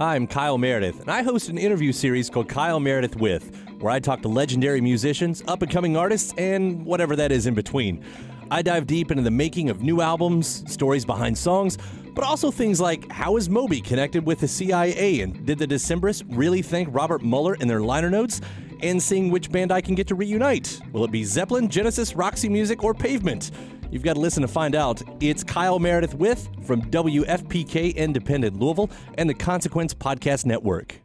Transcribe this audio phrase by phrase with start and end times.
[0.00, 3.98] I'm Kyle Meredith, and I host an interview series called Kyle Meredith With, where I
[3.98, 8.04] talk to legendary musicians, up and coming artists, and whatever that is in between.
[8.48, 11.78] I dive deep into the making of new albums, stories behind songs,
[12.14, 16.24] but also things like how is Moby connected with the CIA, and did the Decemberists
[16.28, 18.40] really thank Robert Mueller in their liner notes?
[18.84, 20.80] And seeing which band I can get to reunite.
[20.92, 23.50] Will it be Zeppelin, Genesis, Roxy Music, or Pavement?
[23.90, 25.02] You've got to listen to find out.
[25.20, 31.00] It's Kyle Meredith with from WFPK Independent Louisville and the Consequence Podcast Network.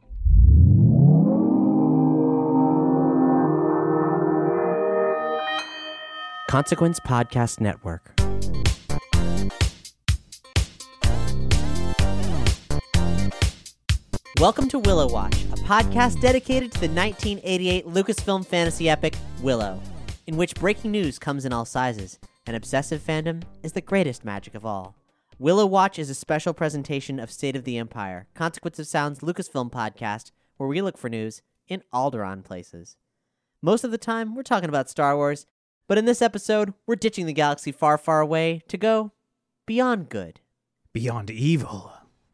[6.50, 8.14] Consequence Podcast Network.
[14.40, 19.82] Welcome to Willow Watch, a podcast dedicated to the 1988 Lucasfilm fantasy epic Willow,
[20.28, 24.56] in which breaking news comes in all sizes, and obsessive fandom is the greatest magic
[24.56, 24.96] of all.
[25.40, 29.72] Willow Watch is a special presentation of State of the Empire, Consequence of Sound's Lucasfilm
[29.72, 32.98] podcast, where we look for news in Alderaan places.
[33.62, 35.46] Most of the time, we're talking about Star Wars,
[35.88, 39.12] but in this episode, we're ditching the galaxy far, far away to go
[39.66, 40.40] beyond good.
[40.92, 41.92] Beyond evil.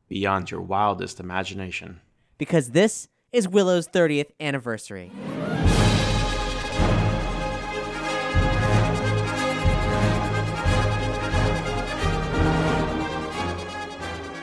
[0.07, 2.02] beyond your wildest imagination.
[2.37, 5.11] Because this is Willow's 30th anniversary.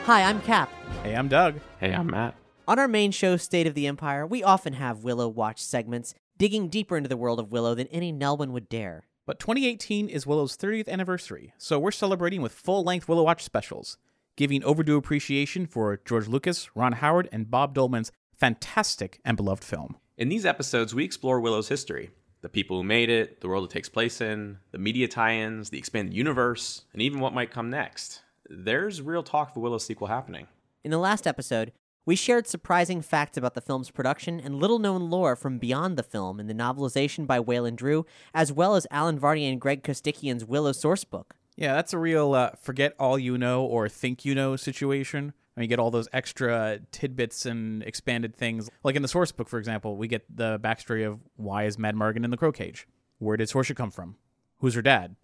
[0.07, 0.71] Hi, I'm Cap.
[1.03, 1.59] Hey, I'm Doug.
[1.81, 2.33] Hey, I'm Matt.
[2.65, 6.69] On our main show, State of the Empire, we often have Willow Watch segments digging
[6.69, 9.05] deeper into the world of Willow than any Nelwyn would dare.
[9.25, 13.97] But 2018 is Willow's 30th anniversary, so we're celebrating with full length Willow Watch specials,
[14.37, 19.97] giving overdue appreciation for George Lucas, Ron Howard, and Bob Dolman's fantastic and beloved film.
[20.17, 23.71] In these episodes, we explore Willow's history the people who made it, the world it
[23.71, 27.69] takes place in, the media tie ins, the expanded universe, and even what might come
[27.69, 28.21] next.
[28.49, 30.47] There's real talk of a Willow sequel happening.
[30.83, 31.73] In the last episode,
[32.05, 36.03] we shared surprising facts about the film's production and little known lore from beyond the
[36.03, 40.45] film in the novelization by Wayland Drew, as well as Allen Varney and Greg Costikyan's
[40.45, 41.31] Willow sourcebook.
[41.57, 45.33] Yeah, that's a real uh, forget all you know or think you know situation.
[45.55, 48.69] And you get all those extra tidbits and expanded things.
[48.83, 52.23] Like in the source book, for example, we get the backstory of why is Madmartigan
[52.23, 52.87] in the Crow Cage?
[53.17, 54.17] Where did Sorsha come from?
[54.59, 55.15] Who's her dad?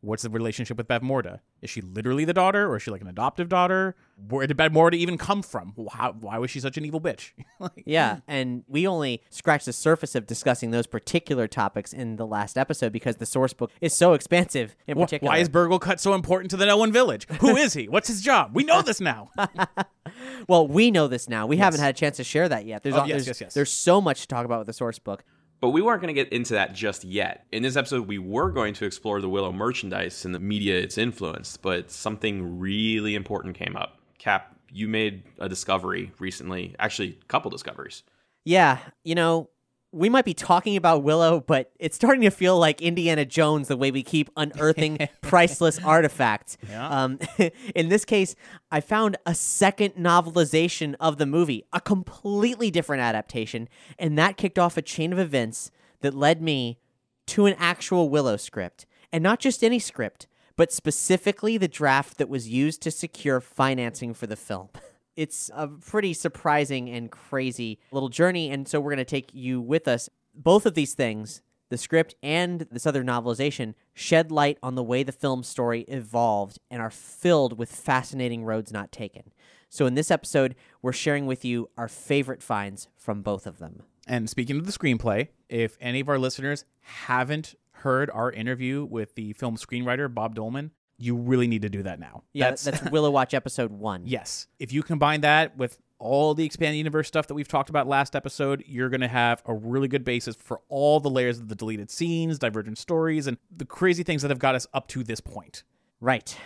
[0.00, 1.40] What's the relationship with Bavmorda?
[1.60, 3.96] Is she literally the daughter, or is she like an adoptive daughter?
[4.28, 5.74] Where did Bavmorda even come from?
[5.92, 7.32] How, why was she such an evil bitch?
[7.58, 12.26] like, Yeah, and we only scratched the surface of discussing those particular topics in the
[12.28, 15.32] last episode because the source book is so expansive in wh- particular.
[15.32, 17.26] why is Burglekutt so important to the Nelwyn Village?
[17.40, 17.88] Who is he?
[17.88, 18.52] What's his job?
[18.54, 19.30] We know this now.
[20.48, 21.46] well, we know this now.
[21.46, 22.82] We haven't had a chance to share that yet.
[22.82, 23.54] There's, Oh, yes, there's, yes, yes.
[23.54, 25.24] there's so much to talk about with the source book.
[25.60, 27.46] But we weren't going to get into that just yet.
[27.50, 30.96] In this episode, we were going to explore the Willow merchandise and the media it's
[30.96, 33.98] influenced, but something really important came up.
[34.18, 38.04] Cap, you made a discovery recently, actually, a couple discoveries.
[38.44, 39.50] Yeah, you know,
[39.90, 43.76] we might be talking about Willow, but it's starting to feel like Indiana Jones the
[43.76, 46.58] way we keep unearthing priceless artifacts.
[46.76, 47.18] Um,
[47.74, 48.34] in this case,
[48.70, 54.58] I found a second novelization of the movie, a completely different adaptation, and that kicked
[54.58, 56.78] off a chain of events that led me
[57.26, 58.84] to an actual Willow script.
[59.10, 64.12] And not just any script, but specifically the draft that was used to secure financing
[64.12, 64.68] for the film.
[65.18, 69.60] It's a pretty surprising and crazy little journey, and so we're going to take you
[69.60, 70.08] with us.
[70.32, 75.02] Both of these things, the script and this other novelization, shed light on the way
[75.02, 79.32] the film story evolved and are filled with fascinating roads not taken.
[79.68, 83.82] So, in this episode, we're sharing with you our favorite finds from both of them.
[84.06, 89.16] And speaking of the screenplay, if any of our listeners haven't heard our interview with
[89.16, 92.24] the film screenwriter Bob Dolman, you really need to do that now.
[92.32, 94.02] Yeah, that's, Willow Watch episode one.
[94.06, 94.48] yes.
[94.58, 98.14] If you combine that with all the expanded universe stuff that we've talked about last
[98.14, 101.54] episode, you're going to have a really good basis for all the layers of the
[101.54, 105.20] deleted scenes, divergent stories, and the crazy things that have got us up to this
[105.20, 105.62] point.
[106.00, 106.36] Right.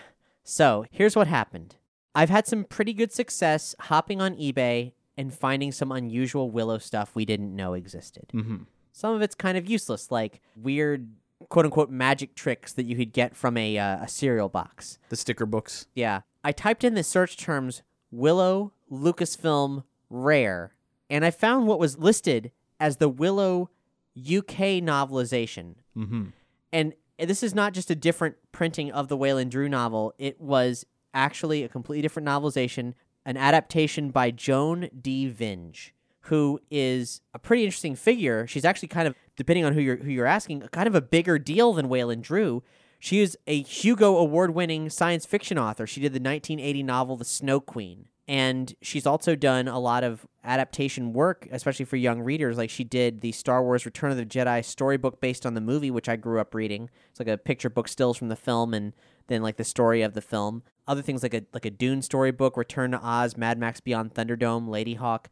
[0.44, 1.76] So, here's what happened
[2.14, 7.14] I've had some pretty good success hopping on eBay and finding some unusual Willow stuff
[7.14, 8.28] we didn't know existed.
[8.32, 8.56] Mm-hmm.
[8.92, 11.08] Some of it's kind of useless, like weird
[11.48, 14.98] quote unquote magic tricks that you could get from a, uh, a cereal box.
[15.08, 15.86] The sticker books.
[15.94, 16.20] Yeah.
[16.44, 20.74] I typed in the search terms Willow Lucasfilm Rare,
[21.08, 23.70] and I found what was listed as the Willow
[24.16, 25.76] UK novelization.
[25.96, 26.24] Mm-hmm.
[26.72, 30.84] And this is not just a different printing of the Wayland Drew novel, it was
[31.14, 32.94] actually a completely different novelization,
[33.24, 35.32] an adaptation by Joan D.
[35.32, 35.92] Vinge,
[36.22, 38.46] who is a pretty interesting figure.
[38.46, 41.38] She's actually kind of, depending on who you're who you're asking, kind of a bigger
[41.38, 42.62] deal than Wayland Drew.
[42.98, 45.86] She is a Hugo Award winning science fiction author.
[45.86, 48.06] She did the 1980 novel The Snow Queen.
[48.28, 52.56] And she's also done a lot of adaptation work, especially for young readers.
[52.56, 55.90] Like she did the Star Wars Return of the Jedi storybook based on the movie,
[55.90, 56.88] which I grew up reading.
[57.10, 58.92] It's like a picture book stills from the film and
[59.26, 60.62] then like the story of the film.
[60.86, 64.68] Other things like a like a Dune storybook, Return to Oz, Mad Max Beyond Thunderdome,
[64.68, 65.26] Ladyhawke.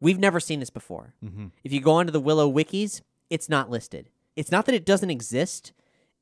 [0.00, 1.14] We've never seen this before.
[1.24, 1.48] Mm-hmm.
[1.62, 4.08] If you go onto the Willow wikis, it's not listed.
[4.36, 5.72] It's not that it doesn't exist,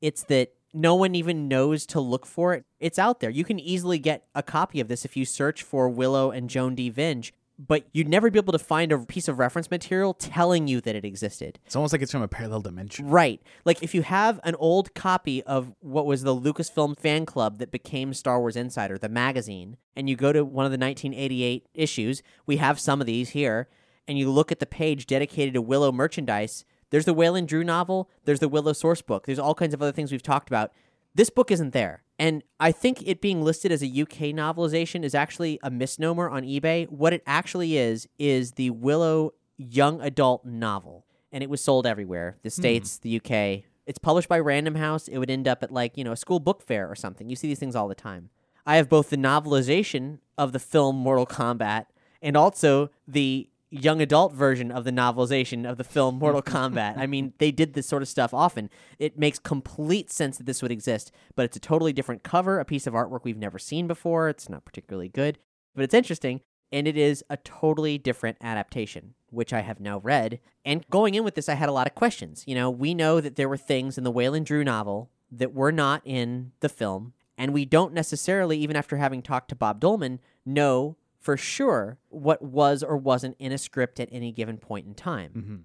[0.01, 2.65] it's that no one even knows to look for it.
[2.79, 3.29] It's out there.
[3.29, 6.75] You can easily get a copy of this if you search for Willow and Joan
[6.75, 6.91] D.
[6.91, 10.79] Vinge, but you'd never be able to find a piece of reference material telling you
[10.79, 11.59] that it existed.
[11.65, 13.09] It's almost like it's from a parallel dimension.
[13.09, 13.41] Right.
[13.65, 17.69] Like if you have an old copy of what was the Lucasfilm fan club that
[17.69, 22.23] became Star Wars Insider, the magazine, and you go to one of the 1988 issues,
[22.45, 23.67] we have some of these here,
[24.07, 28.09] and you look at the page dedicated to Willow merchandise, there's the Wayland Drew novel,
[28.23, 30.71] there's the Willow source book, there's all kinds of other things we've talked about.
[31.13, 32.03] This book isn't there.
[32.19, 36.43] And I think it being listed as a UK novelization is actually a misnomer on
[36.43, 36.89] eBay.
[36.89, 41.05] What it actually is, is the Willow young adult novel.
[41.31, 42.61] And it was sold everywhere the hmm.
[42.61, 43.63] States, the UK.
[43.85, 45.07] It's published by Random House.
[45.07, 47.29] It would end up at like, you know, a school book fair or something.
[47.29, 48.29] You see these things all the time.
[48.65, 51.85] I have both the novelization of the film Mortal Kombat
[52.21, 56.97] and also the young adult version of the novelization of the film Mortal Kombat.
[56.97, 58.69] I mean, they did this sort of stuff often.
[58.97, 62.65] It makes complete sense that this would exist, but it's a totally different cover, a
[62.65, 64.29] piece of artwork we've never seen before.
[64.29, 65.39] It's not particularly good,
[65.75, 66.41] but it's interesting.
[66.71, 70.39] And it is a totally different adaptation, which I have now read.
[70.63, 72.43] And going in with this, I had a lot of questions.
[72.45, 75.71] You know, we know that there were things in the Wayland Drew novel that were
[75.71, 77.13] not in the film.
[77.39, 82.41] And we don't necessarily, even after having talked to Bob Dolman, know for sure what
[82.41, 85.31] was or wasn't in a script at any given point in time.
[85.35, 85.55] Mm-hmm.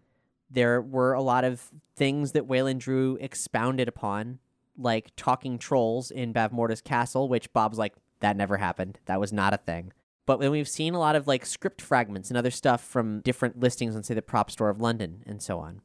[0.51, 4.41] There were a lot of things that Wayland Drew expounded upon,
[4.77, 8.99] like talking trolls in Bavmorda's castle, which Bob's like, that never happened.
[9.07, 9.93] That was not a thing.
[10.27, 13.61] But then we've seen a lot of like script fragments and other stuff from different
[13.61, 15.83] listings on, say, the Prop Store of London and so on.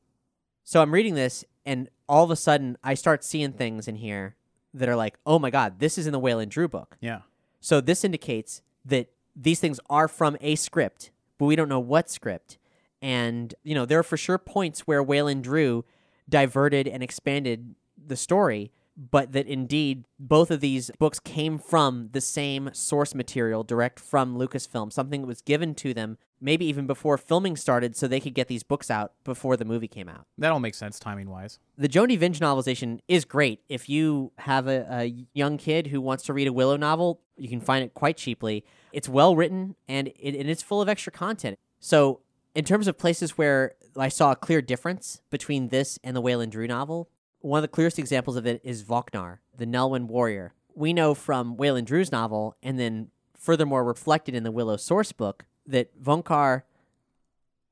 [0.64, 4.36] So I'm reading this, and all of a sudden, I start seeing things in here
[4.74, 6.96] that are like, oh my God, this is in the Wayland Drew book.
[7.02, 7.22] Yeah.
[7.60, 12.10] So this indicates that these things are from a script, but we don't know what
[12.10, 12.58] script.
[13.02, 15.86] And, you know, there are for sure points where Wayland Drew
[16.28, 22.22] diverted and expanded the story, but that indeed both of these books came from the
[22.22, 27.18] same source material direct from Lucasfilm, something that was given to them maybe even before
[27.18, 30.26] filming started so they could get these books out before the movie came out.
[30.38, 31.60] That all makes sense timing wise.
[31.78, 32.18] The Joan D.
[32.18, 33.62] Vinge novelization is great.
[33.70, 37.50] If you have a, a young kid who wants to read a Willow novel, you
[37.50, 38.66] can find it quite cheaply.
[38.92, 41.58] It's well written and, it, and it's full of extra content.
[41.80, 42.22] So,
[42.56, 46.52] in terms of places where I saw a clear difference between this and the Wayland
[46.52, 47.10] Drew novel,
[47.40, 50.54] one of the clearest examples of it is Vohnkar, the Nelwyn warrior.
[50.76, 55.46] We know from Wayland Drew's novel, and then furthermore reflected in the Willow source book,
[55.66, 56.64] that Vohnkar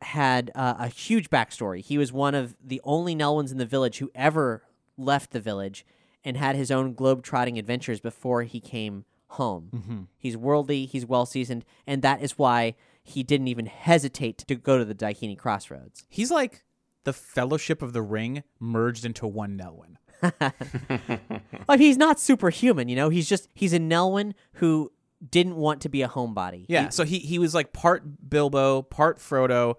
[0.02, 1.82] had uh, a huge backstory.
[1.82, 4.64] He was one of the only Nelwyns in the village who ever
[4.98, 5.86] left the village
[6.24, 10.08] and had his own globe-trotting adventures before he came home.
[10.18, 14.78] He's worldly, he's well seasoned, and that is why he didn't even hesitate to go
[14.78, 16.06] to the Daikini Crossroads.
[16.10, 16.64] He's like
[17.06, 19.96] the Fellowship of the Ring merged into one Nelwyn.
[21.68, 23.10] Like he's not superhuman, you know.
[23.10, 24.92] He's just he's a Nelwyn who
[25.28, 26.66] didn't want to be a homebody.
[26.68, 29.76] Yeah, so he he was like part Bilbo, part Frodo,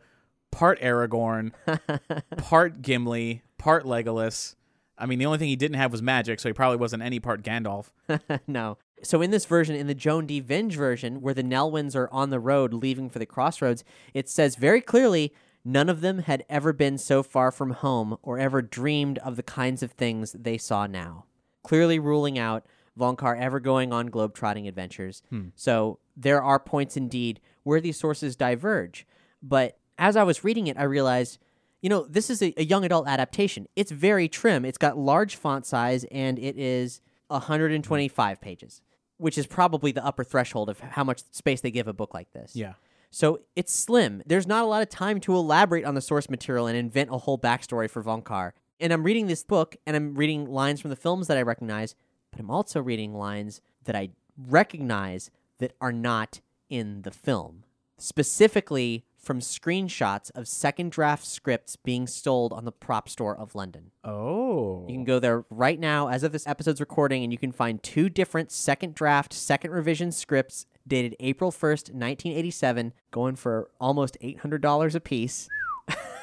[0.50, 1.52] part Aragorn,
[2.38, 4.54] part Gimli, part Legolas.
[4.96, 7.20] I mean, the only thing he didn't have was magic, so he probably wasn't any
[7.20, 7.90] part Gandalf.
[8.46, 8.78] no.
[9.02, 10.42] So in this version, in the Joan D.
[10.42, 14.56] Vinge version, where the Nelwyns are on the road leaving for the crossroads, it says
[14.56, 15.32] very clearly
[15.64, 19.42] none of them had ever been so far from home or ever dreamed of the
[19.44, 21.26] kinds of things they saw now.
[21.62, 22.66] Clearly ruling out
[22.98, 25.22] Vohnkar ever going on globe-trotting adventures.
[25.30, 25.48] Hmm.
[25.54, 29.06] So there are points indeed where these sources diverge.
[29.42, 31.38] But as I was reading it, I realized,
[31.80, 33.66] you know, this is a, a young adult adaptation.
[33.76, 34.64] It's very trim.
[34.64, 38.42] It's got large font size and it is 125 hmm.
[38.42, 38.82] pages,
[39.16, 42.32] which is probably the upper threshold of how much space they give a book like
[42.32, 42.54] this.
[42.54, 42.74] Yeah.
[43.10, 44.22] So it's slim.
[44.26, 47.18] There's not a lot of time to elaborate on the source material and invent a
[47.18, 48.52] whole backstory for Vohnkar.
[48.80, 51.94] And I'm reading this book and I'm reading lines from the films that I recognize,
[52.30, 57.64] but I'm also reading lines that I recognize that are not in the film,
[57.96, 63.90] specifically from screenshots of second draft scripts being sold on the prop store of London.
[64.04, 64.84] Oh.
[64.88, 67.82] You can go there right now as of this episode's recording, and you can find
[67.82, 74.94] two different second draft, second revision scripts dated April 1st, 1987, going for almost $800
[74.94, 75.48] a piece.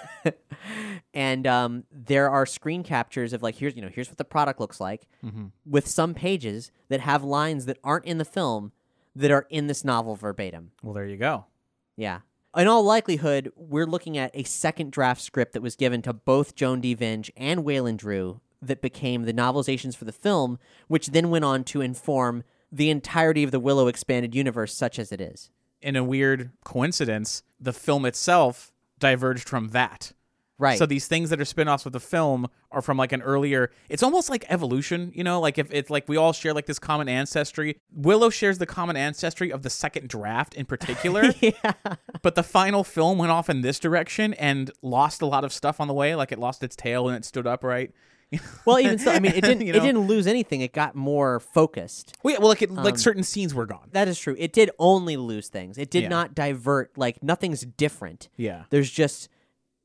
[1.13, 4.59] and um, there are screen captures of like here's you know here's what the product
[4.59, 5.07] looks like
[5.65, 8.71] with some pages that have lines that aren't in the film
[9.15, 10.71] that are in this novel verbatim.
[10.83, 11.45] Well, there you go.
[11.95, 12.19] yeah.
[12.57, 16.55] In all likelihood we're looking at a second draft script that was given to both
[16.55, 16.95] joan d.
[16.95, 21.63] Vinge and wayland drew that became the novelizations for the film which then went on
[21.65, 25.49] to inform the entirety of the willow expanded universe such as it is.
[25.81, 30.13] In a weird coincidence, the film itself diverged from that.
[30.57, 33.71] Right So these things that are spin-offs of the film are from like an earlier
[33.89, 36.79] it's almost like evolution, you know, like if it's like we all share like this
[36.79, 37.77] common ancestry.
[37.93, 41.33] Willow shares the common ancestry of the second draft in particular.
[41.41, 41.73] yeah
[42.21, 45.79] but the final film went off in this direction and lost a lot of stuff
[45.79, 47.91] on the way, like it lost its tail and it stood upright.
[48.65, 49.61] Well, even so, I mean, it didn't.
[49.65, 50.61] You It didn't lose anything.
[50.61, 52.17] It got more focused.
[52.23, 53.89] Well, yeah, well like it, Um, like certain scenes were gone.
[53.91, 54.35] That is true.
[54.39, 55.77] It did only lose things.
[55.77, 56.09] It did Yeah.
[56.09, 56.97] not divert.
[56.97, 58.29] Like nothing's different.
[58.35, 58.63] Yeah.
[58.71, 59.29] There's just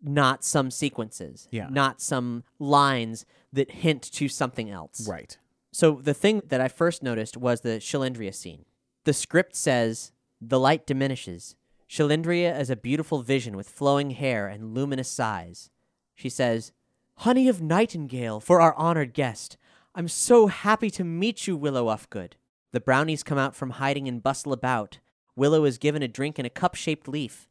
[0.03, 1.49] not some sequences.
[1.51, 1.69] Yeah.
[1.71, 5.07] Not some lines that hint to something else.
[5.09, 5.37] Right.
[5.73, 8.65] So the thing that I first noticed was the Cherlindrea scene.
[9.05, 11.55] The script says the light diminishes.
[11.89, 15.71] Cherlindrea is a beautiful vision with flowing hair and luminous eyes.
[16.15, 16.73] She says,
[17.19, 19.57] Honey of Nightingale for our honored guest.
[19.95, 22.33] I'm so happy to meet you, Willow Ufgood.
[22.73, 24.99] The brownies come out from hiding and bustle about.
[25.35, 27.49] Willow is given a drink in a cup shaped leaf.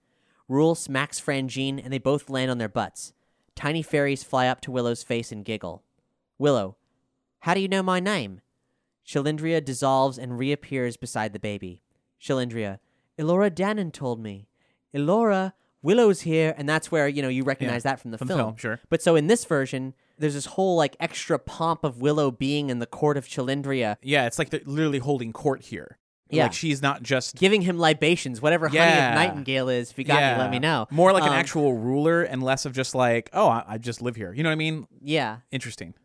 [0.50, 3.14] Rool smacks Franjean and they both land on their butts.
[3.56, 5.84] Tiny fairies fly up to Willow's face and giggle.
[6.38, 6.78] Willow,
[7.42, 8.42] how do you know my name?
[9.06, 11.82] Cherlindrea dissolves and reappears beside the baby.
[12.22, 12.80] Cherlindrea,
[13.18, 14.48] Elora Danan told me.
[14.94, 18.34] Elora, Willow's here, and that's where, you know, you recognize that from the From the
[18.34, 18.48] film.
[18.50, 18.80] film, sure.
[18.90, 22.80] But so in this version, there's this whole like extra pomp of Willow being in
[22.80, 25.98] the court of Cherlindrea, Yeah, it's like they're literally holding court here.
[26.30, 26.44] Yeah.
[26.44, 29.90] Like she's not just giving him libations, whatever Honey of Nightingale is.
[29.92, 30.88] If you got yeah, me, let me know.
[30.92, 34.02] More like an Um, actual ruler and less of just like, oh, I, I just
[34.02, 34.32] live here.
[34.34, 34.88] You know what I mean?
[35.02, 35.38] Yeah.
[35.52, 35.96] Interesting.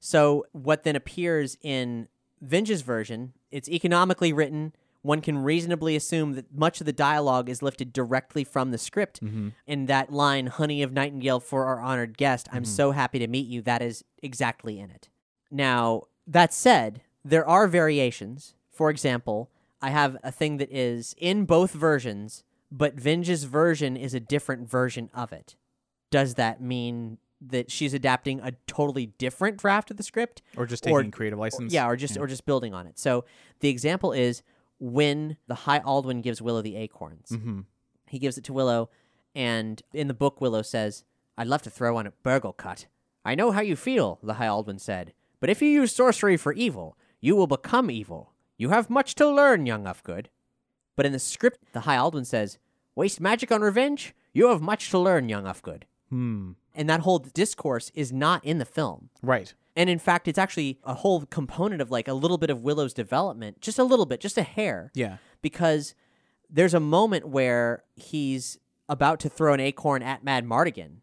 [0.00, 2.08] So what then appears in
[2.40, 4.74] Vinge's version, it's economically written.
[5.02, 9.20] One can reasonably assume that much of the dialogue is lifted directly from the script.
[9.66, 13.46] And that line, Honey of Nightingale for our honored guest, I'm so happy to meet
[13.46, 15.10] you, that is exactly in it.
[15.50, 18.54] Now, that said, there are variations.
[18.70, 19.50] For example,
[19.84, 24.68] I have a thing that is in both versions, but Vinge's version is a different
[24.68, 25.56] version of it.
[26.10, 30.40] Does that mean that she's adapting a totally different draft of the script?
[30.56, 31.72] Or just Or- taking creative license.
[31.72, 32.98] Yeah, or just or just building on it.
[32.98, 33.24] So
[33.60, 34.42] the example is
[34.78, 37.28] when the High Aldwin gives Willow the acorns.
[37.30, 37.60] Mm-hmm.
[38.08, 38.88] He gives it to Willow,
[39.34, 41.04] and in the book, Willow says,
[41.36, 42.86] "I'd love to throw on a Burglekutt."
[43.24, 46.52] I know how you feel, the High Aldwin said, but if you use sorcery for
[46.52, 48.33] evil, you will become evil.
[48.56, 50.26] You have much to learn, young Ufgood.
[50.96, 52.58] But in the script, the High Aldwin says,
[52.94, 54.14] "Waste magic on revenge?
[54.32, 56.52] You have much to learn, young Ufgood." Hmm.
[56.74, 59.10] And that whole discourse is not in the film.
[59.22, 59.54] Right.
[59.76, 62.94] And in fact, it's actually a whole component of like a little bit of Willow's
[62.94, 64.92] development, just a little bit, just a hair.
[64.94, 65.16] Yeah.
[65.42, 65.94] Because
[66.48, 68.58] there's a moment where he's
[68.88, 70.98] about to throw an acorn at Madmartigan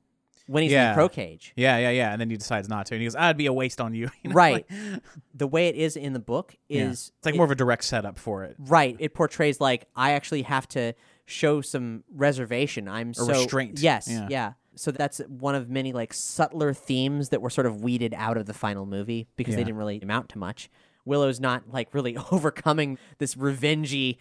[0.47, 0.89] when he's in Yeah.
[0.91, 1.53] the crow cage.
[1.55, 2.11] Yeah, yeah, yeah.
[2.11, 2.95] And then he decides not to.
[2.95, 4.09] And he goes, I'd be a waste on you.
[4.23, 4.65] You know, Right.
[4.69, 5.01] like-
[5.33, 6.89] The way it is in the book yeah.
[6.89, 8.55] is It's like more of a direct setup for it.
[8.59, 8.95] right.
[8.99, 10.93] It portrays like I actually have to
[11.25, 12.87] show some reservation.
[12.87, 13.79] I'm so restraint.
[13.79, 14.27] Yes, Yeah.
[14.29, 14.53] yeah.
[14.75, 18.45] So that's one of many like subtler themes that were sort of weeded out of
[18.45, 19.65] the final movie because they Yeah.
[19.65, 20.69] didn't really amount to much.
[21.05, 24.17] Willow's not like really overcoming this revengey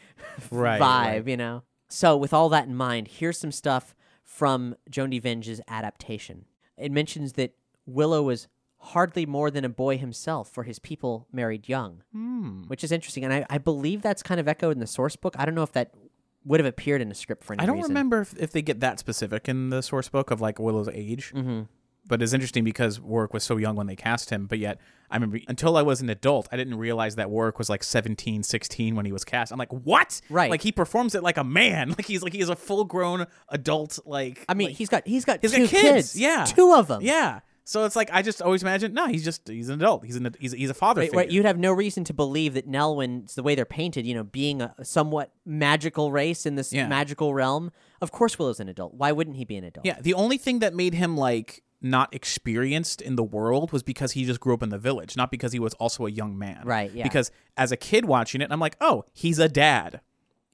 [0.50, 1.28] Right, vibe, right.
[1.28, 1.62] you know.
[1.88, 3.94] So with all that in mind, here's some stuff
[4.30, 5.18] from Joan D.
[5.18, 6.44] Vinge's adaptation.
[6.76, 7.52] It mentions that
[7.84, 8.46] Willow was
[8.78, 12.62] hardly more than a boy himself, for his people married young, Hmm.
[12.68, 13.24] which is interesting.
[13.24, 15.34] And I, I believe that's kind of echoed in the source book.
[15.38, 15.92] I don't know if that
[16.44, 17.90] would have appeared in a script for any I don't reason.
[17.90, 21.32] remember if, if they get that specific in the source book of like Willow's age.
[21.34, 21.62] Mm-hmm.
[22.10, 24.46] But it's interesting because Warwick was so young when they cast him.
[24.46, 24.78] But yet,
[25.10, 28.42] I remember until I was an adult, I didn't realize that Warwick was like 17,
[28.42, 29.52] 16 when he was cast.
[29.52, 30.20] I'm like, what?
[30.28, 30.50] Right.
[30.50, 31.90] Like he performs it like a man.
[32.00, 33.98] Like he's like he is a full grown adult.
[34.04, 36.18] Like I mean, like- he's got he's got he's two got kids.
[36.18, 37.00] Yeah, two of them.
[37.02, 37.40] Yeah.
[37.64, 40.04] So it's like I just always imagine no, he's just he's an adult.
[40.04, 43.32] He's an he's, he's a father Right, you'd have no reason to believe that Nelwyn,
[43.34, 46.88] the way they're painted, you know, being a somewhat magical race in this Yeah.
[46.88, 48.94] magical realm, of course Willow's an adult.
[48.94, 49.86] Why wouldn't he be an adult?
[49.86, 54.12] Yeah, the only thing that made him like not experienced in the world was because
[54.12, 56.62] he just grew up in the village, not because he was also a young man.
[56.64, 57.04] Right, yeah.
[57.04, 60.00] Because as a kid watching it, I'm like, oh, he's a dad.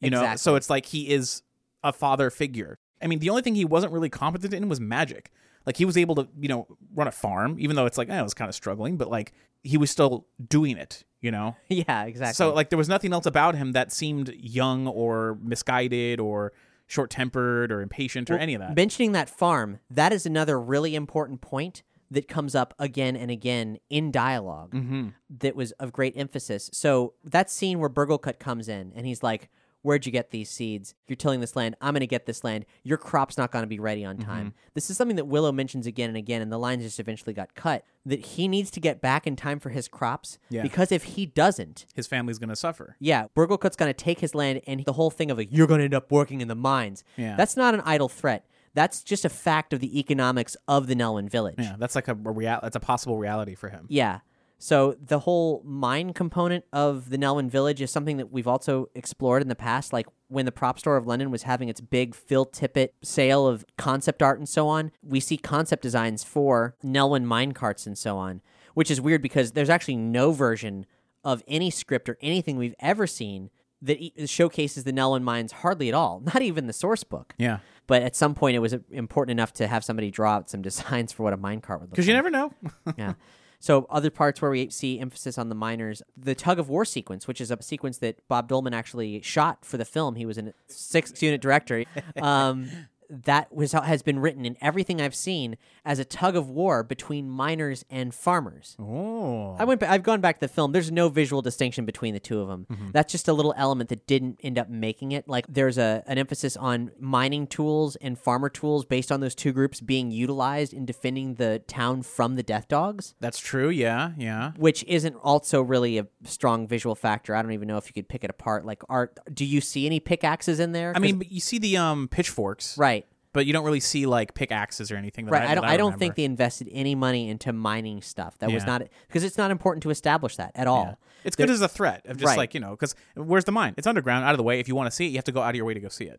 [0.00, 1.42] You know, so it's like he is
[1.82, 2.78] a father figure.
[3.02, 5.32] I mean, the only thing he wasn't really competent in was magic.
[5.64, 8.18] Like he was able to, you know, run a farm, even though it's like, eh,
[8.18, 11.56] I was kind of struggling, but like he was still doing it, you know?
[11.68, 12.34] yeah, exactly.
[12.34, 16.52] So like there was nothing else about him that seemed young or misguided or
[16.86, 18.74] short tempered or impatient or any of that.
[18.76, 23.78] Mentioning that farm, that is another really important point that comes up again and again
[23.90, 25.08] in dialog Mm-hmm.
[25.40, 26.70] that was of great emphasis.
[26.72, 29.50] So that scene where Burglekutt comes in and he's like,
[29.86, 30.94] Where'd you get these seeds?
[31.06, 31.76] You're tilling this land.
[31.80, 32.66] I'm going to get this land.
[32.82, 34.46] Your crop's not going to be ready on time.
[34.48, 34.70] Mm-hmm.
[34.74, 37.54] This is something that Willow mentions again and again, and the lines just eventually got
[37.54, 37.84] cut.
[38.04, 40.62] That he needs to get back in time for his crops Yeah.
[40.62, 42.96] because if he doesn't, His family's gonna suffer.
[42.98, 45.78] yeah, Burglekutt's going to take his land, and the whole thing of like, you're going
[45.78, 47.04] to end up working in the mines.
[47.16, 47.36] Yeah.
[47.36, 48.44] That's not an idle threat.
[48.74, 51.54] That's just a fact of the economics of the Nelwyn village.
[51.60, 52.58] Yeah, that's like a, a real.
[52.60, 53.86] That's a possible reality for him.
[53.88, 54.18] Yeah.
[54.58, 59.42] So the whole mine component of the Nelwyn village is something that we've also explored
[59.42, 59.92] in the past.
[59.92, 63.64] Like when the Prop Store of London was having its big Phil Tippett sale of
[63.76, 68.16] concept art and so on, we see concept designs for Nelwyn mine carts and so
[68.16, 68.40] on,
[68.74, 70.86] which is weird because there's actually no version
[71.22, 73.50] of any script or anything we've ever seen
[73.82, 73.98] that
[74.28, 76.20] showcases the Nelwyn mines hardly at all.
[76.24, 77.34] Not even the source book.
[77.36, 80.62] Yeah, But at some point, it was important enough to have somebody draw out some
[80.70, 82.52] designs for what a mine cart would look because like you never know.
[82.96, 83.14] yeah.
[83.60, 87.26] So other parts where we see emphasis on the miners, the tug of war sequence,
[87.26, 90.16] which is a sequence that Bob Dolman actually shot for the film.
[90.16, 91.84] He was a sixth unit director.
[92.20, 92.70] Um,
[93.10, 97.28] that was has been written in everything I've seen as a tug of war between
[97.28, 98.76] miners and farmers.
[98.78, 99.82] oh, I went.
[99.82, 100.72] I've gone back to the film.
[100.72, 102.90] There's no visual distinction between the two of them.
[102.92, 105.28] That's just a little element that didn't end up making it.
[105.28, 109.52] Like there's a an emphasis on mining tools and farmer tools based on those two
[109.52, 113.68] groups being utilized in defending the town from the death dogs, that's true.
[113.68, 114.52] Yeah, yeah.
[114.56, 117.34] which isn't also really a strong visual factor.
[117.34, 118.64] I don't even know if you could pick it apart.
[118.64, 120.92] Like art, do you see any pickaxes in there?
[120.94, 122.95] I mean, but you see the um pitchforks, right.
[123.36, 125.26] But you don't really see like pickaxes or anything.
[125.26, 125.64] That Right, I, I don't.
[125.66, 128.38] I, don't think they invested any money into mining stuff.
[128.38, 130.84] That was not because it's not important to establish that at all.
[130.84, 130.94] Yeah.
[131.22, 132.38] It's good as a threat of just Right.
[132.38, 133.74] like you know, because where's the mine?
[133.76, 134.58] It's underground, out of the way.
[134.58, 135.80] If you want to see it, you have to go out of your way to
[135.80, 136.18] go see it.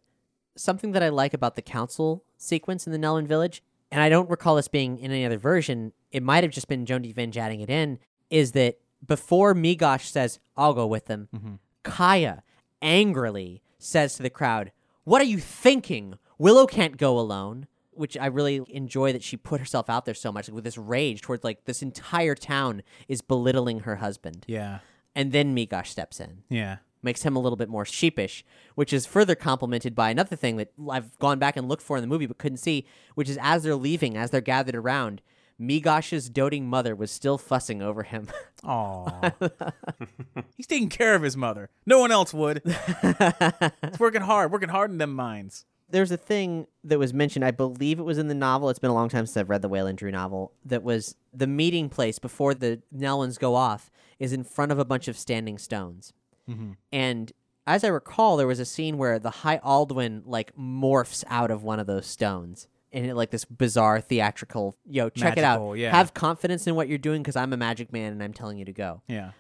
[0.56, 4.30] something that I like about the council sequence in the Nelwyn Village, and I don't
[4.30, 7.62] recall this being in any other version, it might have just been Joan Vinge adding
[7.62, 7.98] it in,
[8.30, 11.56] is that before Meegosh says, I'll go with them, mm-hmm.
[11.84, 12.42] Kiaya
[12.82, 14.72] angrily says to the crowd,
[15.04, 16.20] What are you thinking?
[16.38, 17.68] Willow can't go alone.
[17.92, 20.78] Which I really enjoy that she put herself out there so much like, with this
[20.78, 24.46] rage towards like this entire town is belittling her husband.
[24.48, 24.82] Yeah,
[25.16, 26.78] And then Meegosh steps in yeah.
[27.02, 28.46] makes him a little bit more sheepish,
[28.76, 32.02] which is further complemented by another thing that I've gone back and looked for in
[32.02, 35.24] the movie but couldn't see, which is as they're leaving, as they're gathered around,
[35.60, 38.28] Meegosh's doting mother was still fussing over him.
[38.64, 39.32] Aw.
[40.56, 41.72] He's taking care of his mother.
[41.88, 42.62] No one else would.
[43.02, 45.66] He's working hard, working hard in them mines.
[45.90, 48.70] There's a thing that was mentioned, I believe it was in the novel.
[48.70, 50.52] It's been a long time since I've read the Wayland Drew novel.
[50.66, 54.86] That was the meeting place before the Nelwyns go off is in front of a
[54.86, 56.14] bunch of standing stones.
[56.50, 56.72] Mm-hmm.
[56.92, 57.32] And
[57.66, 61.64] as I recall, there was a scene where the High Aldwin like morphs out of
[61.64, 62.68] one of those stones.
[62.94, 65.74] And it, like this bizarre theatrical, yo, check it out.
[65.74, 65.92] yeah.
[65.92, 68.66] Have confidence in what you're doing because I'm a magic man and I'm telling you
[68.66, 69.02] to go.
[69.08, 69.32] Yeah.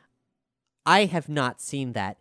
[0.85, 2.17] I have not seen that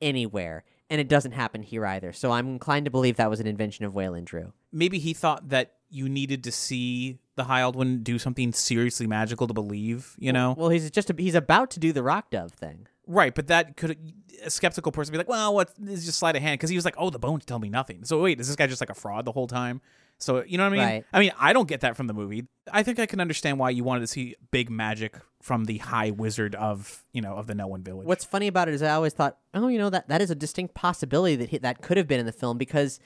[0.00, 2.12] anywhere, and it doesn't happen here either.
[2.12, 4.52] So I'm inclined to believe that was an invention of Wayland Drew.
[4.72, 9.46] Maybe he thought that you needed to see the High Aldwin do something seriously magical
[9.46, 10.54] to believe, you know?
[10.56, 12.86] Well, he's just a, he's about to do the rock dove thing.
[13.06, 13.96] Right, but that could
[14.44, 16.58] a skeptical person be like, well, what is just sleight of hand?
[16.58, 18.04] Because he was like, oh, the bones tell me nothing.
[18.04, 19.80] So wait, is this guy just like a fraud the whole time?
[20.18, 20.86] So you know what I mean?
[20.86, 21.04] Right.
[21.12, 22.46] I mean, I don't get that from the movie.
[22.72, 26.10] I think I can understand why you wanted to see big magic from the High
[26.10, 28.06] Wizard of you know of the Nelwyn Village.
[28.06, 30.34] What's funny about it is I always thought, oh, you know that that is a
[30.34, 32.98] distinct possibility that he, that could have been in the film because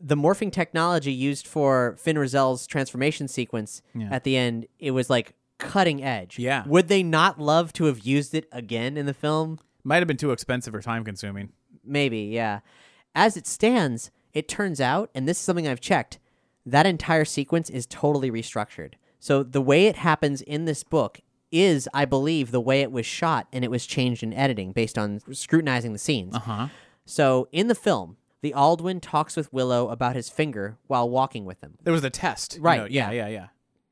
[0.00, 4.08] the morphing technology used for Fin Raziel's transformation sequence Yeah.
[4.10, 6.38] at the end, it was like cutting edge.
[6.38, 6.64] Yeah.
[6.66, 9.58] Would they not love to have used it again in the film?
[9.84, 11.52] might have been too expensive or time consuming?
[11.84, 12.60] Maybe, yeah.
[13.14, 16.18] As it stands, it turns out, and this is something I've checked,
[16.66, 18.94] that entire sequence is totally restructured.
[19.18, 21.20] So the way it happens in this book
[21.52, 24.98] is, I believe, the way it was shot, and it was changed in editing based
[24.98, 26.34] on scrutinizing the scenes.
[26.34, 26.68] Uh huh.
[27.04, 31.60] So in the film, the Aldwin talks with Willow about his finger while walking with
[31.60, 31.78] him.
[31.82, 32.86] There was a test, you Right, know?
[32.90, 33.26] Yeah, yeah.
[33.26, 33.46] yeah, yeah.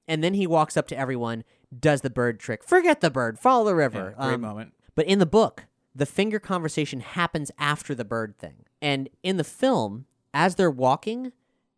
[0.07, 1.45] And then he walks up to everyone,
[1.79, 2.63] does the bird trick.
[2.65, 4.15] Forget the bird, follow the river.
[4.19, 4.75] Yeah, great Um, moment.
[4.95, 8.65] But in the book, the finger conversation happens after the bird thing.
[8.83, 11.33] And in the film, as they're walking,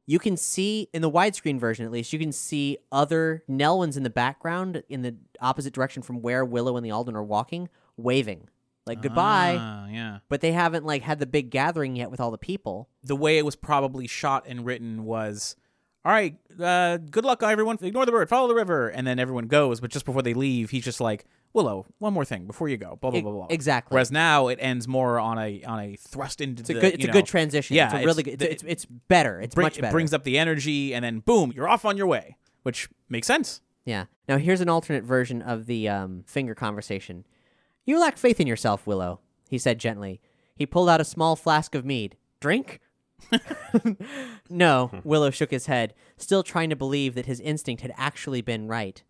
[0.06, 4.02] you can see in the widescreen version at least you can see other Nelwyn's in
[4.02, 8.48] the background in the opposite direction from where Willow and the Aldwin are walking, waving
[8.86, 9.56] like goodbye.
[9.58, 10.18] Ah, yeah.
[10.28, 12.88] But they haven't like had the big gathering yet with all the people.
[13.02, 15.56] The way it was probably shot and written was,
[16.04, 17.78] all right, uh, good luck, everyone.
[17.82, 19.80] Ignore the bird, follow the river, and then everyone goes.
[19.80, 21.24] But just before they leave, he's just like,
[21.56, 22.96] Willow, one more thing before you go.
[23.00, 23.46] Blah blah blah blah.
[23.50, 23.94] exactly.
[23.94, 26.80] Whereas now it ends more on a on a thrust into It's a the.
[26.80, 27.74] good it's you a good transition.
[27.76, 28.34] Yeah, it's a it's really good.
[28.34, 29.40] It's, the- it's, it's better.
[29.40, 29.88] It's bring- much better.
[29.88, 33.26] It brings up the energy, and then boom, you're off on your way, which makes
[33.26, 33.62] sense.
[33.84, 34.04] Yeah.
[34.28, 37.24] Now here's an alternate version of the um, finger conversation.
[37.84, 40.20] You lack faith in yourself, Willow, he said gently.
[40.56, 42.16] He pulled out a small flask of mead.
[42.40, 42.80] Drink?
[44.50, 48.68] no, Willow shook his head, still trying to believe that his instinct had actually been
[48.68, 49.02] right.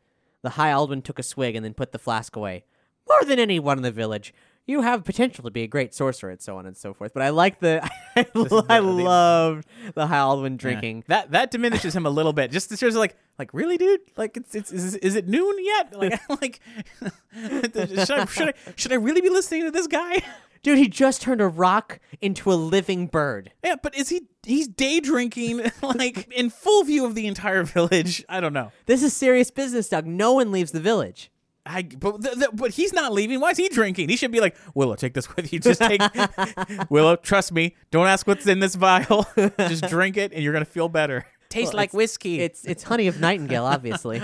[0.46, 2.62] The High Aldwin took a swig and then put the flask away.
[3.08, 4.32] More than anyone in the village.
[4.64, 7.12] You have potential to be a great sorcerer, and so on and so forth.
[7.12, 7.82] But I like the,
[8.16, 8.26] I,
[8.68, 11.02] I loved the High Aldwin drinking.
[11.08, 12.52] That that diminishes him a little bit.
[12.52, 15.56] Just in terms of like, like really, dude, like it's it's is, is it noon
[15.64, 15.92] yet?
[15.98, 16.60] Like like,
[17.34, 17.76] should
[18.12, 20.22] I, should I should I really be listening to this guy?
[20.62, 23.52] Dude, he just turned a rock into a living bird.
[23.64, 28.24] Yeah, but is he he's day drinking like in full view of the entire village?
[28.28, 28.72] I don't know.
[28.86, 30.06] This is serious business, Doug.
[30.06, 31.30] No one leaves the village.
[31.68, 33.40] I but th- th- but he's not leaving.
[33.40, 34.08] Why is he drinking?
[34.08, 34.94] He should be like Willow.
[34.94, 35.58] Take this with you.
[35.58, 36.00] Just take
[36.90, 37.16] Willow.
[37.16, 37.74] Trust me.
[37.90, 39.26] Don't ask what's in this vial.
[39.58, 41.26] Just drink it, and you're gonna feel better.
[41.48, 42.40] Tastes Well, like it's- whiskey.
[42.40, 44.22] It's it's honey of nightingale, obviously.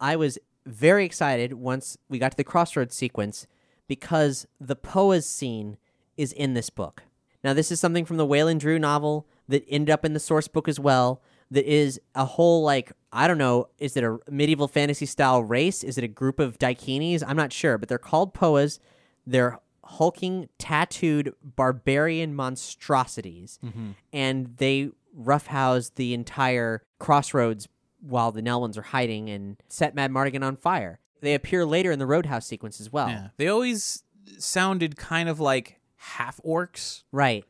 [0.00, 3.46] I was very excited once we got to the crossroads sequence
[3.90, 5.76] because the Poas scene
[6.16, 7.02] is in this book.
[7.42, 10.46] Now, this is something from the Wayland Drew novel that ended up in the source
[10.46, 11.20] book as well.
[11.50, 13.66] That is a whole like I don't know.
[13.80, 15.82] Is it a medieval fantasy style race?
[15.82, 17.24] Is it a group of Daikinis?
[17.26, 18.78] I'm not sure, but they're called Poas.
[19.26, 23.90] They're hulking, tattooed barbarian monstrosities, mm-hmm.
[24.12, 27.66] and they roughhouse the entire crossroads
[27.98, 31.00] while the Nelwyn's are hiding and set Madmartigan on fire.
[31.20, 33.08] They appear later in the Roadhouse sequence as well.
[33.08, 33.28] yeah.
[33.36, 34.02] They always
[34.38, 37.02] sounded kind of like half orcs.
[37.12, 37.44] Right.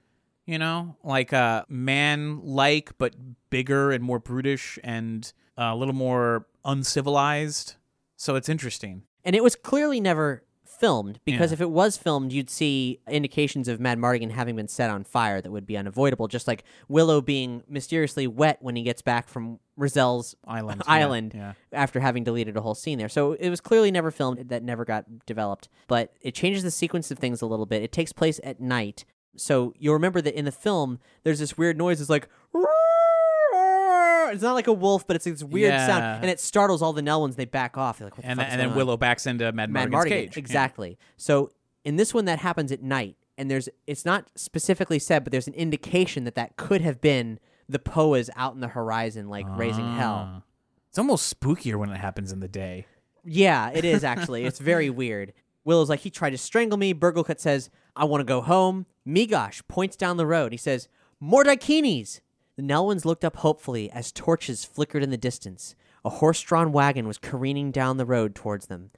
[0.46, 3.14] You know, like uh, man like, but
[3.50, 7.76] bigger and more brutish and uh, a little more uncivilized.
[8.16, 9.02] So it's interesting.
[9.24, 10.42] And it was clearly never
[10.80, 11.54] filmed because Yeah.
[11.56, 15.52] if it was filmed, you'd see indications of Madmartigan having been set on fire that
[15.52, 20.34] would be unavoidable, just like Willow being mysteriously wet when he gets back from Raziel's
[20.46, 21.52] Island, island yeah.
[21.72, 23.08] after having deleted a whole scene there.
[23.10, 24.48] So it was clearly never filmed.
[24.48, 25.68] That never got developed.
[25.86, 27.82] But it changes the sequence of things a little bit.
[27.82, 29.04] It takes place at night.
[29.36, 32.00] So you'll remember that in the film, there's this weird noise.
[32.00, 32.28] It's like.
[34.32, 35.86] It's not like a wolf, but it's this weird Yeah.
[35.86, 37.36] sound, and it startles all the Nelwyn's.
[37.36, 37.98] They back off.
[37.98, 38.86] They're like, what the And, fuck then, is and then going on?
[38.86, 40.08] Willow backs into Mad, Madmartigan's Mardigan.
[40.08, 40.36] cage.
[40.36, 40.98] Exactly.
[41.16, 41.50] So
[41.84, 45.46] in this one, that happens at night, and there's it's not specifically said, but there's
[45.48, 47.38] an indication that that could have been
[47.68, 50.26] the Poas out in the horizon, like raising hell.
[50.28, 50.42] Ah.
[50.88, 52.86] It's almost spookier when it happens in the day.
[53.24, 54.44] Yeah, it is actually.
[54.44, 55.32] it's very weird.
[55.64, 56.92] Willow's like, he tried to strangle me.
[56.94, 58.86] Burglekutt says, I want to go home.
[59.06, 60.52] Meegosh points down the road.
[60.52, 60.88] He says,
[61.20, 62.20] More Daikinis!
[62.60, 65.74] The Nelwyns looked up hopefully as torches flickered in the distance.
[66.04, 68.90] A horse drawn wagon was careening down the road towards them.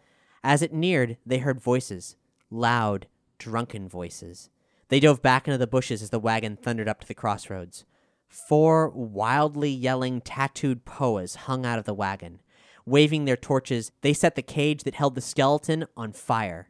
[0.42, 2.16] As it neared, they heard voices
[2.50, 3.06] loud,
[3.38, 4.50] drunken voices.
[4.88, 7.84] They dove back into the bushes as the wagon thundered up to the crossroads.
[8.26, 12.40] Four wildly yelling, tattooed Poas hung out of the wagon.
[12.84, 16.68] Waving their torches, they set the cage that held the skeleton on fire.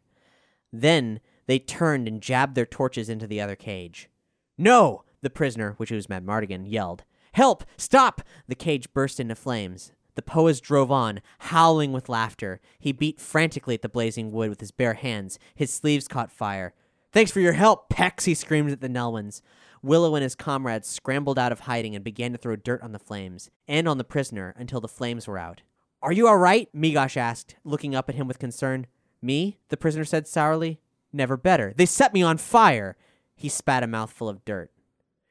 [0.70, 4.10] Then they turned and jabbed their torches into the other cage.
[4.58, 5.04] No!
[5.22, 7.04] The prisoner, which was Madmartigan, yelled.
[7.32, 7.64] Help!
[7.76, 8.20] Stop!
[8.48, 9.92] The cage burst into flames.
[10.14, 12.60] The Poas drove on, howling with laughter.
[12.78, 15.38] He beat frantically at the blazing wood with his bare hands.
[15.54, 16.74] His sleeves caught fire.
[17.12, 19.40] Thanks for your help, Pex, he screamed at the Nelwyns.
[19.82, 22.98] Willow and his comrades scrambled out of hiding and began to throw dirt on the
[22.98, 25.62] flames, and on the prisoner, until the flames were out.
[26.02, 26.68] Are you all right?
[26.74, 28.88] Meegosh asked, looking up at him with concern.
[29.20, 29.58] Me?
[29.68, 30.80] The prisoner said sourly.
[31.12, 31.72] Never better.
[31.76, 32.96] They set me on fire.
[33.36, 34.71] He spat a mouthful of dirt.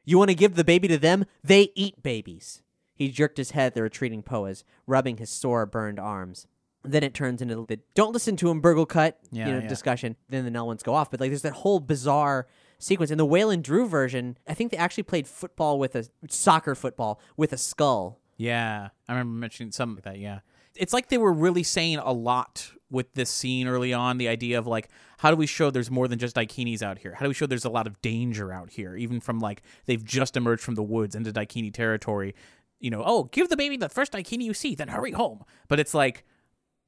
[0.04, 1.26] You want to give the baby to them?
[1.44, 2.62] They eat babies.
[2.96, 6.48] He jerked his head at the retreating Poas, rubbing his sore, burned arms.
[6.84, 9.68] Then it turns into the don't listen to him, Burglekutt, Yeah, you know, yeah.
[9.68, 10.16] discussion.
[10.30, 11.12] Then the Nelwyns go off.
[11.12, 12.48] But like there's that whole bizarre
[12.80, 13.12] sequence.
[13.12, 17.20] In the Wayland Drew version, I think they actually played football with a soccer football
[17.38, 18.20] with a skull.
[18.38, 20.20] Yeah, I remember mentioning something like that.
[20.20, 20.40] Yeah,
[20.76, 24.18] it's like they were really saying a lot with this scene early on.
[24.18, 24.90] The idea of like,
[25.22, 27.14] how do we show there's more than just Daikinis out here?
[27.14, 30.04] How do we show there's a lot of danger out here, even from like they've
[30.04, 32.34] just emerged from the woods into Daikini territory?
[32.80, 35.44] You know, oh, give the baby the first Daikini you see, then hurry home.
[35.68, 36.26] But it's like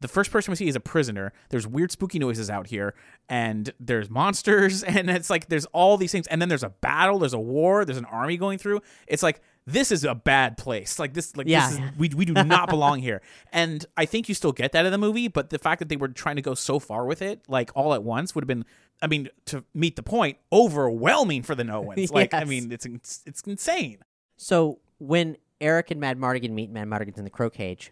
[0.02, 1.32] the first person we see is a prisoner.
[1.50, 2.96] There's weird, spooky noises out here,
[3.30, 7.20] and there's monsters, and it's like there's all these things, and then there's a battle,
[7.20, 8.82] there's a war, there's an army going through.
[9.06, 11.00] It's like this is a bad place.
[11.00, 11.70] Like this, like Yeah.
[11.70, 13.22] this is, we we do not belong here.
[13.52, 15.96] And I think you still get that in the movie, but the fact that they
[15.96, 18.66] were trying to go so far with it, like all at once, would have been.
[19.02, 22.12] I mean, to meet the point, overwhelming for the Noans.
[22.14, 23.98] Like, I mean, it's it's, it's insane.
[24.38, 27.92] So when Eric and Madmartigan meet, Madmartigan's in the crow cage.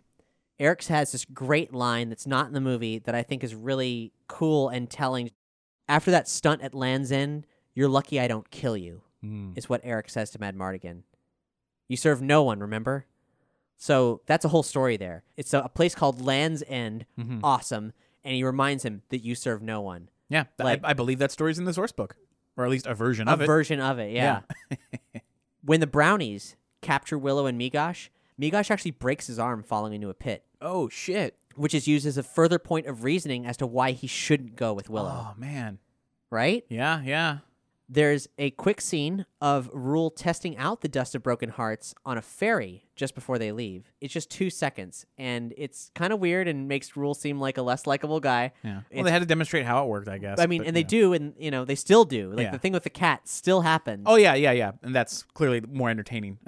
[0.60, 4.14] Eric has this great line that's not in the movie that I think is really
[4.28, 5.32] cool and telling.
[5.88, 9.52] After that stunt at Land's End, you're lucky I don't kill you, hmm.
[9.56, 11.02] is what Eric says to Madmartigan.
[11.92, 13.06] You serve no one, remember?
[13.76, 15.26] So that's a whole story there.
[15.36, 17.40] It's a, a place called Land's End, mm-hmm.
[17.44, 17.92] awesome,
[18.24, 20.10] and he reminds him that you serve no one.
[20.30, 22.16] Yeah, th- Like- I, I believe that story's in the source book,
[22.56, 23.44] or at least a version a of it.
[23.44, 24.40] A version of it, yeah.
[25.66, 28.08] when the brownies capture Willow and Meegosh,
[28.40, 31.38] Meegosh actually breaks his arm falling into a pit, oh shit!
[31.56, 34.72] which is used as a further point of reasoning as to why he shouldn't go
[34.72, 35.80] with Willow, Oh man,
[36.30, 36.64] right?
[36.70, 37.40] yeah, yeah.
[37.94, 42.22] There's a quick scene of Rool testing out the Dust of Broken Hearts on a
[42.22, 43.92] ferry just before they leave.
[44.00, 47.62] It's just two seconds, and it's kind of weird and makes Rool seem like a
[47.62, 48.54] less likable guy.
[48.64, 48.76] Yeah.
[48.76, 50.40] Well, It's- they had to demonstrate how it worked, I guess.
[50.40, 50.88] I mean, but, and they yeah.
[50.88, 52.32] do, and you know, they still do.
[52.32, 52.52] Like Yeah.
[52.52, 54.04] the thing with the cat still happens.
[54.06, 56.40] Oh yeah, yeah, yeah, and that's clearly more entertaining.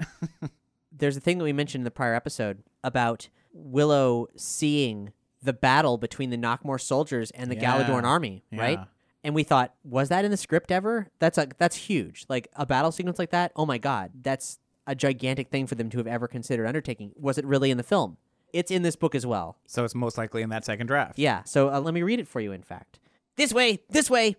[0.92, 5.98] there's a thing that we mentioned in the prior episode about Willow seeing the battle
[5.98, 7.84] between the Nockmaar soldiers and the Yeah.
[7.84, 8.78] Galladoorn army, right?
[8.78, 8.84] Yeah.
[9.24, 11.08] And we thought, was that in the script ever?
[11.18, 12.26] That's a that's huge.
[12.28, 13.52] Like a battle sequence like that.
[13.56, 17.12] Oh my god, that's a gigantic thing for them to have ever considered undertaking.
[17.18, 18.18] Was it really in the film?
[18.52, 19.56] It's in this book as well.
[19.66, 21.18] so it's most likely in that second draft.
[21.18, 21.42] Yeah.
[21.44, 22.52] So uh, let me read it for you.
[22.52, 23.00] In fact,
[23.36, 24.36] this way, this way.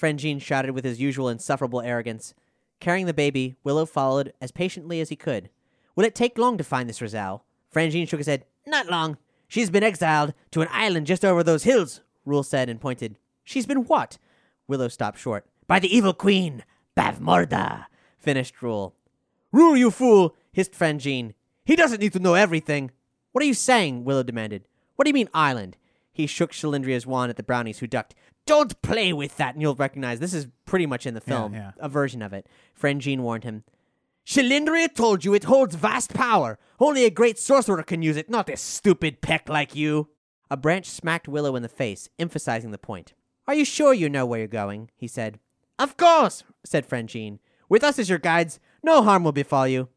[0.00, 2.32] Franjean shouted with his usual insufferable arrogance.
[2.78, 5.50] Carrying the baby, Willow followed as patiently as he could.
[5.96, 7.40] Will it take long to find this Raziel?
[7.68, 8.44] Friend Jean shook his head.
[8.64, 9.16] Not long.
[9.48, 13.18] She's been exiled to an island just over those hills, Rool said and pointed.
[13.42, 14.18] She's been what?
[14.68, 15.46] Willow stopped short.
[15.66, 16.64] By the evil queen,
[16.96, 17.86] Bavmorda,
[18.18, 18.92] finished Rool.
[19.52, 21.34] Rool, you fool, hissed Jean.
[21.64, 22.90] He doesn't need to know everything.
[23.32, 24.04] What are you saying?
[24.04, 24.64] Willow demanded.
[24.96, 25.76] What do you mean, island?
[26.12, 28.14] He shook Cherlindrea's wand at the brownies, who ducked.
[28.46, 31.72] Don't play with that, and you'll recognize this is pretty much in the film, yeah.
[31.78, 32.46] a version of it.
[32.98, 33.64] Jean warned him.
[34.26, 36.58] Cherlindrea told you it holds vast power.
[36.80, 40.08] Only a great sorcerer can use it, not a stupid peck like you.
[40.50, 43.14] A branch smacked Willow in the face, emphasizing the point.
[43.48, 44.90] Are you sure you know where you're going?
[44.94, 45.40] he said.
[45.78, 47.38] Of course, said Franjean.
[47.70, 49.88] With us as your guides, no harm will befall you.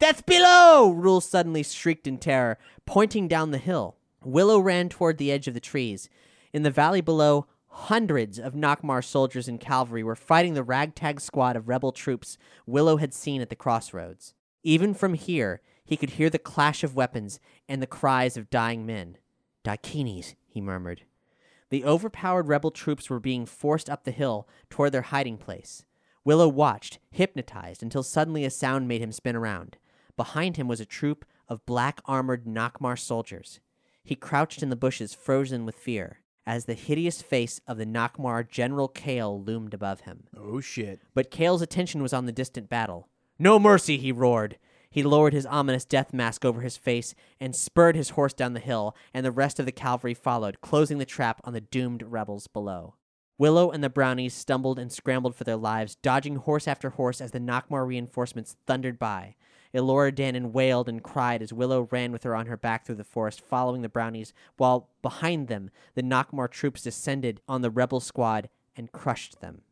[0.00, 0.92] Death below!
[0.92, 3.96] Rool suddenly shrieked in terror, pointing down the hill.
[4.24, 6.08] Willow ran toward the edge of the trees.
[6.52, 11.54] In the valley below, hundreds of Nockmaar soldiers and cavalry were fighting the ragtag squad
[11.54, 14.34] of rebel troops Willow had seen at the crossroads.
[14.64, 18.84] Even from here, he could hear the clash of weapons and the cries of dying
[18.84, 19.18] men.
[19.64, 21.02] Daikinis, he murmured.
[21.70, 25.84] The overpowered rebel troops were being forced up the hill toward their hiding place.
[26.24, 29.76] Willow watched, hypnotized, until suddenly a sound made him spin around.
[30.16, 33.60] Behind him was a troop of black armored Nockmaar soldiers.
[34.02, 38.48] He crouched in the bushes, frozen with fear, as the hideous face of the Nockmaar
[38.48, 40.24] General Kael loomed above him.
[40.36, 41.00] Oh shit.
[41.14, 43.08] But Kael's attention was on the distant battle.
[43.38, 44.58] No mercy, he roared.
[44.90, 48.60] He lowered his ominous death mask over his face and spurred his horse down the
[48.60, 52.46] hill, and the rest of the cavalry followed, closing the trap on the doomed rebels
[52.46, 52.94] below.
[53.36, 57.30] Willow and the brownies stumbled and scrambled for their lives, dodging horse after horse as
[57.30, 59.36] the Nockmaar reinforcements thundered by.
[59.74, 63.04] Elora Danan wailed and cried as Willow ran with her on her back through the
[63.04, 68.48] forest, following the brownies, while behind them the Nockmaar troops descended on the rebel squad
[68.74, 69.62] and crushed them.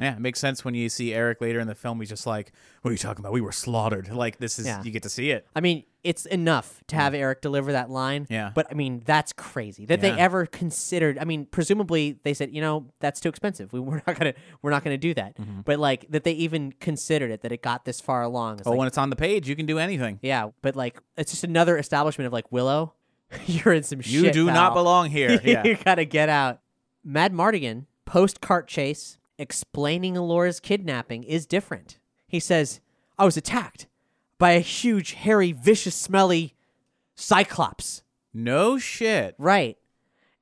[0.00, 2.00] Yeah, it makes sense when you see Eric later in the film.
[2.00, 3.32] He's just like, "What are you talking about?
[3.32, 4.82] We were slaughtered." Like this is Yeah.
[4.82, 5.46] you get to see it.
[5.54, 8.26] I mean, it's enough to have Eric deliver that line.
[8.30, 8.52] Yeah.
[8.54, 10.14] But I mean, that's crazy that Yeah.
[10.14, 11.18] they ever considered.
[11.18, 13.72] I mean, presumably they said, you know, that's too expensive.
[13.72, 15.36] We, we're not gonna we're not gonna do that.
[15.36, 15.60] Mm-hmm.
[15.64, 18.58] But like that they even considered it that it got this far along.
[18.58, 20.18] It's Oh, like, when it's on the page, you can do anything.
[20.22, 22.94] yeah, but like it's just another establishment of like Willow,
[23.46, 24.32] you're in some You shit.
[24.32, 24.74] do not pal.
[24.74, 25.38] belong here.
[25.44, 25.64] Yeah.
[25.64, 26.60] you gotta get out.
[27.06, 31.98] Madmartigan post cart chase explaining Elora's kidnapping is different.
[32.26, 32.80] He says,
[33.18, 33.86] "I was attacked
[34.38, 36.54] by a huge, hairy, vicious, smelly
[37.14, 39.34] cyclops." no shit.
[39.38, 39.76] Right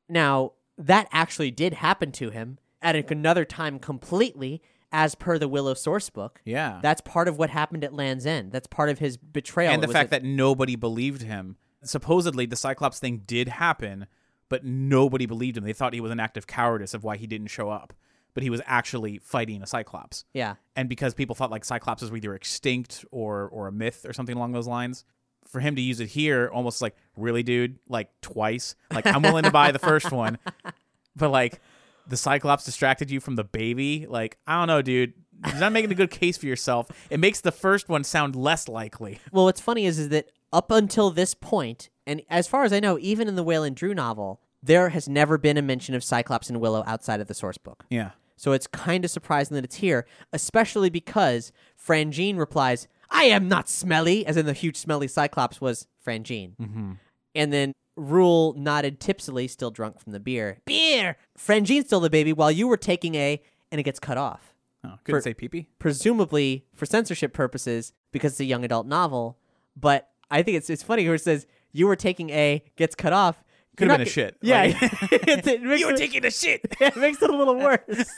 [0.09, 5.75] now, that actually did happen to him at another time completely, as per the Willow
[5.75, 6.41] source book.
[6.45, 6.81] Yeah.
[6.83, 8.53] That's part of what happened at Land's End.
[8.53, 9.73] That's part of his betrayal.
[9.73, 11.57] and the fact that that nobody believed him.
[11.83, 14.07] Supposedly, the Cyclops thing did happen,
[14.49, 15.65] but nobody believed him.
[15.65, 17.93] They thought he was an act of cowardice of why he didn't show up,
[18.39, 20.25] but he was actually fighting a Cyclops.
[20.33, 24.13] yeah, And because people thought like Cyclopses were either extinct or or a myth or
[24.13, 25.05] something along those lines,
[25.49, 28.77] for him to use it here, almost like really, dude, like twice.
[28.93, 30.39] Like I'm willing to buy the first one,
[31.17, 31.61] but like
[32.07, 34.07] the Cyclops distracted you from the baby.
[34.09, 35.15] Like I don't know, dude.
[35.45, 36.89] you're not making a good case for yourself.
[37.11, 39.19] It makes the first one sound less likely.
[39.33, 42.79] Well, what's funny is, is that up until this point, and as far as I
[42.79, 46.49] know, even in the Wayland Drew novel, there has never been a mention of Cyclops
[46.49, 47.85] and Willow outside of the source book.
[47.91, 48.11] Yeah.
[48.39, 53.69] So it's kind of surprising that it's here, especially because Franjean replies, I am not
[53.69, 56.57] smelly, as in the huge smelly Cyclops was Franjean.
[56.57, 56.93] Mm-hmm.
[57.35, 60.59] And then Rool nodded tipsily, still drunk from the beer.
[60.67, 61.17] Beer!
[61.37, 64.55] Franjean's still the baby while you were taking a, and it gets cut off.
[64.85, 65.69] Oh, couldn't For- say pee pee.
[65.81, 69.37] Presumably for censorship purposes because it's a young adult novel.
[69.77, 73.13] But I think it's it's funny where it says you were taking a, gets cut
[73.13, 73.43] off.
[73.79, 74.37] Could have been a shit.
[74.43, 74.63] Yeah.
[74.63, 76.61] Like- it, it you were it- taking a shit.
[76.81, 78.15] it makes it a little worse.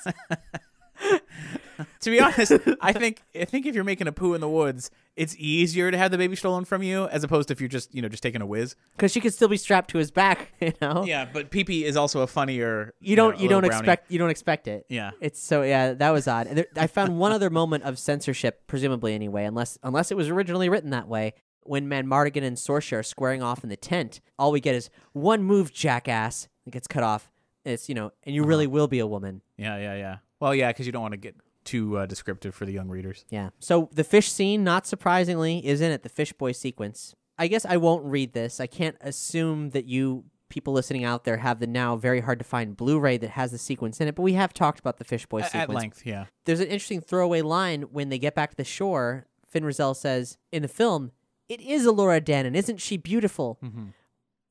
[2.01, 4.91] to be honest, I think I think if you're making a poo in the woods,
[5.17, 7.95] it's easier to have the baby stolen from you as opposed to if you're just
[7.95, 8.77] you know just taking a whiz.
[8.97, 11.05] Because she could still be strapped to his back, you know?
[11.05, 12.95] Yeah, but pee pee is also a funnier.
[13.01, 13.79] You don't know, you don't brownie.
[13.79, 14.85] expect you don't expect it.
[14.89, 15.13] Yeah.
[15.21, 16.47] It's so yeah, that was odd.
[16.47, 20.29] And there, I found one other moment of censorship, presumably anyway, unless unless it was
[20.29, 21.35] originally written that way.
[21.65, 25.43] When Madmartigan and Sorsha are squaring off in the tent, all we get is one
[25.43, 26.49] move, jackass.
[26.67, 27.31] It gets cut off.
[27.65, 29.43] It's you know, and you really will be a woman.
[29.57, 30.17] Yeah, yeah, yeah.
[30.41, 33.25] Well, yeah, because you don't want to get too uh, descriptive for the young readers.
[33.29, 33.51] Yeah.
[33.59, 36.03] So the fish scene, not surprisingly, is in it.
[36.03, 37.15] The fish boy sequence.
[37.39, 38.61] I guess I won't read this.
[38.61, 42.45] I can't assume that you people listening out there have the now very hard to
[42.45, 44.15] find Blu-ray that has the sequence in it.
[44.15, 46.27] But we have talked about the fish boy sequence At length, yeah.
[46.45, 49.27] There's an interesting throwaway line when they get back to the shore.
[49.47, 51.13] Fin Raziel says in the film,
[51.51, 53.87] "It is Elora Danan, isn't she beautiful?" Mm-hmm.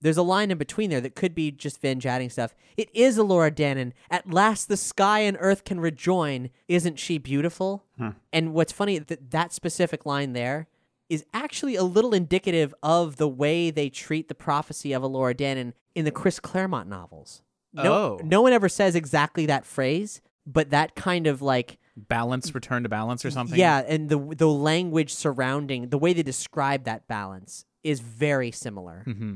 [0.01, 2.53] There's a line in between there that could be just Vin chatting stuff.
[2.77, 3.91] It is Elora Danan.
[4.09, 6.51] At last, the sky and earth can rejoin.
[6.69, 7.83] Isn't she beautiful?
[7.97, 8.09] Hmm.
[8.31, 10.67] And what's funny that that specific line there
[11.09, 15.73] is actually a little indicative of the way they treat the prophecy of Elora Danan
[15.95, 17.41] in the Chris Claremont novels.
[17.73, 18.19] No, Oh.
[18.23, 22.89] no one ever says exactly that phrase, but that kind of like Balance, return to
[22.89, 23.59] balance, or something.
[23.59, 29.03] yeah, and the the language surrounding the way they describe that balance is very similar.
[29.07, 29.35] Mm-hmm.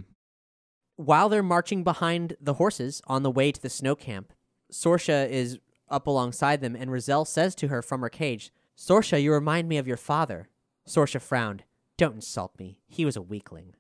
[0.96, 4.32] While they're marching behind the horses on the way to the snow camp,
[4.72, 9.34] Sorsha is up alongside them, and Raziel says to her from her cage, "Sorsha, you
[9.34, 10.50] remind me of your father."
[10.88, 11.64] Sorsha frowned.
[11.98, 12.80] "Don't insult me.
[12.88, 13.76] He was a weakling."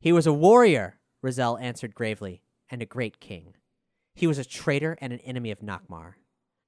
[0.00, 3.54] "He was a warrior," Raziel answered gravely, "and a great king.
[4.14, 6.14] He was a traitor and an enemy of Nockmaar."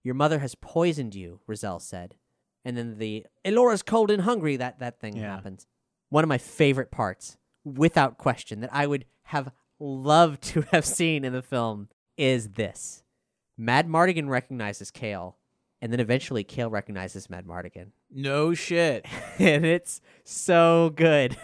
[0.03, 2.17] Your mother has poisoned you, Raziel said.
[2.65, 5.35] And then the Elora's cold and hungry, that, that thing Yeah.
[5.35, 5.67] happens.
[6.09, 11.25] One of my favorite parts, without question, that I would have loved to have seen
[11.25, 13.03] in the film is this.
[13.59, 15.35] Madmartigan recognizes Kael,
[15.81, 17.93] and then eventually Kael recognizes Madmartigan.
[18.11, 19.07] No shit.
[19.39, 21.37] and it's so good.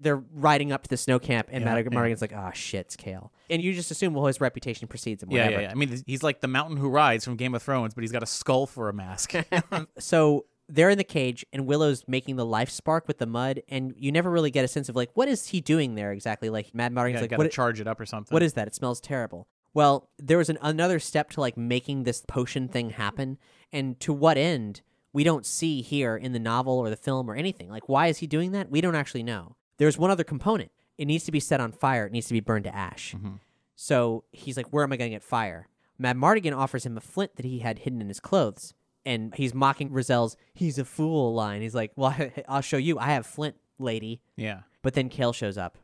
[0.00, 1.90] They're riding up to the snow camp, and Yeah, Mad yeah.
[1.92, 3.30] Mardigan's like, oh, shit, it's Kael.
[3.50, 5.30] And you just assume, well, his reputation precedes him.
[5.30, 5.62] Yeah, Whatever.
[5.62, 5.72] yeah, yeah.
[5.72, 8.22] I mean, he's like the mountain who rides from Game of Thrones, but he's got
[8.22, 9.34] a skull for a mask.
[9.98, 13.92] so they're in the cage and Willow's making the life spark with the mud and
[13.96, 16.72] you never really get a sense of like what is he doing there exactly like
[16.72, 18.32] Madmartigan's yeah, like got what, to charge it up or something.
[18.32, 22.04] what is that it smells terrible well there was an, another step to like making
[22.04, 23.36] this potion thing happen
[23.72, 24.82] and to what end
[25.12, 28.18] we don't see here in the novel or the film or anything like why is
[28.18, 31.40] he doing that we don't actually know there's one other component it needs to be
[31.40, 33.34] set on fire it needs to be burned to ash mm-hmm.
[33.74, 35.66] so he's like, Where am I going to get fire?
[36.00, 38.74] Madmartigan offers him a flint that he had hidden in his clothes.
[39.04, 41.62] And he's mocking Raziel's, he's a fool line.
[41.62, 42.14] He's like, Well,
[42.48, 42.98] I'll show you.
[42.98, 44.20] I have flint, lady.
[44.36, 44.60] Yeah.
[44.82, 45.78] But then Kael shows up.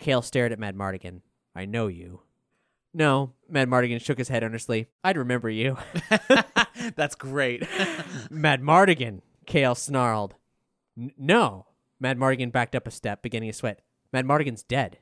[0.00, 1.20] Kael stared at Madmartigan.
[1.54, 2.22] I know you.
[2.94, 4.88] No, Madmartigan shook his head earnestly.
[5.02, 5.78] I'd remember you.
[6.96, 7.66] That's great.
[8.30, 10.34] Mad Mardigan, Kael snarled.
[10.98, 11.66] "N- no.
[12.02, 13.80] Madmartigan backed up a step, beginning to sweat.
[14.12, 14.98] Madmartigan's dead.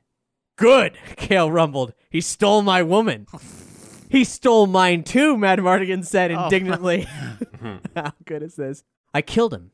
[0.57, 1.95] Good, Kael rumbled.
[2.11, 3.27] He stole my woman.
[4.09, 6.45] he stole mine too, Madmartigan said oh.
[6.45, 7.09] indignantly.
[7.97, 8.85] How good is this?
[9.15, 9.71] I killed him.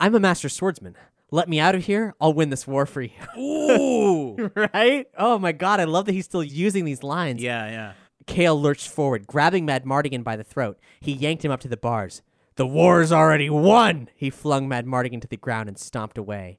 [0.00, 0.94] I'm a master swordsman.
[1.30, 2.14] Let me out of here.
[2.20, 3.10] I'll win this war for you.
[3.36, 4.50] Ooh.
[4.54, 5.06] right?
[5.18, 7.42] Oh my god, I love that he's still using these lines.
[7.42, 7.92] yeah, yeah.
[8.26, 10.78] Kael lurched forward, grabbing Madmartigan by the throat.
[11.00, 12.22] He yanked him up to the bars.
[12.56, 14.08] The war's already won!
[14.14, 16.58] He flung Madmartigan to the ground and stomped away.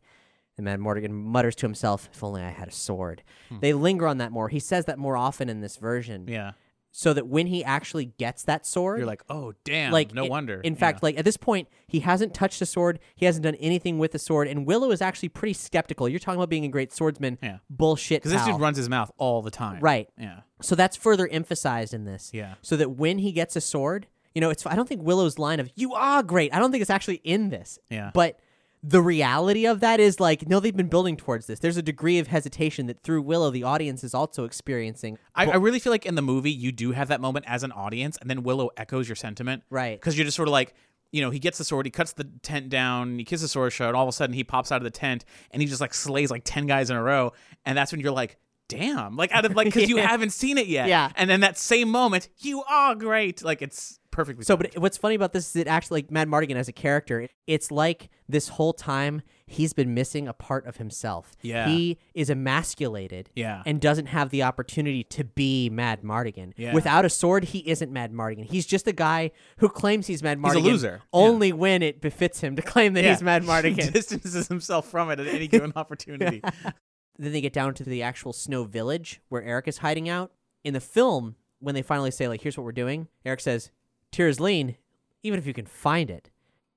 [0.59, 3.23] And Madmartigan mutters to himself, If only I had a sword.
[3.47, 3.59] Hmm.
[3.61, 4.49] They linger on that more.
[4.49, 6.25] He says that more often in this version.
[6.27, 6.51] Yeah.
[6.91, 9.91] So that when he actually gets that sword, You're like, oh, damn.
[9.93, 10.59] like no in- wonder.
[10.59, 10.79] In Yeah.
[10.79, 12.99] fact, like at this point, he hasn't touched the sword.
[13.15, 14.47] He hasn't done anything with the sword.
[14.47, 16.09] And Willow is actually pretty skeptical.
[16.09, 17.37] You're talking about being a great swordsman.
[17.43, 17.59] Yeah.
[17.69, 18.23] Bullshit.
[18.23, 19.79] because this dude runs his mouth all the time.
[19.81, 20.09] Right.
[20.17, 20.41] Yeah.
[20.61, 22.31] So that's further emphasized in this.
[22.33, 22.55] Yeah.
[22.61, 25.59] So that when he gets a sword, you know, it's I don't think Willow's line
[25.59, 27.79] of "You are great." I don't think it's actually in this.
[27.89, 28.11] Yeah.
[28.13, 28.39] But
[28.81, 31.59] the reality of that is like, no, they've been building towards this.
[31.59, 35.17] There's a degree of hesitation that through Willow, the audience is also experiencing.
[35.35, 37.73] I, I really feel like in the movie you do have that moment as an
[37.73, 39.99] audience, and then Willow echoes your sentiment, Right.
[39.99, 40.73] Because you're just sort of like,
[41.11, 43.95] you know, he gets the sword, he cuts the tent down, he kisses Sorsha, and
[43.95, 46.31] all of a sudden he pops out of the tent and he just like slays
[46.31, 47.33] like 10 guys in a row.
[47.65, 48.37] And that's when you're like,
[48.69, 50.87] damn, like out of like, because you haven't seen it yet.
[50.87, 51.11] Yeah.
[51.15, 53.43] And then that same moment, you are great.
[53.43, 54.71] Like it's perfectly So, timed.
[54.73, 58.09] but what's funny about this is it actually, like Madmartigan as a character, it's like
[58.27, 61.35] this whole time he's been missing a part of himself.
[61.41, 61.67] Yeah.
[61.67, 63.63] He is emasculated Yeah.
[63.65, 66.53] and doesn't have the opportunity to be Madmartigan.
[66.57, 66.73] Yeah.
[66.73, 68.45] Without a sword, he isn't Madmartigan.
[68.45, 70.55] He's just a guy who claims he's Mad He's Mardigan.
[70.55, 71.01] a loser.
[71.11, 73.11] Only when it befits him to claim that Yeah.
[73.13, 73.91] he's Madmartigan.
[73.93, 76.41] distances himself from it at any given opportunity.
[77.17, 80.31] then they get down to the actual snow village where Airk is hiding out.
[80.63, 83.71] In the film, when they finally say, like, here's what we're doing, Airk says,
[84.17, 84.75] Lean,
[85.23, 86.29] even if you can find it.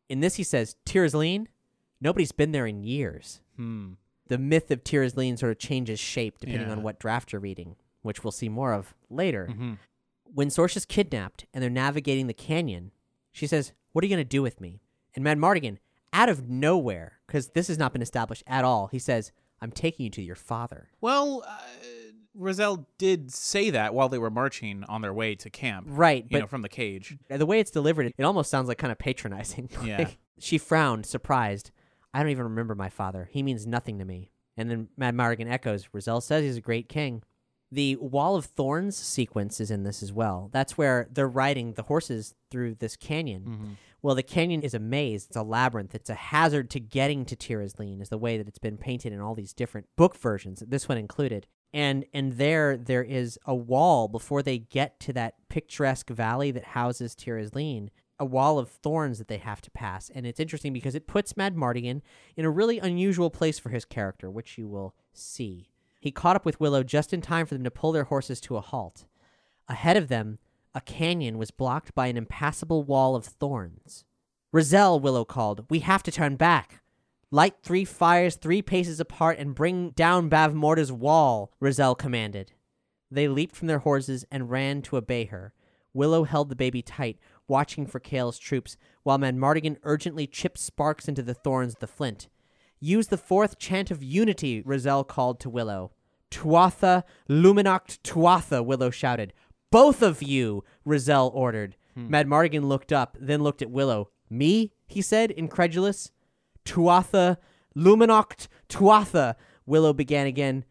[0.08, 0.76] In this, he says,
[1.14, 1.48] lean,
[2.00, 3.40] nobody's been there in years.
[3.56, 3.92] Hmm.
[4.28, 4.82] The myth of
[5.16, 6.72] lean sort of changes shape depending Yeah.
[6.72, 9.48] on what draft you're reading, which we'll see more of later.
[9.50, 9.78] Mhm.
[10.24, 12.92] When Sorsha's kidnapped and they're navigating the canyon,
[13.30, 14.80] she says, What are you going to do with me?
[15.14, 15.76] And Madmartigan,
[16.14, 20.04] out of nowhere, because this has not been established at all, he says, I'm taking
[20.04, 20.88] you to your father.
[21.02, 21.60] Well, uh,
[22.38, 25.86] Raziel did say that while they were marching on their way to camp.
[25.90, 27.16] Right, You but know, from the cage.
[27.28, 29.68] the way it's delivered, it almost sounds like kind of patronizing.
[29.84, 29.98] Yeah.
[29.98, 31.70] Like, she frowned, surprised.
[32.14, 33.28] I don't even remember my father.
[33.30, 34.30] He means nothing to me.
[34.56, 37.22] And then Madmartigan echoes, Raziel says he's a great king.
[37.70, 40.50] The Wall of Thorns sequence is in this as well.
[40.52, 43.42] That's where they're riding the horses through this canyon.
[43.42, 43.72] Mm-hmm.
[44.02, 45.26] Well, the canyon is a maze.
[45.26, 45.94] It's a labyrinth.
[45.94, 49.12] It's a hazard to getting to Tir Asleen, is the way that it's been painted
[49.12, 51.46] in all these different book versions, this one included.
[51.74, 56.64] And and there there is a wall before they get to that picturesque valley that
[56.64, 60.10] houses Tir Asleen, a wall of thorns that they have to pass.
[60.14, 62.02] And it's interesting because it puts Madmartigan
[62.36, 65.70] in a really unusual place for his character, which you will see.
[65.98, 68.56] He caught up with Willow just in time for them to pull their horses to
[68.56, 69.06] a halt.
[69.68, 70.38] Ahead of them,
[70.74, 74.04] a canyon was blocked by an impassable wall of thorns.
[74.52, 76.81] Raziel, Willow called, we have to turn back.
[77.34, 82.52] Light three fires three paces apart and bring down Bavmorda's wall, Raziel commanded.
[83.10, 85.54] They leaped from their horses and ran to obey her.
[85.94, 87.18] Willow held the baby tight,
[87.48, 92.28] watching for Kael's troops, while Madmartigan urgently chipped sparks into the thorns of the flint.
[92.80, 95.92] Use the fourth chant of unity, Raziel called to Willow.
[96.30, 99.32] Tuatha, Luminoct Tuatha, Willow shouted.
[99.70, 101.76] Both of you, Raziel ordered.
[101.94, 102.08] Hmm.
[102.12, 104.10] Madmartigan looked up, then looked at Willow.
[104.28, 104.72] Me?
[104.86, 106.10] he said, incredulous.
[106.64, 107.38] Tuatha,
[107.76, 109.34] Luminoct Tuatha,
[109.66, 110.64] Willow began again.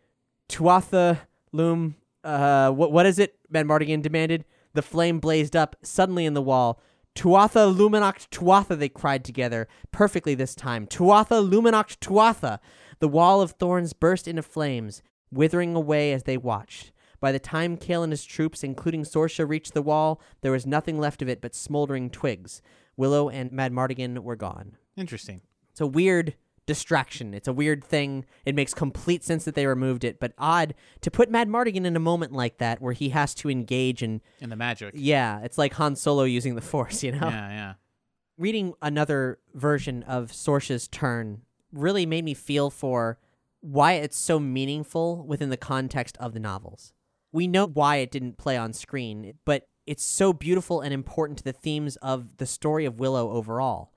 [0.50, 1.20] Tuatha,
[1.52, 3.38] Lum, uh, what, what is it?
[3.52, 4.46] Madmartigan demanded.
[4.74, 6.82] The flame blazed up suddenly in the wall.
[7.16, 10.88] Tuatha, Luminoct Tuatha, they cried together, perfectly this time.
[10.88, 12.60] Tuatha, Luminoct Tuatha.
[13.00, 16.92] The wall of thorns burst into flames, withering away as they watched.
[17.20, 21.00] By the time Kael and his troops, including Sorsha, reached the wall, there was nothing
[21.00, 22.62] left of it but smoldering twigs.
[22.98, 24.78] Willow and Madmartigan were gone.
[24.96, 25.42] Interesting.
[25.72, 26.36] It's a weird
[26.68, 27.34] distraction.
[27.34, 28.26] It's a weird thing.
[28.46, 32.00] It makes complete sense that they removed it, but odd to put Madmartigan in a
[32.00, 34.94] moment like that where he has to engage in In the magic.
[34.96, 37.28] yeah, it's like Han Solo using the Force, you know.
[37.28, 37.74] Yeah, yeah.
[38.38, 41.42] Reading another version of Sorsha's turn
[41.74, 43.18] really made me feel for
[43.60, 46.94] why it's so meaningful within the context of the novels.
[47.32, 51.44] We know why it didn't play on screen, but it's so beautiful and important to
[51.44, 53.92] the themes of the story of Willow overall.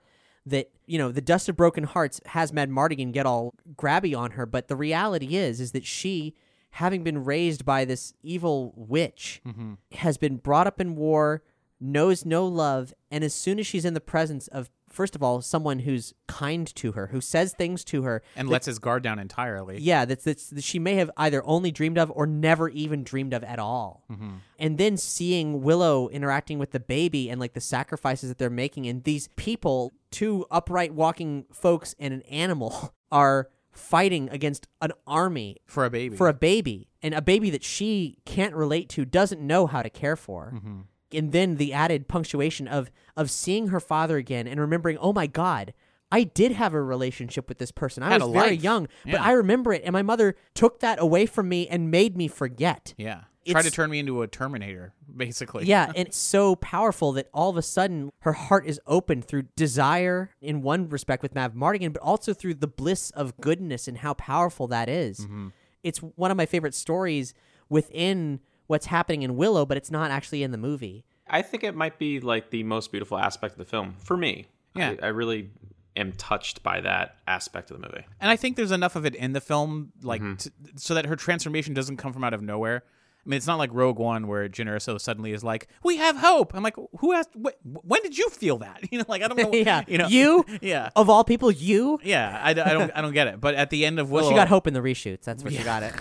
[0.46, 4.44] That, you know, the Dust of Broken Hearts has Madmartigan get all grabby on her,
[4.44, 6.34] but the reality is is that she,
[6.72, 9.74] having been raised by this evil witch, mm-hmm.
[9.92, 11.42] has been brought up in war,
[11.80, 15.42] knows no love, and as soon as she's in the presence of first of all,
[15.42, 19.02] someone who's kind to her, who says things to her And that- lets his guard
[19.02, 19.78] down entirely.
[19.80, 23.34] yeah, that's, that's that she may have either only dreamed of or never even dreamed
[23.34, 24.04] of at all.
[24.58, 28.86] And then seeing Willow interacting with the baby and like the sacrifices that they're making,
[28.86, 35.56] and these people, two upright walking folks and an animal, are fighting against an army
[35.66, 36.16] For a baby.
[36.16, 39.90] for a baby, and a baby that she can't relate to, doesn't know how to
[39.90, 40.52] care for.
[40.54, 40.80] Mm-hmm.
[41.16, 45.26] And then the added punctuation of of seeing her father again and remembering, oh my
[45.26, 45.72] god,
[46.10, 48.02] I did have a relationship with this person.
[48.02, 48.62] I Had was a very life.
[48.62, 49.24] young, but Yeah.
[49.24, 52.94] I remember it, and my mother took that away from me and made me forget.
[52.96, 53.22] yeah.
[53.46, 55.66] Try to It's- turn me into a Terminator, basically.
[55.66, 59.42] Yeah, and it's so powerful that all of a sudden her heart is opened through
[59.54, 64.14] desire in one respect with Madmartigan, but also through the bliss of goodness and how
[64.14, 65.20] powerful that is.
[65.20, 65.48] Mm-hmm.
[65.82, 67.34] It's one of my favorite stories
[67.68, 71.04] within what's happening in Willow, but it's not actually in the movie.
[71.28, 74.46] I think it might be like the most beautiful aspect of the film for me.
[74.74, 74.94] Yeah.
[75.02, 75.50] I, I really
[75.96, 78.04] am touched by that aspect of the movie.
[78.20, 80.34] And I think there's enough of it in the film, like, Mm-hmm.
[80.36, 82.82] t- so that her transformation doesn't come from out of nowhere.
[83.26, 86.18] I mean, it's not like Rogue One where Jyn Erso suddenly is like, "We have
[86.18, 87.30] hope." I'm like, "Who asked?
[87.32, 89.50] Wh- when did you feel that?" You know, like I don't know.
[89.54, 91.98] yeah, you know, you yeah, of all people, you.
[92.04, 92.38] yeah.
[92.42, 93.40] I, I don't, I don't get it.
[93.40, 95.22] But at the end of Willow, Well, she got hope in the reshoots.
[95.22, 95.94] That's where she got it.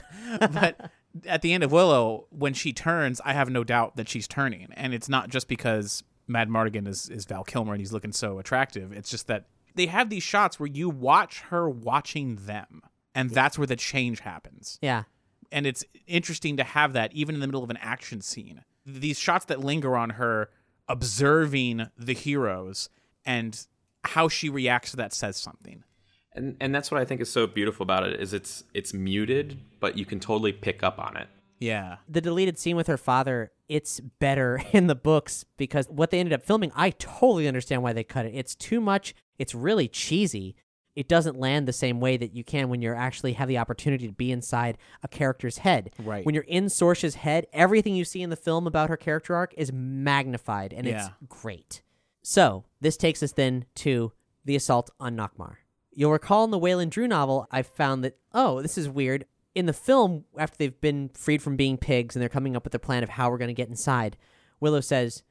[0.51, 0.91] but
[1.25, 4.67] at the end of Willow, when she turns, I have no doubt that she's turning,
[4.73, 8.91] and it's not just because Madmartigan is is Val Kilmer and he's looking so attractive.
[8.91, 9.45] It's just that
[9.75, 12.81] they have these shots where you watch her watching them,
[13.13, 14.79] and that's where the change happens.
[14.81, 15.03] Yeah.
[15.51, 18.63] And it's interesting to have that even in the middle of an action scene.
[18.85, 20.49] These shots that linger on her
[20.87, 22.89] observing the heroes
[23.25, 23.65] and
[24.03, 25.83] how she reacts to that says something.
[26.35, 29.59] And and that's what I think is so beautiful about it is it's it's muted,
[29.79, 31.27] but you can totally pick up on it.
[31.59, 31.97] Yeah.
[32.09, 36.33] the deleted scene with her father, it's better in the books because what they ended
[36.33, 38.33] up filming, I totally understand why they cut it.
[38.35, 39.15] It's too much.
[39.39, 40.55] It's really cheesy.
[40.95, 44.07] It doesn't land the same way that you can when you're actually have the opportunity
[44.07, 45.91] to be inside a character's head.
[46.03, 46.25] Right.
[46.25, 49.53] When you're in Sorsha's head, everything you see in the film about her character arc
[49.57, 51.05] is magnified and Yeah.
[51.07, 51.81] it's great.
[52.21, 54.11] So, this takes us then to
[54.45, 55.55] the assault on Nockmaar.
[55.95, 59.25] You'll recall in the Wayland Drew novel, I found that, oh, this is weird.
[59.55, 62.73] In the film, after they've been freed from being pigs and they're coming up with
[62.73, 64.17] a plan of how we're going to get inside,
[64.59, 65.23] Willow says,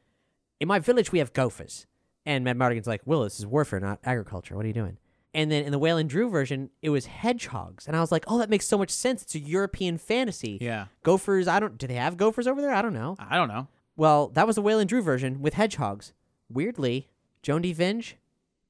[0.60, 1.86] In my village, we have gophers.
[2.24, 4.54] And Madmartigan's like, Willow, this is warfare, not agriculture.
[4.54, 4.98] What are you doing?
[5.34, 7.86] And then in the Wayland Drew version, it was hedgehogs.
[7.86, 9.22] And I was like, oh, that makes so much sense.
[9.22, 10.58] It's a European fantasy.
[10.60, 10.86] Yeah.
[11.02, 12.74] Gophers, I don't, do they have gophers over there?
[12.74, 13.16] I don't know.
[13.18, 13.66] I don't know.
[13.96, 16.12] Well, that was the Wayland Drew version with hedgehogs.
[16.50, 17.08] Weirdly,
[17.42, 17.74] Joan D.
[17.74, 18.14] Vinge,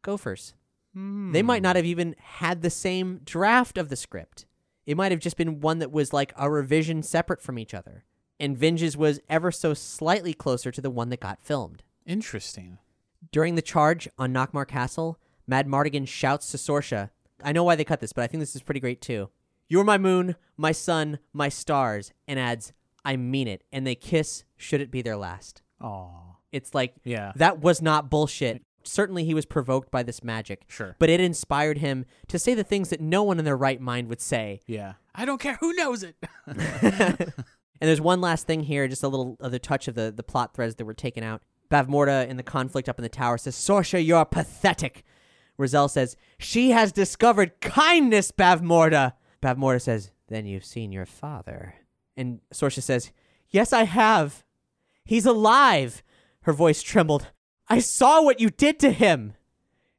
[0.03, 0.55] gophers.
[0.95, 1.79] They might not hmm.
[1.79, 4.47] have even had the same draft of the script.
[4.85, 8.05] It might have just been one that was like a revision separate from each other.
[8.39, 11.83] And Vinge's was ever so slightly closer to the one that got filmed.
[12.05, 12.79] Interesting.
[13.31, 15.19] During the charge on Nockmaar Castle,
[15.49, 17.11] Madmartigan shouts to Sorsha,
[17.45, 19.31] I know why they cut this, but I think this is pretty great too.
[19.69, 22.73] You're my moon, my sun, my stars, and adds,
[23.05, 23.65] I mean it.
[23.73, 25.63] And they kiss, should it be their last.
[25.81, 26.37] Oh.
[26.53, 27.33] It's like, Yeah.
[27.37, 28.63] that was not bullshit.
[28.85, 30.65] Certainly he was provoked by this magic.
[30.69, 30.97] Sure.
[30.99, 34.09] But it inspired him to say the things that no one in their right mind
[34.09, 34.61] would say.
[34.67, 34.95] Yeah.
[35.15, 36.17] I don't care who knows it.
[37.83, 40.55] And there's one last thing here, just a little other touch of the, the plot
[40.55, 41.43] threads that were taken out.
[41.69, 45.03] Bavmorda in the conflict up in the tower says, Sorsha, you're pathetic.
[45.59, 49.15] Raziel says, She has discovered kindness, Bavmorda.
[49.43, 51.75] Bavmorda says, Then you've seen your father.
[52.17, 53.11] And Sorsha says,
[53.49, 54.45] Yes, I have.
[55.05, 56.05] He's alive.
[56.43, 57.33] Her voice trembled.
[57.69, 59.35] I saw what you did to him.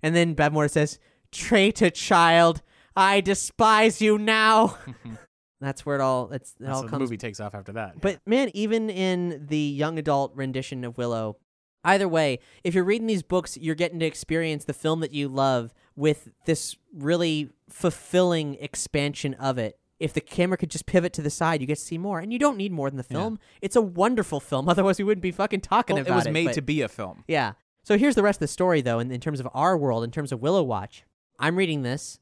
[0.01, 0.99] And then Bavmorda says,
[1.31, 2.61] Traitor child,
[2.95, 4.77] I despise you now.
[5.61, 8.01] That's where it all it's it That's all what the movie takes off after that.
[8.01, 11.37] but man, even in the young adult rendition of Willow,
[11.85, 15.29] either way, if you're reading these books, you're getting to experience the film that you
[15.29, 19.79] love with this really fulfilling expansion of it.
[20.03, 22.33] If the camera could just pivot to the side, you get to see more, and
[22.33, 23.39] you don't need more than the film.
[23.61, 24.67] It's a wonderful film.
[24.73, 26.29] Otherwise, we wouldn't be fucking talking Well, about it was it.
[26.29, 27.23] Was made but- to be a film.
[27.27, 27.53] yeah.
[27.85, 30.11] So here's the rest of the story, though, in, in terms of our world, in
[30.11, 31.03] terms of Willow Watch.
[31.39, 32.19] I'm reading this,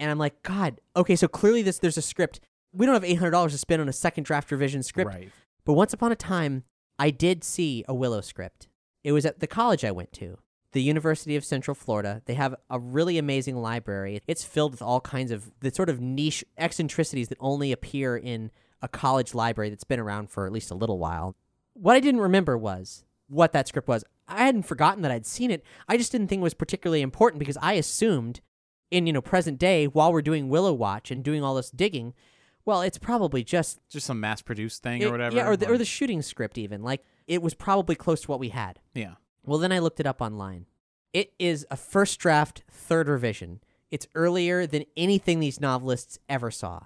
[0.00, 2.40] and I'm like, God, okay, so clearly this there's a script.
[2.72, 5.10] We don't have $800 to spend on a second draft revision script.
[5.12, 5.30] Right.
[5.64, 6.64] But once upon a time,
[6.98, 8.68] I did see a Willow script.
[9.04, 10.38] It was at the college I went to,
[10.72, 12.22] the University of Central Florida.
[12.26, 14.20] They have a really amazing library.
[14.26, 18.50] It's filled with all kinds of the sort of niche eccentricities that only appear in
[18.82, 21.34] a college library that's been around for at least a little while.
[21.74, 24.04] What I didn't remember was what that script was.
[24.28, 25.64] I hadn't forgotten that I'd seen it.
[25.88, 28.40] I just didn't think it was particularly important because I assumed
[28.90, 32.14] in, you know, present day while we're doing Willow Watch and doing all this digging,
[32.64, 35.36] well, it's probably just Just some mass produced thing it- or whatever.
[35.36, 36.82] Yeah, or the, or the shooting script even.
[36.82, 38.78] Like it was probably close to what we had.
[38.94, 39.14] yeah.
[39.44, 40.66] Well, then I looked it up online.
[41.12, 43.60] It is a first draft, third revision.
[43.90, 46.82] It's earlier than anything these novelists ever saw.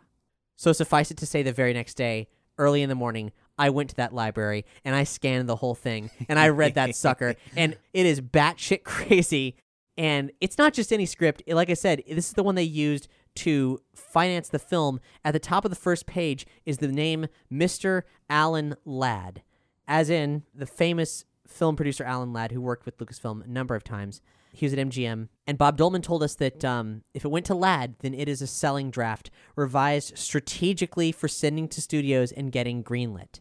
[0.56, 2.28] So suffice it to say, the very next day,
[2.58, 6.10] early in the morning, I went to that library and I scanned the whole thing
[6.28, 7.34] and I read that sucker.
[7.56, 9.56] And it is batshit crazy.
[9.96, 11.42] And it's not just any script.
[11.46, 15.00] Like I said, this is the one they used to finance the film.
[15.24, 18.02] At the top of the first page is the name Mr.
[18.28, 19.42] Alan Ladd,
[19.86, 23.84] as in the famous film producer Alan Ladd, who worked with Lucasfilm a number of
[23.84, 24.20] times.
[24.52, 25.28] He was at MGM.
[25.46, 28.40] And Bob Dolman told us that um, if it went to Ladd, then it is
[28.40, 33.40] a selling draft, revised strategically for sending to studios and getting greenlit.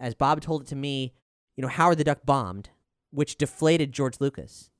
[0.00, 1.12] As Bob told it to me,
[1.56, 2.70] you know, Howard the Duck bombed,
[3.10, 4.70] which deflated George Lucas.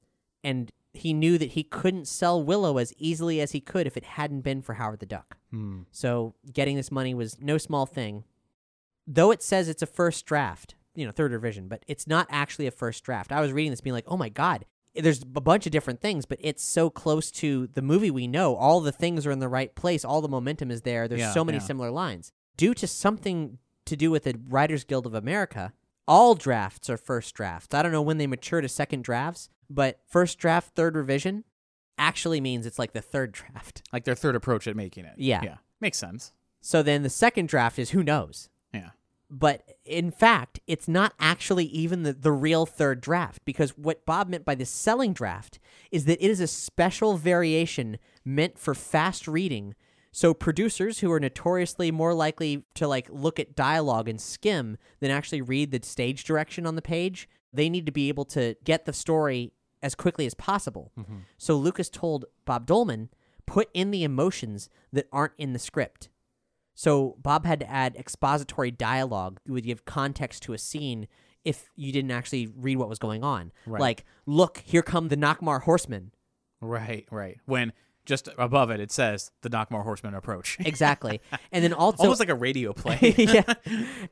[0.43, 4.05] And he knew that he couldn't sell Willow as easily as he could if it
[4.05, 5.37] hadn't been for Howard the Duck.
[5.51, 5.81] Hmm.
[5.91, 8.25] So getting this money was no small thing.
[9.07, 12.66] Though it says it's a first draft, you know, third revision, but it's not actually
[12.66, 13.30] a first draft.
[13.32, 16.24] I was reading this being like, oh my God, there's a bunch of different things,
[16.26, 18.57] but it's so close to the movie we know.
[18.57, 21.07] All the things are in the right place, all the momentum is there.
[21.07, 21.64] There's Yeah, so many yeah.
[21.64, 22.32] similar lines.
[22.57, 25.72] Due to something to do with the Writers Guild of America,
[26.09, 27.74] all drafts are first drafts.
[27.74, 31.44] I don't know when they mature to second drafts, but first draft, third revision
[31.99, 33.82] actually means it's like the third draft.
[33.92, 35.14] Like their third approach at making it.
[35.18, 35.40] Yeah.
[35.42, 35.57] Yeah.
[35.80, 36.32] Makes sense.
[36.61, 38.49] So then the second draft is who knows.
[39.29, 44.29] But in fact, it's not actually even the, the real third draft because what Bob
[44.29, 45.59] meant by the selling draft
[45.91, 49.74] is that it is a special variation meant for fast reading.
[50.12, 55.11] So producers who are notoriously more likely to like look at dialogue and skim than
[55.11, 58.85] actually read the stage direction on the page, they need to be able to get
[58.85, 59.53] the story
[59.83, 60.93] as quickly as possible.
[60.99, 61.16] Mm-hmm.
[61.37, 63.11] So Lucas told Bob Dolman,
[63.45, 66.09] put in the emotions that aren't in the script.
[66.77, 71.09] So Bob had to add expository dialogue that would give context to a scene
[71.43, 73.51] if you didn't actually read what was going on.
[73.66, 73.81] Right.
[73.81, 76.12] Like, look, here come the Nockmaar horsemen.
[76.61, 77.39] Right, right.
[77.47, 77.72] When
[78.05, 80.59] just above it, it says the Nockmaar horsemen approach.
[80.61, 81.20] Exactly.
[81.53, 83.14] and then also Almost like a radio play.
[83.16, 83.55] yeah.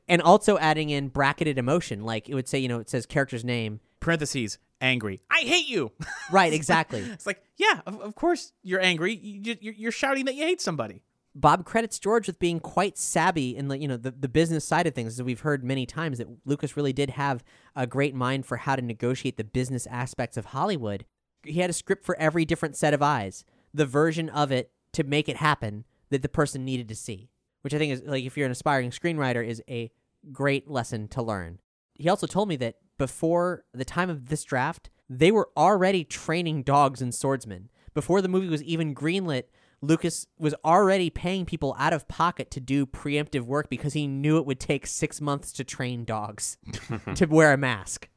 [0.08, 2.02] And also adding in bracketed emotion.
[2.02, 3.80] Like it would say, you know, it says character's name.
[4.00, 5.20] Parentheses, angry.
[5.30, 5.92] I hate you.
[6.32, 7.00] Right, exactly.
[7.12, 9.14] it's like, yeah, of, of course you're angry.
[9.14, 11.02] You, you're, you're shouting that you hate somebody.
[11.34, 14.86] Bob credits George with being quite savvy in the you know the, the business side
[14.86, 17.42] of things, as we've heard many times that Lucas really did have
[17.74, 21.04] a great mind for how to negotiate the business aspects of Hollywood.
[21.42, 25.02] He had a script for every different set of eyes, the version of it to
[25.02, 27.30] make it happen that the person needed to see,
[27.62, 29.90] which I think is like if you're an aspiring screenwriter is a
[30.32, 31.58] great lesson to learn.
[31.94, 36.62] He also told me that before the time of this draft, they were already training
[36.62, 37.70] dogs and swordsmen.
[37.92, 39.44] Before the movie was even greenlit,
[39.86, 44.38] Lucas was already paying people out of pocket to do preemptive work because he knew
[44.38, 46.58] it would take six months to train dogs
[47.14, 48.08] to wear a mask.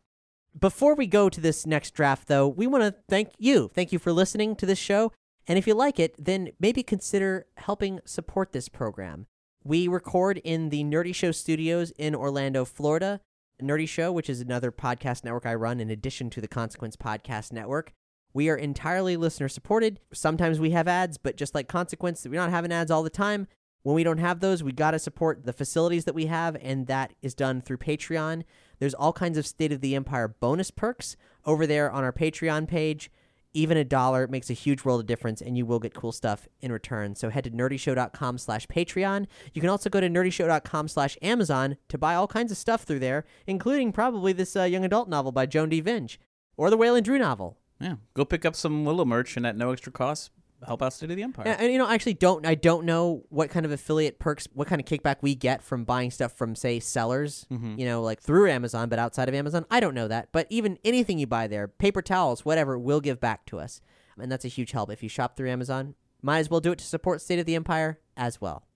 [0.58, 3.70] Before we go to this next draft, though, we want to thank you.
[3.74, 5.12] Thank you for listening to this show.
[5.48, 9.28] And if you like it, then maybe consider helping support this program.
[9.64, 13.22] We record in the Nerdy Show studios in Orlando, Florida.
[13.62, 17.52] Nerdy Show, which is another podcast network I run in addition to the Consequence Podcast
[17.52, 17.94] Network.
[18.38, 20.00] We are entirely listener supported.
[20.14, 23.48] Sometimes we have ads, but just like Consequence, we're not having ads all the time.
[23.82, 26.86] When we don't have those, we got to support the facilities that we have, and
[26.86, 28.44] that is done through Patreon.
[28.78, 32.68] There's all kinds of State of the Empire bonus perks over there on our Patreon
[32.68, 33.10] page.
[33.56, 36.48] Even a dollar makes a huge world of difference, and you will get cool stuff
[36.62, 37.16] in return.
[37.16, 39.26] So head to nerdyshow.com slash Patreon.
[39.56, 43.00] You can also go to nerdyshow.com slash Amazon to buy all kinds of stuff through
[43.00, 45.82] there, including probably this uh, young adult novel by Joan D.
[45.82, 46.20] Vinge,
[46.56, 47.58] or the Wayland Drew novel.
[47.80, 47.96] Yeah.
[48.14, 50.32] Go pick up some Willow merch and at no extra cost,
[50.66, 51.48] help out State of the Empire.
[51.48, 52.46] And, and, you know, I actually don't.
[52.46, 55.84] I don't know what kind of affiliate perks, what kind of kickback we get from
[55.84, 57.46] buying stuff from, say, sellers.
[57.52, 57.80] Mm-hmm.
[57.80, 60.30] You know, like through Amazon, but outside of Amazon, I don't know that.
[60.32, 63.82] But even anything you buy there, paper towels, whatever, will give back to us,
[64.20, 64.90] and that's a huge help.
[64.90, 67.56] If you shop through Amazon, might as well do it to support State of the
[67.56, 68.67] Empire as well.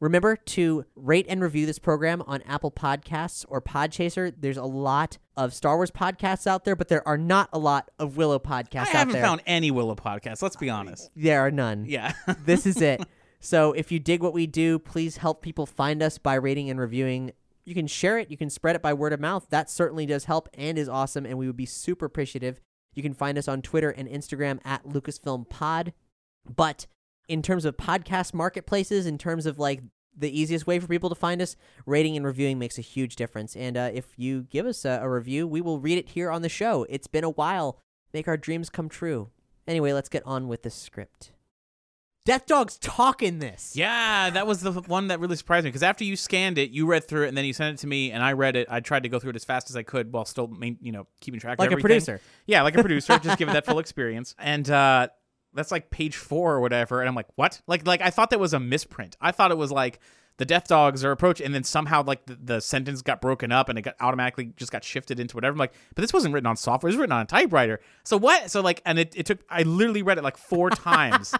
[0.00, 4.34] Remember to rate and review this program on Apple Podcasts or Podchaser.
[4.36, 7.90] There's a lot of Star Wars podcasts out there, but there are not a lot
[7.98, 8.94] of Willow podcasts I out there.
[8.94, 10.42] I haven't found any Willow podcasts.
[10.42, 11.10] Let's be honest.
[11.16, 12.12] there are none Yeah.
[12.44, 13.02] this is it.
[13.40, 16.80] So if you dig what we do, please help people find us by rating and
[16.80, 17.32] reviewing.
[17.64, 19.46] You can share it, you can spread it by word of mouth.
[19.50, 22.60] That certainly does help and is awesome, and we would be super appreciative.
[22.94, 25.92] You can find us on Twitter and Instagram at Lucasfilm Pod.
[26.54, 26.86] But
[27.28, 29.82] in terms of podcast marketplaces, in terms of like
[30.16, 31.56] the easiest way for people to find us,
[31.86, 33.56] rating and reviewing makes a huge difference.
[33.56, 36.42] And uh, if you give us a, a review, we will read it here on
[36.42, 36.86] the show.
[36.88, 37.80] It's been a while.
[38.12, 39.30] Make our dreams come true.
[39.66, 41.32] Anyway, let's get on with the script.
[42.24, 43.74] Death Dog's talking this.
[43.76, 46.86] Yeah, that was the one that really surprised me because after you scanned it, you
[46.86, 48.66] read through it, and then you sent it to me, and I read it.
[48.70, 50.90] I tried to go through it as fast as I could while still, main, you
[50.90, 52.22] know, keeping track Like of a producer.
[52.46, 54.34] Yeah, like a producer, just give it that full experience.
[54.38, 55.08] And uh,
[55.54, 57.60] that's like page four or whatever, and I'm like, what?
[57.66, 59.16] Like, like I thought that was a misprint.
[59.20, 60.00] I thought it was like
[60.36, 63.68] the Death Dogs are approach, and then somehow like the, the sentence got broken up
[63.68, 65.54] and it got automatically just got shifted into whatever.
[65.54, 67.80] I'm like, but this wasn't written on software; it was written on a typewriter.
[68.04, 68.50] So what?
[68.50, 69.40] So like, and it, it took.
[69.48, 71.34] I literally read it like four times.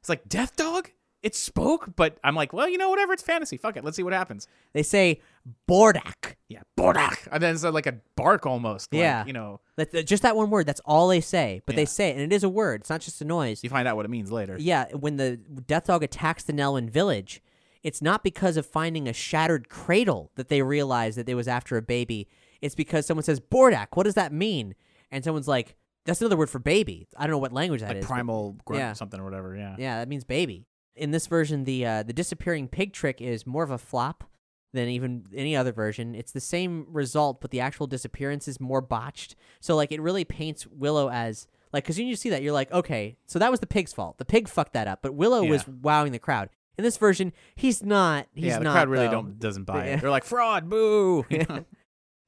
[0.00, 0.90] it's like Death Dog.
[1.22, 3.12] It spoke, but I'm like, well, you know, whatever.
[3.12, 3.56] It's fantasy.
[3.56, 3.84] Fuck it.
[3.84, 4.48] Let's see what happens.
[4.72, 5.20] They say
[5.68, 6.34] Bordak.
[6.48, 8.92] Yeah, Bordak, and then it's like a bark almost.
[8.92, 9.24] like, Yeah.
[9.24, 10.66] you know, That, just that one word.
[10.66, 11.62] That's all they say.
[11.66, 12.82] But they say it, and it is a word.
[12.82, 13.62] It's not just a noise.
[13.64, 14.56] you find out what it means later.
[14.58, 17.42] Yeah, when the Death Dog attacks the Nelwyn village,
[17.82, 21.76] it's not because of finding a shattered cradle that they realize that it was after
[21.76, 22.28] a baby.
[22.60, 24.74] It's because someone says, Bordak, what does that mean?
[25.10, 25.74] And someone's like,
[26.04, 27.08] that's another word for baby.
[27.16, 27.94] I don't know what language that is.
[27.94, 28.90] like but- primal grunt Yeah.
[28.92, 29.56] or something or whatever.
[29.56, 29.74] Yeah.
[29.78, 30.66] Yeah, that means baby.
[30.94, 34.24] In this version, the uh, the disappearing pig trick is more of a flop
[34.72, 36.14] than even any other version.
[36.14, 39.36] It's the same result, but the actual disappearance is more botched.
[39.60, 42.70] So like, it really paints Willow as like, because when you see that, you're like,
[42.72, 44.18] okay, so that was the pig's fault.
[44.18, 46.48] The pig fucked that up, but Willow was wowing the crowd.
[46.78, 48.26] In this version, he's not.
[48.34, 49.12] He's yeah, the not, crowd really though.
[49.12, 49.94] don't doesn't buy Yeah.
[49.94, 50.00] it.
[50.00, 51.24] They're like fraud, boo.
[51.30, 51.64] Know?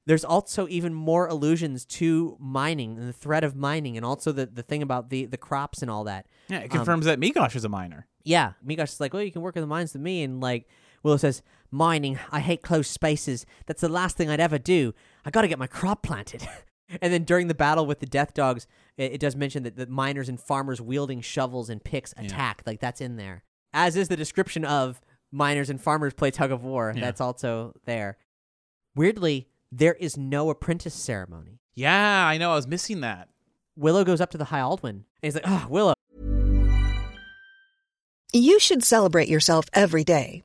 [0.07, 4.45] There's also even more allusions to mining and the threat of mining, and also the,
[4.45, 6.27] the thing about the, the crops and all that.
[6.47, 8.05] yeah, it Um, confirms that Meegosh is a miner.
[8.23, 10.67] Yeah, Meegosh is like, well, you can work in the mines with me, and like
[11.01, 11.41] Willow says,
[11.75, 12.19] mining.
[12.31, 13.45] I hate closed spaces.
[13.65, 14.93] That's the last thing I'd ever do.
[15.25, 16.47] I got to get my crop planted.
[17.01, 18.67] and then during the battle with the death dogs,
[18.97, 22.61] it, it does mention that the miners and farmers wielding shovels and picks attack.
[22.65, 25.01] Like that's in there, as is the description of
[25.31, 26.93] miners and farmers play tug of war.
[26.95, 27.01] Yeah.
[27.01, 28.17] That's also there.
[28.95, 31.59] Weirdly, there is no apprentice ceremony.
[31.73, 32.51] Yeah, I know.
[32.53, 33.27] I was missing that.
[33.75, 35.93] Willow goes up to the High Aldwin and he's like, "Oh, Willow,
[38.31, 40.44] You should celebrate yourself every day,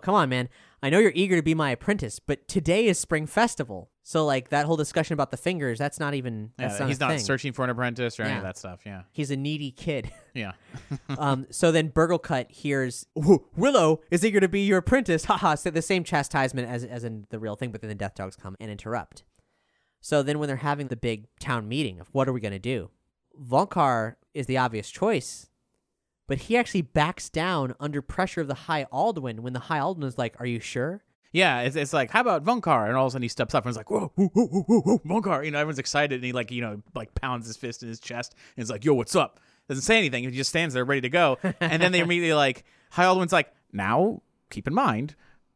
[0.00, 0.48] Come on, man.
[0.82, 3.90] I know you're eager to be my apprentice, but today is Spring Festival.
[4.02, 6.52] So, like, that whole discussion about the fingers, that's not even.
[6.58, 7.18] That's Yeah, not he's not thing.
[7.18, 8.80] searching for an apprentice or any of that stuff.
[8.86, 10.12] Yeah, He's a needy kid.
[10.34, 10.52] yeah.
[11.18, 15.24] um, so then Burglekutt hears Willow is eager to be your apprentice.
[15.26, 15.56] Haha.
[15.56, 18.36] So the same chastisement as, as in the real thing, but then the death dogs
[18.36, 19.24] come and interrupt.
[20.00, 22.58] So then when they're having the big town meeting of what are we going to
[22.60, 22.90] do,
[23.42, 25.48] Vohnkar is the obvious choice,
[26.26, 30.04] but he actually backs down under pressure of the High Aldwin when the High Aldwin
[30.04, 31.02] is like, Are you sure?
[31.32, 32.88] Yeah, it's, it's like, how about Vohnkar?
[32.88, 34.62] And all of a sudden he steps up and is like, whoa, whoa, whoa, whoa,
[34.62, 35.44] whoa, whoa, Vohnkar.
[35.44, 38.00] You know, everyone's excited and he like, you know, like pounds his fist in his
[38.00, 39.38] chest and he's like, yo, what's up?
[39.68, 40.24] Doesn't say anything.
[40.24, 41.36] He just stands there ready to go.
[41.60, 45.14] And then they immediately like, High Aldwin's like, now keep in mind,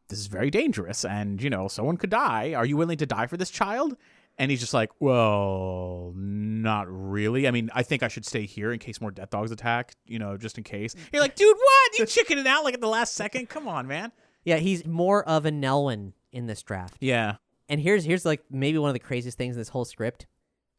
[0.09, 2.53] this is very dangerous and, you know, someone could die.
[2.53, 3.97] Are you willing to die for this child?
[4.37, 7.47] And he's just like, well, not really.
[7.47, 10.17] I mean, I think I should stay here in case more death dogs attack, you
[10.17, 10.95] know, just in case.
[11.13, 11.99] You're like, dude, what?
[11.99, 13.49] You chickening out like at the last second?
[13.49, 14.11] Come on, man.
[14.43, 16.95] Yeah, he's more of a Nelwyn in this draft.
[16.99, 17.35] Yeah.
[17.69, 20.25] And here's here's like maybe one of the craziest things in this whole script.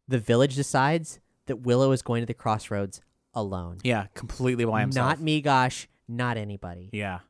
[0.08, 3.00] The village decides that Willow is going to the crossroads
[3.34, 3.78] alone.
[3.82, 5.18] Yeah, completely by himself.
[5.18, 6.90] Not Meegosh, not anybody.
[6.92, 7.20] Yeah.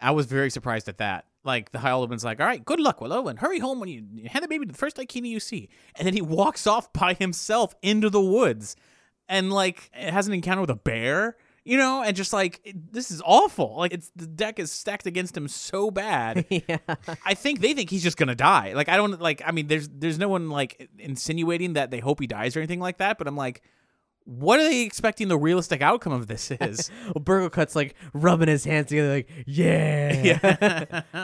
[0.00, 1.26] I was very surprised at that.
[1.44, 4.28] Like the High like, all right, good luck, Willow, and hurry home when you you
[4.28, 5.68] hand the baby to the first Daikini you see.
[5.96, 8.76] And then he walks off by himself into the woods
[9.28, 13.10] and like has an encounter with a bear, you know, and just like it- this
[13.10, 13.74] is awful.
[13.76, 16.44] Like it's the deck is stacked against him so bad.
[16.50, 16.78] yeah.
[17.24, 18.72] I think they think he's just gonna die.
[18.74, 19.42] Like I don't like.
[19.44, 22.80] I mean, there's there's no one like insinuating that they hope he dies or anything
[22.80, 23.18] like that.
[23.18, 23.62] But I'm like,
[24.24, 26.90] what are they expecting the realistic outcome of this is?
[27.14, 31.02] Well, Burglekutt's like rubbing his hands together, like, yeah.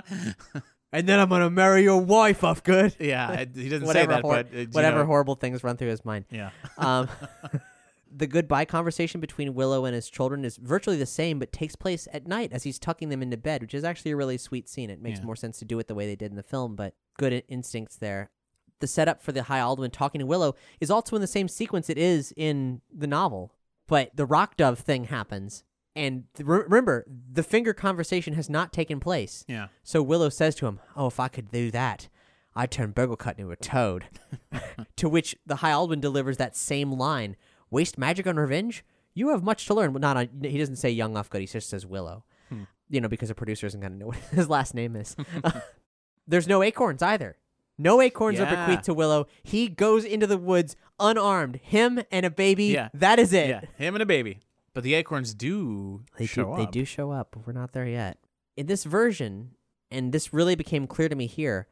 [0.93, 2.95] and then I'm gonna marry your wife, off good.
[2.99, 5.89] yeah, he doesn't whatever say that, hor- but uh, whatever know, horrible things run through
[5.91, 6.25] his mind.
[6.31, 6.51] Yeah.
[6.79, 7.09] Um,
[8.11, 12.09] the goodbye conversation between Willow and his children is virtually the same, but takes place
[12.13, 14.89] at night as he's tucking them into bed, which is actually a really sweet scene.
[14.89, 15.27] It makes Yeah.
[15.27, 17.97] more sense to do it the way they did in the film, but good instincts
[17.97, 18.31] there.
[18.81, 21.91] The setup for the High Aldwin talking to Willow is also in the same sequence
[21.91, 23.53] it is in the novel,
[23.87, 25.65] but the rock dove thing happens.
[25.97, 29.45] And th- remember, the finger conversation has not taken place.
[29.49, 29.69] Yeah.
[29.83, 32.09] So Willow says to him, "Oh, if I could do that,
[32.55, 34.05] I'd turn Burglekutt into a toad."
[34.97, 37.35] to which the High Aldwin delivers that same line:
[37.69, 38.85] "Waste magic on revenge?
[39.13, 40.29] You have much to learn." But not on.
[40.43, 41.41] He doesn't say young Ufgood.
[41.41, 42.23] He just says Willow.
[42.49, 42.65] Hmm.
[42.89, 45.17] You know, because the producer isn't going to know what his last name is.
[46.29, 47.39] There's no acorns either.
[47.79, 48.67] No acorns are Yeah.
[48.67, 49.27] bequeathed to Willow.
[49.43, 51.57] He goes into the woods unarmed.
[51.63, 52.67] Him and a baby.
[52.67, 52.89] Yeah.
[52.93, 53.49] That is it.
[53.49, 54.41] Yeah, him and a baby.
[54.75, 56.59] But the acorns do They show do, up.
[56.59, 58.19] They do show up, but we're not there yet.
[58.57, 59.53] In this version,
[59.91, 61.69] and this really became clear to me here,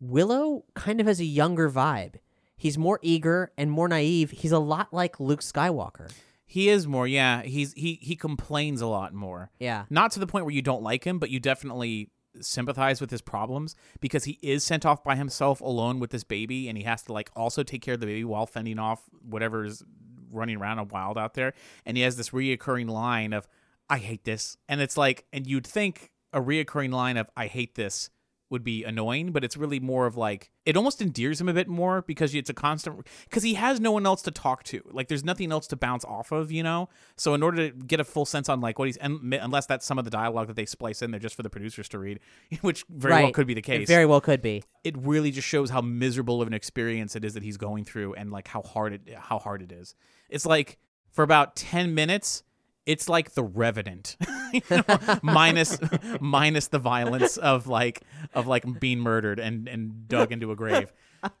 [0.00, 2.14] Willow kind of has a younger vibe.
[2.56, 4.30] He's more eager and more naive.
[4.30, 6.10] He's a lot like Luke Skywalker.
[6.44, 7.42] He is more, yeah.
[7.42, 9.50] He's he he complains a lot more.
[9.58, 9.84] Yeah.
[9.90, 12.10] Not to the point where you don't like him, but you definitely
[12.40, 16.68] sympathize with his problems because he is sent off by himself alone with this baby
[16.68, 19.64] and he has to like also take care of the baby while fending off whatever
[19.64, 19.82] is
[20.30, 21.52] running around and wild out there.
[21.84, 23.46] And he has this reoccurring line of
[23.88, 24.56] I hate this.
[24.68, 28.10] And it's like and you'd think a reoccurring line of "I hate this"
[28.52, 31.66] would be annoying, but it's really more of like it almost endears him a bit
[31.66, 34.80] more because it's a constant because he has no one else to talk to.
[34.92, 36.88] Like there's nothing else to bounce off of, you know.
[37.16, 39.84] So in order to get a full sense on like what he's and unless that's
[39.84, 42.20] some of the dialogue that they splice in there just for the producers to read,
[42.60, 43.88] which very well could be the It case.
[43.88, 44.62] very well could be.
[44.84, 48.14] it really just shows how miserable of an experience it is that he's going through
[48.14, 49.96] and like how hard it how hard it is.
[50.28, 50.78] It's like
[51.10, 52.42] for about 10 minutes
[52.86, 54.16] it's like the revenant
[54.70, 54.82] know,
[55.22, 55.78] minus
[56.20, 58.02] minus the violence of like
[58.34, 60.92] of like being murdered and and dug into a grave.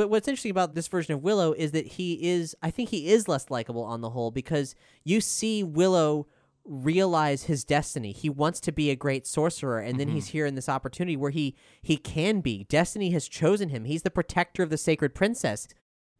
[0.00, 3.10] But what's interesting about this version of Willow is that he is, I think he
[3.10, 6.26] is less likable on the whole because you see Willow
[6.64, 8.12] realize his destiny.
[8.12, 10.32] He wants to be a great sorcerer, and then he's mm-hmm.
[10.32, 12.64] here in this opportunity where he he can be.
[12.64, 13.84] Destiny has chosen him.
[13.84, 15.68] He's the protector of the sacred princess.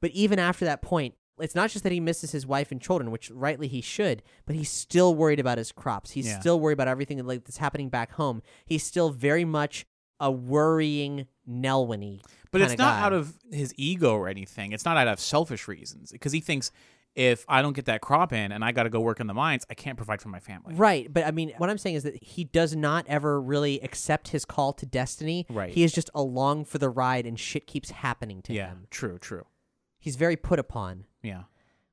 [0.03, 3.11] But even after that point, it's not just that he misses his wife and children,
[3.11, 6.13] which rightly he should, but he's still worried about his crops.
[6.13, 6.41] He's Yeah.
[6.41, 8.43] still worried about everything like that's happening back home.
[8.65, 9.87] He's still very much
[10.21, 12.21] a worrying Nelwynny.
[12.51, 13.07] But it's not guy.
[13.07, 14.73] out of his ego or anything.
[14.73, 16.71] It's not out of selfish reasons because he thinks
[17.17, 19.35] if I don't get that crop in and I got to go work in the
[19.35, 20.75] mines, I can't provide for my family.
[20.75, 24.29] Right, but I mean, what I'm saying is that he does not ever really accept
[24.29, 25.45] his call to destiny.
[25.51, 25.73] Right.
[25.73, 28.87] He is just along for the ride, and shit keeps happening to Yeah, him.
[28.91, 29.47] true, true.
[29.99, 31.43] He's very put upon, Yeah.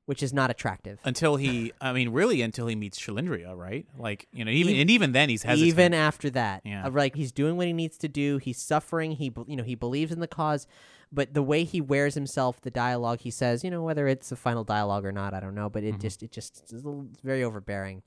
[0.06, 0.98] which is not attractive.
[1.04, 3.86] Until he, I mean, really, until he meets Cherlindrea, right?
[3.98, 5.68] Like, you know, even and even then, he's hesitant.
[5.68, 6.86] Even after that, Yeah.
[6.86, 8.38] Uh, like he's doing what he needs to do.
[8.38, 9.12] He's suffering.
[9.12, 10.66] He, you know, he believes in the cause,
[11.12, 14.36] but the way he wears himself, the dialogue he says, you know, whether it's a
[14.36, 15.96] final dialogue or not, I don't know, but Mm-hmm.
[15.96, 18.02] it just, it just, it's, a little, very overbearing.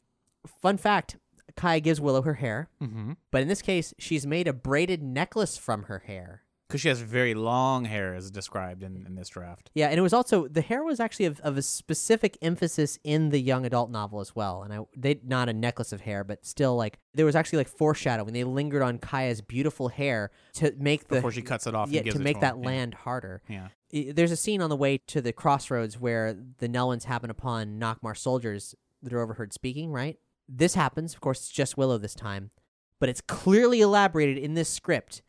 [0.61, 1.17] Fun fact:
[1.55, 3.11] Kiaya gives Willow her hair, mm-hmm.
[3.30, 6.41] but in this case, she's made a braided necklace from her hair.
[6.72, 9.69] Because she has very long hair, as described in, in this draft.
[9.74, 13.30] Yeah, and it was also the hair was actually of, of a specific emphasis in
[13.30, 14.63] the young adult novel as well.
[14.63, 17.67] And I they not a necklace of hair, but still like there was actually like
[17.67, 18.34] foreshadowing.
[18.34, 21.95] They lingered on Kiaya's beautiful hair to make the Before she cuts it off and
[21.95, 22.69] Yeah, gives to make to that him, yeah.
[22.69, 23.41] land harder.
[23.49, 23.67] Yeah.
[23.91, 28.17] There's a scene on the way to the crossroads where the Nelwyns happen upon Nockmaar
[28.17, 29.91] soldiers that are overheard speaking.
[29.91, 30.17] Right.
[30.47, 31.13] This happens.
[31.13, 32.51] Of course, it's just Willow this time,
[32.99, 35.22] but it's clearly elaborated in this script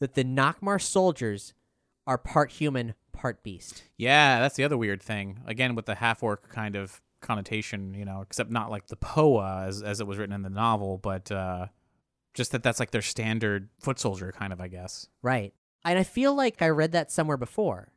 [0.00, 1.54] that the Nockmaar soldiers
[2.06, 3.84] are part human, part beast.
[3.96, 5.40] Yeah, that's the other weird thing.
[5.46, 9.64] Again, with the half orc kind of connotation, you know, except not like the Poa
[9.66, 11.66] as as it was written in the novel, but uh,
[12.34, 15.06] just that that's like their standard foot soldier, kind of, I guess.
[15.22, 15.54] Right.
[15.84, 17.92] And I feel like I read that somewhere before.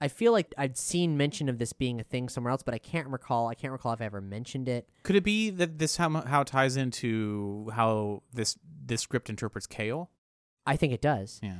[0.00, 2.78] I feel like I'd seen mention of this being a thing somewhere else, but I
[2.78, 3.46] can't recall.
[3.46, 4.88] I can't recall if I ever mentioned it.
[5.04, 9.68] Could it be that this how how it ties into how this this script interprets
[9.68, 10.08] Kael?
[10.66, 11.40] I think it does.
[11.42, 11.58] Yeah.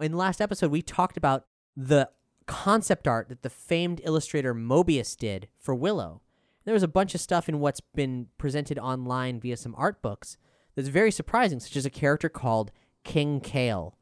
[0.00, 1.46] In the last episode, we talked about
[1.76, 2.10] the
[2.46, 6.22] concept art that the famed illustrator Moebius did for Willow.
[6.64, 10.36] There was a bunch of stuff in what's been presented online via some art books
[10.74, 12.70] that's very surprising, such as a character called
[13.04, 13.92] King Kael,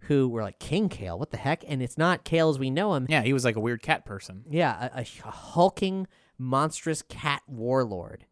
[0.00, 1.18] who we're like, King Kael?
[1.18, 1.64] What the heck?
[1.66, 3.06] And it's not Kael as we know him.
[3.08, 4.44] Yeah, he was like a weird cat person.
[4.48, 6.06] Yeah, a, a, a hulking,
[6.38, 8.26] monstrous cat warlord.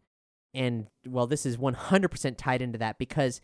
[0.55, 3.41] And, well, this is 100% tied into that because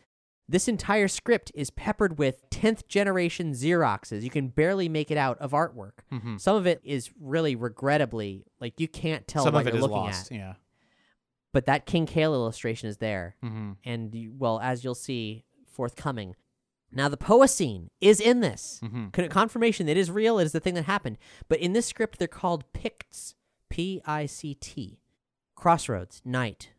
[0.49, 4.23] this entire script is peppered with 10th generation Xeroxes.
[4.23, 6.01] You can barely make it out of artwork.
[6.13, 6.41] Mhm.
[6.41, 9.77] Some of it is really regrettably, like, you can't tell Some what of it you're
[9.79, 10.31] is looking lost.
[10.33, 10.37] at.
[10.39, 10.55] Yeah.
[11.53, 13.37] But that King Kael illustration is there.
[13.43, 13.73] Mm-hmm.
[13.85, 16.35] And, you, well, as you'll see forthcoming.
[16.93, 18.81] Now, the Poa scene is in this.
[18.83, 19.31] Mhm.
[19.31, 20.39] Confirmation that it is real.
[20.39, 21.19] It is the thing that happened.
[21.49, 23.35] But in this script, they're called Picts.
[23.71, 25.01] P I C T.
[25.57, 26.71] Crossroads, night.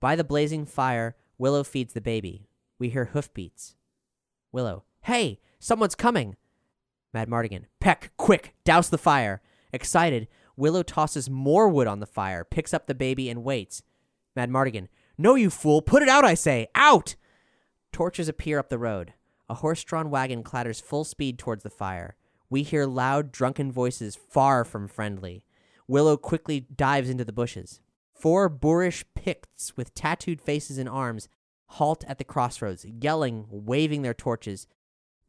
[0.00, 2.48] By the blazing fire, Willow feeds the baby.
[2.80, 3.76] We hear hoofbeats.
[4.50, 6.36] Willow, hey, someone's coming.
[7.14, 9.42] Madmartigan, Peck, quick, douse the fire.
[9.72, 10.26] Excited,
[10.56, 13.82] Willow tosses more wood on the fire, picks up the baby, and waits.
[14.36, 17.16] Madmartigan, no, you fool, put it out, I say, out!
[17.92, 19.12] Torches appear up the road.
[19.50, 22.16] A horse drawn wagon clatters full speed towards the fire.
[22.48, 25.44] We hear loud, drunken voices far from friendly.
[25.86, 27.80] Willow quickly dives into the bushes.
[28.14, 31.28] Four boorish Picts with tattooed faces and arms
[31.74, 34.66] halt at the crossroads, yelling, waving their torches.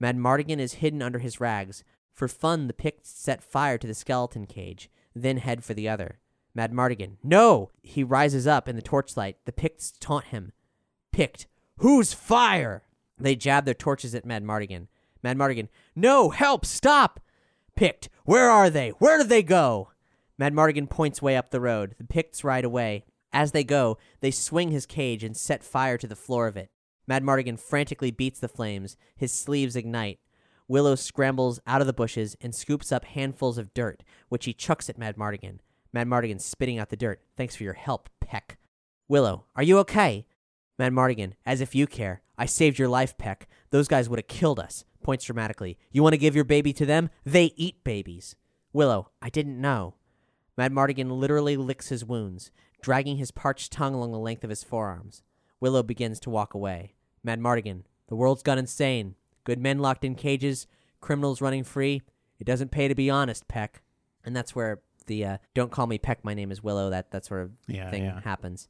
[0.01, 1.83] Madmartigan is hidden under his rags.
[2.13, 6.19] For fun, the Picts set fire to the skeleton cage, then head for the other.
[6.57, 7.71] Madmartigan, no!
[7.81, 9.37] He rises up in the torchlight.
[9.45, 10.51] The Picts taunt him.
[11.11, 12.83] Pict, whose fire?
[13.17, 14.87] They jab their torches at Madmartigan.
[15.23, 17.19] Mad Mardigan, no, help, stop!
[17.75, 18.89] Pict, where are they?
[18.89, 19.91] Where do they go?
[20.39, 21.95] Madmartigan points way up the road.
[21.99, 23.05] The Picts ride away.
[23.33, 26.69] As they go, they swing his cage and set fire to the floor of it.
[27.09, 28.97] Madmartigan frantically beats the flames.
[29.15, 30.19] His sleeves ignite.
[30.67, 34.89] Willow scrambles out of the bushes and scoops up handfuls of dirt, which he chucks
[34.89, 35.59] at Madmartigan.
[35.91, 37.21] Mad Mardigan spitting out the dirt.
[37.35, 38.57] Thanks for your help, Peck.
[39.09, 40.25] Willow, are you okay?
[40.79, 42.21] Madmartigan, as if you care.
[42.37, 43.49] I saved your life, Peck.
[43.71, 44.85] Those guys would have killed us.
[45.03, 45.77] Points dramatically.
[45.91, 47.09] You want to give your baby to them?
[47.25, 48.35] They eat babies.
[48.71, 49.95] Willow, I didn't know.
[50.57, 52.51] Madmartigan literally licks his wounds,
[52.81, 55.23] dragging his parched tongue along the length of his forearms.
[55.59, 56.95] Willow begins to walk away.
[57.25, 59.15] Madmartigan, the world's gone insane.
[59.43, 60.67] Good men locked in cages,
[60.99, 62.01] criminals running free.
[62.39, 63.81] It doesn't pay to be honest, Peck.
[64.23, 67.25] And that's where the uh, "Don't call me Peck, my name is Willow" that that
[67.25, 68.21] sort of Yeah, thing yeah.
[68.21, 68.67] happens.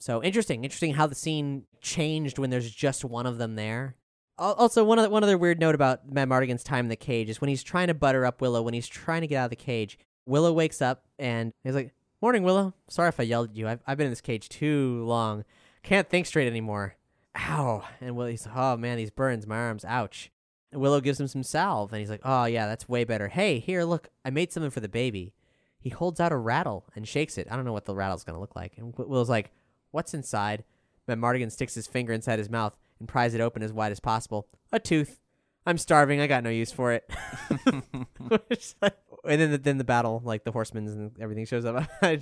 [0.00, 3.96] So interesting, interesting how the scene changed when there's just one of them there.
[4.38, 7.48] Also, one other one other weird note about Madmartigan's time in the cage is when
[7.48, 9.98] he's trying to butter up Willow, when he's trying to get out of the cage,
[10.26, 12.74] Willow wakes up and he's like, "Morning, Willow.
[12.88, 13.68] Sorry if I yelled at you.
[13.68, 15.44] I've I've been in this cage too long.
[15.82, 16.96] Can't think straight anymore.
[17.36, 20.30] Ow!" And Willow's, "Oh man, these burns, my arms, ouch."
[20.72, 23.28] And Willow gives him some salve, and he's like, "Oh yeah, that's way better.
[23.28, 25.32] Hey, here, look, I made something for the baby."
[25.80, 27.46] He holds out a rattle and shakes it.
[27.50, 28.76] I don't know what the rattle's gonna look like.
[28.76, 29.52] And Wi- Willow's like,
[29.92, 30.64] "What's inside?"
[31.08, 34.48] Madmartigan sticks his finger inside his mouth and pries it open as wide as possible.
[34.72, 35.20] A tooth.
[35.68, 36.18] I'm starving.
[36.18, 37.08] I got no use for it.
[39.24, 41.86] And then the, then the battle, like the horsemen and everything shows up.
[42.02, 42.18] I,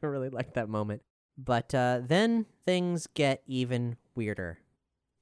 [0.00, 1.02] really liked that moment.
[1.38, 4.58] But uh, then things get even weirder.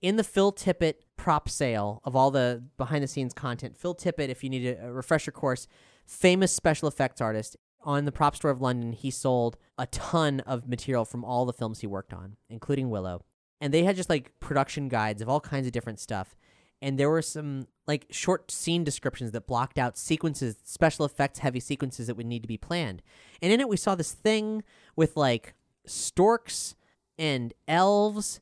[0.01, 4.31] In the Phil Tippett prop sale of all the behind the scenes content, Phil Tippett,
[4.31, 5.67] if you need a refresher course,
[6.07, 7.57] famous special effects artist.
[7.83, 11.53] On the prop store of London, he sold a ton of material from all the
[11.53, 13.25] films he worked on, including Willow.
[13.61, 16.35] And they had just like production guides of all kinds of different stuff.
[16.83, 21.61] And there were some like short scene descriptions that blocked out sequences, special effects heavy
[21.61, 23.03] sequences that would need to be planned.
[23.41, 24.65] And in it, we saw this thing
[24.97, 25.55] with like
[25.87, 26.75] storks
[27.19, 28.41] and elves.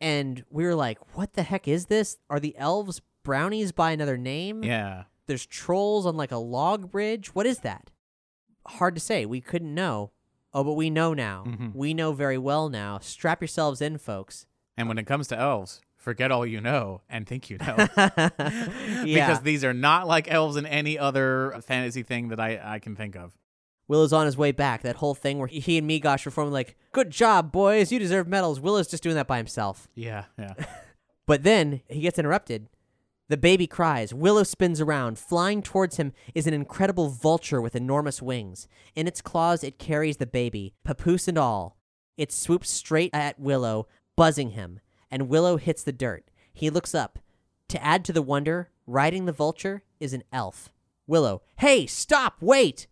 [0.00, 2.18] And we were like, what the heck is this?
[2.28, 4.62] Are the elves brownies by another name?
[4.62, 5.04] Yeah.
[5.26, 7.34] There's trolls on like a log bridge.
[7.34, 7.90] What is that?
[8.66, 9.24] Hard to say.
[9.24, 10.10] We couldn't know.
[10.52, 11.44] Oh, but we know now.
[11.46, 11.74] Mhm.
[11.74, 12.98] We know very well now.
[12.98, 14.46] Strap yourselves in, folks.
[14.76, 17.76] And when it comes to elves, forget all you know and think you know.
[17.96, 19.04] yeah.
[19.04, 22.96] Because these are not like elves in any other fantasy thing that I, I can
[22.96, 23.32] think of.
[23.88, 24.82] Willow's on his way back.
[24.82, 27.92] That whole thing where he, and Meegosh were forming like, good job, boys.
[27.92, 28.60] You deserve medals.
[28.60, 29.88] Willow's just doing that by himself.
[29.94, 30.54] Yeah, yeah.
[31.24, 32.68] But then he gets interrupted.
[33.28, 34.12] The baby cries.
[34.12, 35.18] Willow spins around.
[35.20, 38.66] Flying towards him is an incredible vulture with enormous wings.
[38.96, 41.78] In its claws, it carries the baby, papoose and all.
[42.16, 43.86] It swoops straight at Willow,
[44.16, 44.80] buzzing him,
[45.12, 46.24] and Willow hits the dirt.
[46.52, 47.18] He looks up.
[47.68, 50.72] To add to the wonder, riding the vulture is an elf.
[51.06, 52.86] Willow, hey, stop, wait!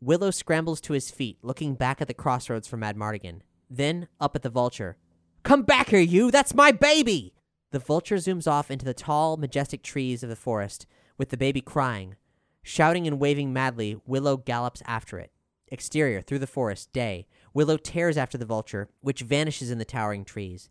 [0.00, 3.40] Willow scrambles to his feet, looking back at the crossroads for Madmartigan.
[3.70, 4.98] Then up at the vulture.
[5.42, 6.30] Come back here, you!
[6.30, 7.32] That's my baby!
[7.72, 10.86] The vulture zooms off into the tall, majestic trees of the forest,
[11.16, 12.16] with the baby crying.
[12.62, 15.32] Shouting and waving madly, Willow gallops after it.
[15.68, 17.26] Exterior, through the forest, day.
[17.54, 20.68] Willow tears after the vulture, which vanishes in the towering trees.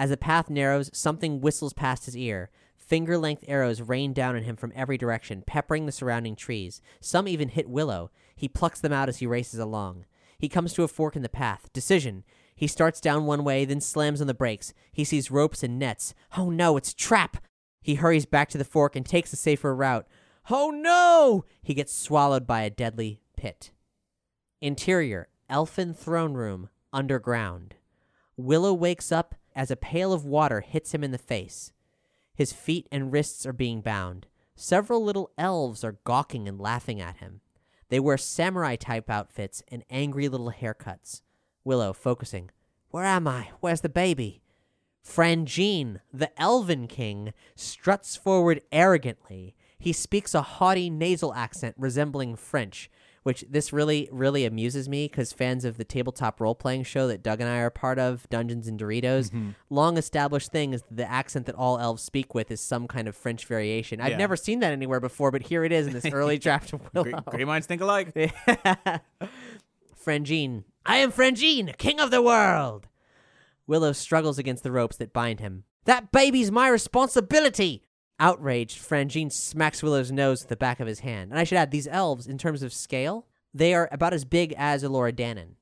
[0.00, 2.48] As the path narrows, something whistles past his ear.
[2.74, 6.80] Finger length arrows rain down on him from every direction, peppering the surrounding trees.
[7.02, 8.10] Some even hit Willow.
[8.34, 10.06] He plucks them out as he races along.
[10.38, 11.68] He comes to a fork in the path.
[11.74, 12.24] Decision.
[12.56, 14.72] He starts down one way, then slams on the brakes.
[14.90, 16.14] He sees ropes and nets.
[16.34, 17.36] Oh no, it's a trap!
[17.82, 20.08] He hurries back to the fork and takes the safer route.
[20.48, 21.44] Oh no!
[21.62, 23.70] He gets swallowed by a deadly pit.
[24.62, 27.74] Interior, elfin throne room, underground.
[28.38, 31.72] Willow wakes up as a pail of water hits him in the face.
[32.34, 34.26] His feet and wrists are being bound.
[34.54, 37.40] Several little elves are gawking and laughing at him.
[37.88, 41.22] They wear samurai type outfits and angry little haircuts.
[41.64, 42.50] Willow, focusing.
[42.90, 43.50] Where am I?
[43.60, 44.42] Where's the baby?
[45.06, 49.54] Franjean, the Elven King, struts forward arrogantly.
[49.78, 52.90] He speaks a haughty nasal accent resembling French,
[53.22, 57.22] which this really, really amuses me because fans of the tabletop role playing show that
[57.22, 59.50] Doug and I are part of, Dungeons and Doritos, mm-hmm.
[59.68, 63.14] long established thing is the accent that all elves speak with is some kind of
[63.16, 64.00] French variation.
[64.00, 64.16] I've Yeah.
[64.16, 67.04] never seen that anywhere before, but here it is in this early draft of Willow.
[67.10, 68.14] Great, great minds think alike.
[70.04, 70.64] Franjean.
[70.86, 72.88] I am Franjean, king of the world.
[73.66, 75.64] Willow struggles against the ropes that bind him.
[75.84, 77.84] That baby's my responsibility.
[78.20, 81.30] Outraged, Franjean smacks Willow's nose with the back of his hand.
[81.30, 84.54] And I should add, these elves, in terms of scale, they are about as big
[84.56, 85.54] as Elora Danan.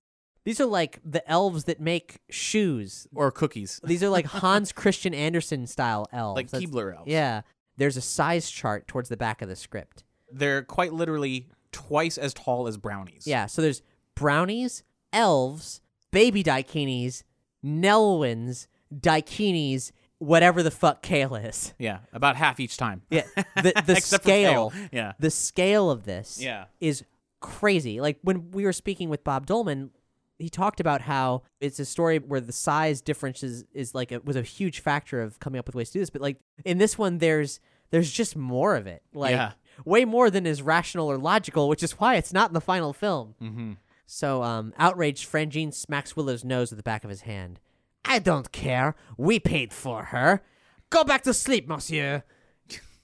[0.44, 3.06] These are like the elves that make shoes.
[3.14, 3.80] Or cookies.
[3.84, 6.36] These are like Hans Christian Andersen style elves.
[6.36, 7.09] Like That's- Keebler elves.
[7.11, 7.42] Yeah.
[7.76, 10.04] There's a size chart towards the back of the script.
[10.32, 13.24] They're quite literally twice as tall as brownies.
[13.26, 13.82] Yeah, so there's
[14.16, 14.82] brownies,
[15.12, 15.80] elves,
[16.11, 17.22] baby daikinis,
[17.64, 21.74] Nelwyns, daikinis, whatever the fuck Kael is.
[21.78, 23.02] Yeah, about half each time.
[23.10, 23.22] Yeah,
[23.56, 25.12] the the scale, Yeah.
[25.18, 26.66] the scale of this, Yeah.
[26.80, 27.04] is
[27.40, 28.00] crazy.
[28.00, 29.90] Like when we were speaking with Bob Dolman,
[30.38, 34.20] he talked about how it's a story where the size difference is, is like a,
[34.20, 36.10] was a huge factor of coming up with ways to do this.
[36.10, 37.60] But like in this one, there's
[37.90, 39.52] there's just more of it, like Yeah.
[39.84, 42.92] way more than is rational or logical, which is why it's not in the final
[42.92, 43.34] film.
[43.42, 43.72] Mm-hmm.
[44.10, 47.60] So, um, outraged, Franjean smacks Willow's nose with the back of his hand.
[48.05, 48.94] I don't care.
[49.16, 50.42] We paid for her.
[50.90, 52.24] Go back to sleep, monsieur.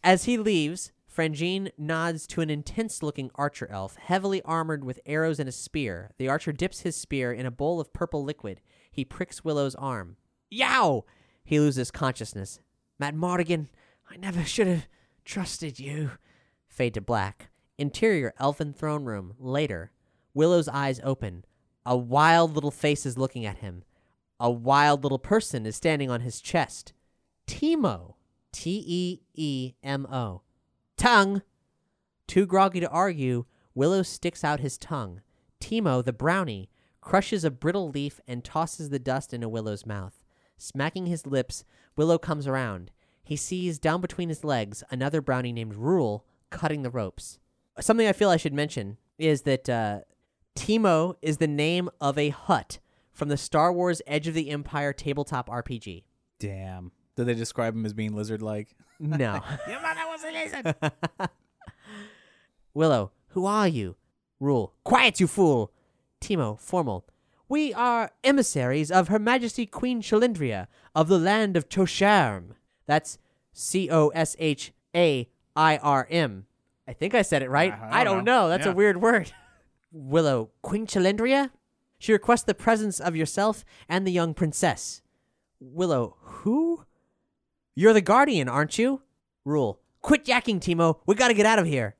[0.03, 5.39] As he leaves, Franjean nods to an intense looking archer elf, heavily armored with arrows
[5.39, 6.11] and a spear.
[6.19, 8.61] The archer dips his spear in a bowl of purple liquid.
[8.91, 10.17] He pricks Willow's arm.
[10.51, 11.05] Yow!
[11.45, 12.59] He loses consciousness.
[13.01, 13.69] Madmartigan,
[14.11, 14.87] I never should have
[15.25, 16.13] trusted you.
[16.69, 17.51] Fade to black.
[17.79, 19.35] Interior elfin throne room.
[19.39, 19.93] Later.
[20.33, 21.45] Willow's eyes open.
[21.87, 23.85] A wild little face is looking at him.
[24.45, 26.93] A wild little person is standing on his chest.
[27.47, 28.17] Teemo.
[28.53, 30.43] T E E M O.
[30.99, 31.41] Tongue.
[32.27, 35.23] Too groggy to argue, Willow sticks out his tongue.
[35.63, 36.69] Teemo, the brownie,
[37.01, 40.23] crushes a brittle leaf and tosses the dust into Willow's mouth.
[40.59, 41.65] Smacking his lips,
[41.97, 42.91] Willow comes around.
[43.23, 46.21] He sees down between his legs another brownie named Rool
[46.51, 47.39] cutting the ropes.
[47.81, 50.01] Something I feel I should mention is that uh,
[50.55, 52.79] Teemo is the name of a Hutt
[53.15, 56.03] from the Star Wars Edge of the Empire tabletop RPG.
[56.39, 56.93] Damn.
[57.17, 58.75] Did they describe him as being lizard-like?
[58.99, 59.41] No.
[59.69, 60.75] Your mother was a lizard.
[62.75, 63.97] Willow, who are you?
[64.43, 65.73] Rool, quiet, you fool.
[66.21, 67.07] Teemo, formal.
[67.49, 72.51] We are emissaries of Her Majesty Queen Cherlindrea of the land of Chosharm.
[72.87, 73.19] That's
[73.53, 76.47] C O S H A I R M.
[76.89, 77.73] I think I said it right.
[77.73, 78.43] I I don't don't know.
[78.43, 78.49] know.
[78.49, 79.33] That's a weird word.
[79.93, 81.51] Willow, Queen Cherlindrea?
[82.05, 85.01] She requests the presence of yourself and the young princess.
[85.59, 86.85] Willow, who?
[87.75, 89.01] You're the guardian, aren't you?
[89.47, 90.99] Rool, quit yakking, Teemo.
[91.07, 91.97] We gotta get out of here.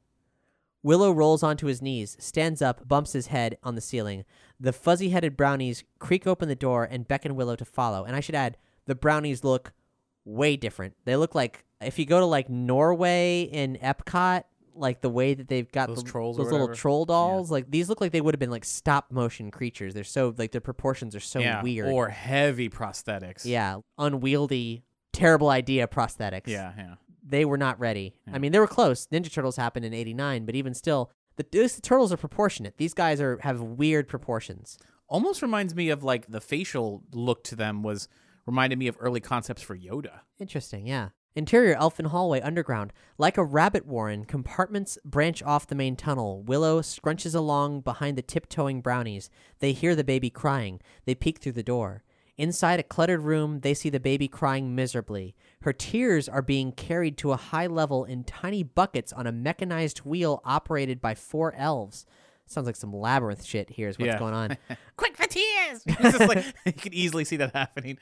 [0.83, 4.27] Willow rolls onto his knees, stands up, bumps his head on the ceiling.
[4.61, 8.05] The fuzzy headed brownies creak open the door and beckon Willow to follow.
[8.05, 9.73] And I should add, the brownies look
[10.27, 10.97] way different.
[11.07, 14.45] They look like, if you go to like Norway in Epcot,
[14.75, 18.01] like the way that they've got Those the- those little troll dolls, like these look
[18.01, 19.95] like they would have been like stop motion creatures.
[19.95, 21.63] They're so, like, their proportions are so yeah.
[21.63, 21.89] weird.
[21.93, 23.45] Or heavy prosthetics.
[23.45, 26.95] yeah, unwieldy, terrible idea prosthetics Yeah, yeah.
[27.27, 28.15] they were not ready.
[28.33, 29.07] I mean, they were close.
[29.09, 32.77] Ninja Turtles happened in '89, but even still, the, the turtles are proportionate.
[32.79, 34.79] These guys are have weird proportions.
[35.09, 38.09] Almost reminds me of like the facial look to them was
[38.47, 40.21] reminded me of early concepts for Yoda.
[40.39, 41.11] Interesting, yeah.
[41.37, 42.93] Interior elfin hallway underground.
[43.19, 46.43] Like a rabbit warren, compartments branch off the main tunnel.
[46.43, 49.31] Willow scrunches along behind the tiptoeing brownies.
[49.59, 50.81] They hear the baby crying.
[51.07, 52.05] They peek through the door.
[52.37, 55.35] Inside a cluttered room, they see the baby crying miserably.
[55.63, 59.99] Her tears are being carried to a high level in tiny buckets on a mechanized
[60.01, 62.07] wheel operated by four elves.
[62.47, 64.19] Sounds like some labyrinth shit here is what's Yeah.
[64.19, 64.57] going on.
[64.97, 65.83] Quick for tears!
[65.87, 67.99] it's just like you could easily see that happening.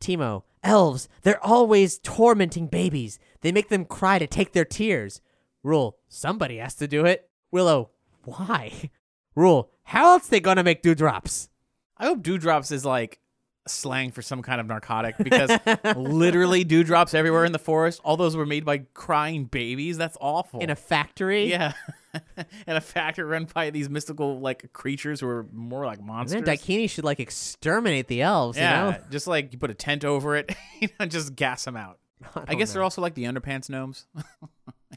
[0.00, 3.18] Teemo, elves, they're always tormenting babies.
[3.40, 5.20] They make them cry to take their tears.
[5.64, 7.28] Rool, somebody has to do it.
[7.50, 7.90] Willow,
[8.24, 8.90] why?
[9.36, 11.48] Rool, how else they gonna make dewdrops?
[11.96, 13.20] I hope dewdrops is like
[13.68, 15.50] slang for some kind of narcotic because
[15.96, 18.00] literally dewdrops everywhere in the forest.
[18.04, 19.98] All those were made by crying babies.
[19.98, 20.60] That's awful.
[20.60, 21.50] In a factory?
[21.50, 21.72] yeah,
[22.36, 26.42] and a factory run by these mystical like creatures who are more like And monsters.
[26.42, 28.98] then Daikini should like exterminate the elves, yeah, you know?
[29.10, 31.98] just like you put a tent over it, you know, just gas them out.
[32.34, 34.06] I, don't guess they're also like the underpants gnomes.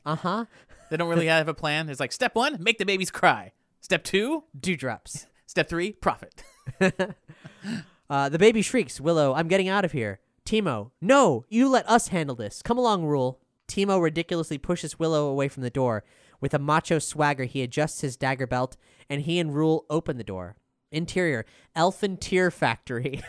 [0.06, 0.46] Uh-huh.
[0.90, 1.88] they don't really have a plan.
[1.90, 3.54] It's like step one, make the babies cry.
[3.80, 5.28] Step two, Dewdrops.
[5.46, 6.44] step three, profit.
[8.14, 10.20] Uh, the baby shrieks, Willow, I'm getting out of here.
[10.46, 12.62] Teemo, no, you let us handle this.
[12.62, 13.38] Come along, Rool.
[13.68, 16.04] Teemo ridiculously pushes Willow away from the door.
[16.40, 18.78] With a macho swagger, he adjusts his dagger belt,
[19.10, 20.58] and he and Rool open the door.
[20.92, 21.44] Interior,
[21.76, 23.20] Elfin Tear Factory.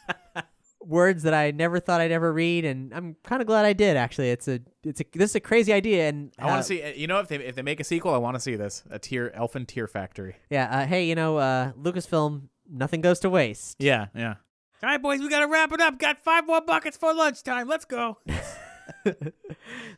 [0.80, 3.96] Words that I never thought I'd ever read, and I'm kind of glad I did.
[3.96, 6.62] Actually, it's a, it's a, this is a crazy idea, and I want uh, to
[6.62, 6.94] see.
[6.94, 9.00] You know, if they if they make a sequel, I want to see this a
[9.00, 10.36] tier elfin Tear factory.
[10.48, 13.76] Yeah, uh, hey, you know, uh, Lucasfilm, nothing goes to waste.
[13.78, 14.34] Yeah, yeah.
[14.82, 15.98] All right, boys, we gotta wrap it up.
[15.98, 17.68] Got five more buckets for lunchtime.
[17.68, 18.18] Let's go.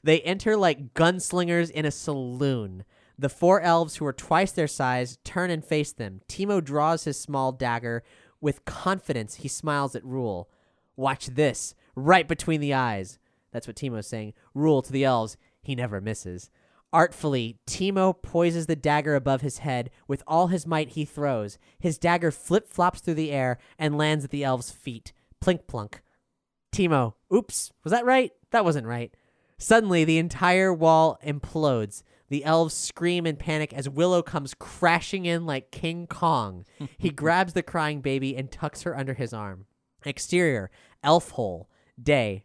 [0.03, 2.85] They enter like gunslingers in a saloon.
[3.19, 6.21] The four elves, who are twice their size, turn and face them.
[6.29, 8.05] Teemo draws his small dagger.
[8.41, 10.47] With confidence, he smiles at Rool.
[10.97, 13.19] Watch this, right between the eyes.
[13.51, 14.35] That's what Teemo's saying.
[14.55, 16.51] Rool to the elves, he never misses.
[16.93, 19.91] Artfully, Teemo poises the dagger above his head.
[20.07, 21.59] With all his might, he throws.
[21.79, 25.13] His dagger flip flops through the air and lands at the elves' feet.
[25.45, 26.03] Plink plunk.
[26.73, 28.33] Teemo, oops, was that right?
[28.51, 29.13] That wasn't right.
[29.59, 32.03] Suddenly, the entire wall implodes.
[32.29, 36.65] The elves scream in panic as Willow comes crashing in like King Kong.
[36.99, 39.67] he grabs the crying baby and tucks her under his arm.
[40.05, 40.71] Exterior,
[41.03, 41.69] elf hole,
[42.01, 42.45] day.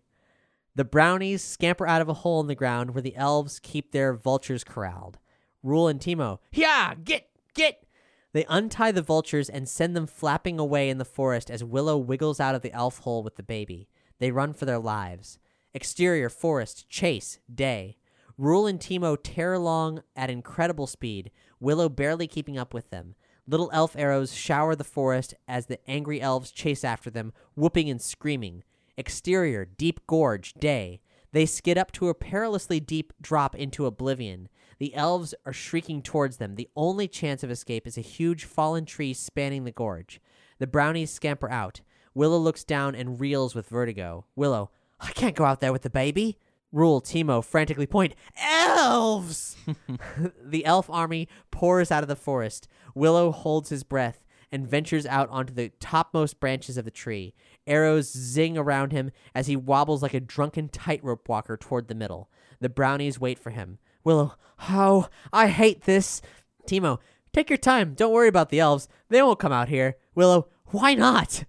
[0.76, 4.14] The brownies scamper out of a hole in the ground where the elves keep their
[4.14, 5.20] vultures corralled.
[5.64, 7.86] Rool and Teemo, yeah, get, get.
[8.34, 12.40] They untie the vultures and send them flapping away in the forest as Willow wiggles
[12.40, 13.88] out of the elf hole with the baby.
[14.20, 15.38] They run for their lives.
[15.76, 17.98] Exterior, forest, chase, day.
[18.40, 21.30] Rool and Teemo tear along at incredible speed,
[21.60, 23.14] Willow barely keeping up with them.
[23.48, 28.02] Little elf arrows shower the forest as the angry elves chase after them, whooping and
[28.02, 28.64] screaming.
[28.98, 31.02] Exterior, deep gorge, day.
[31.32, 34.50] They skid up to a perilously deep drop into oblivion.
[34.78, 36.56] The elves are shrieking towards them.
[36.56, 40.22] The only chance of escape is a huge fallen tree spanning the gorge.
[40.60, 41.82] The brownies scamper out.
[42.14, 44.26] Willow looks down and reels with vertigo.
[44.36, 46.38] Willow, I can't go out there with the baby.
[46.74, 49.56] Rool, Teemo frantically point, Elves!
[50.44, 52.68] the elf army pours out of the forest.
[52.96, 57.34] Willow holds his breath and ventures out onto the topmost branches of the tree.
[57.66, 62.30] Arrows zing around him as he wobbles like a drunken tightrope walker toward the middle.
[62.60, 63.80] The brownies wait for him.
[64.04, 64.36] Willow,
[64.70, 66.22] oh, I hate this.
[66.68, 67.00] Teemo,
[67.32, 67.94] take your time.
[67.94, 68.88] Don't worry about the elves.
[69.10, 69.96] They won't come out here.
[70.16, 71.46] Willow, why not?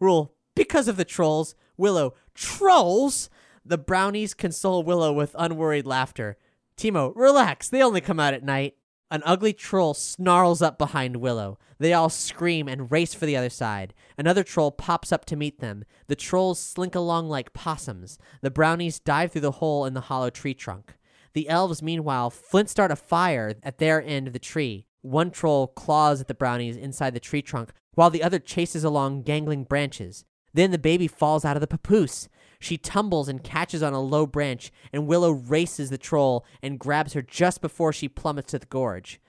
[0.00, 1.54] Rool, because of the trolls.
[1.76, 3.28] Willow, trolls?
[3.64, 6.38] The brownies console Willow with unworried laughter.
[6.78, 7.68] Teemo, relax.
[7.68, 8.76] They only come out at night.
[9.10, 11.58] An ugly troll snarls up behind Willow.
[11.78, 13.94] They all scream and race for the other side.
[14.18, 15.84] Another troll pops up to meet them.
[16.08, 18.18] The trolls slink along like possums.
[18.42, 20.98] The brownies dive through the hole in the hollow tree trunk.
[21.32, 24.86] The elves, meanwhile, flint start a fire at their end of the tree.
[25.00, 29.22] One troll claws at the brownies inside the tree trunk, while the other chases along
[29.22, 30.24] gangling branches.
[30.52, 32.28] Then the baby falls out of the papoose.
[32.58, 37.12] She tumbles and catches on a low branch, and Willow races the troll and grabs
[37.12, 39.20] her just before she plummets to the gorge.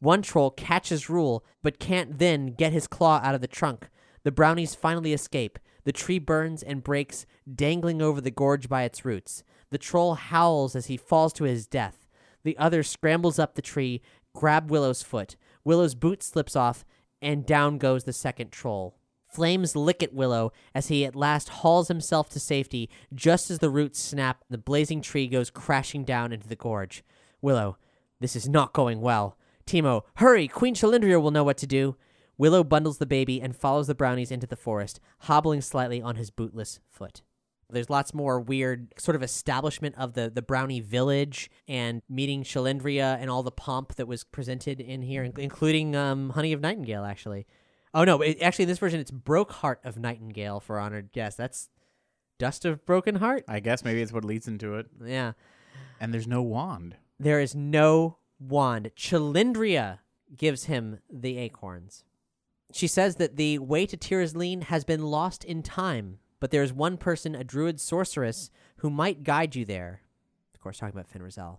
[0.00, 3.88] One troll catches Rool, but can't then get his claw out of the trunk.
[4.24, 5.58] The brownies finally escape.
[5.84, 9.44] The tree burns and breaks, dangling over the gorge by its roots.
[9.70, 12.06] The troll howls as he falls to his death.
[12.42, 14.02] The other scrambles up the tree,
[14.34, 15.36] grab Willow's foot.
[15.64, 16.84] Willow's boot slips off,
[17.22, 18.96] and down goes the second troll.
[19.34, 23.68] Flames lick at Willow as he at last hauls himself to safety just as the
[23.68, 27.02] roots snap and the blazing tree goes crashing down into the gorge.
[27.42, 27.76] Willow,
[28.20, 29.36] this is not going well.
[29.66, 30.46] Teemo, hurry!
[30.46, 31.96] Queen Cherlindrea will know what to do.
[32.38, 36.30] Willow bundles the baby and follows the brownies into the forest, hobbling slightly on his
[36.30, 37.22] bootless foot.
[37.68, 43.18] There's lots more weird sort of establishment of the, the brownie village and meeting Cherlindrea
[43.20, 47.48] and all the pomp that was presented in here, including um, Honey of Nightingale, actually.
[47.94, 48.20] Oh no!
[48.20, 51.38] It, actually, in this version, it's Broke Heart of Nightingale for honored guest.
[51.38, 51.68] That's
[52.38, 53.44] Dust of Broken Heart.
[53.46, 54.86] I guess maybe it's what leads into it.
[55.04, 55.32] Yeah.
[56.00, 56.96] And there's no wand.
[57.20, 58.90] There is no wand.
[58.96, 60.00] Cherlindrea
[60.36, 62.04] gives him the acorns.
[62.72, 66.62] She says that the way to Tir Asleen has been lost in time, but there
[66.62, 70.00] is one person, a druid sorceress, who might guide you there.
[70.54, 71.58] Of course, talking about Fin Raziel.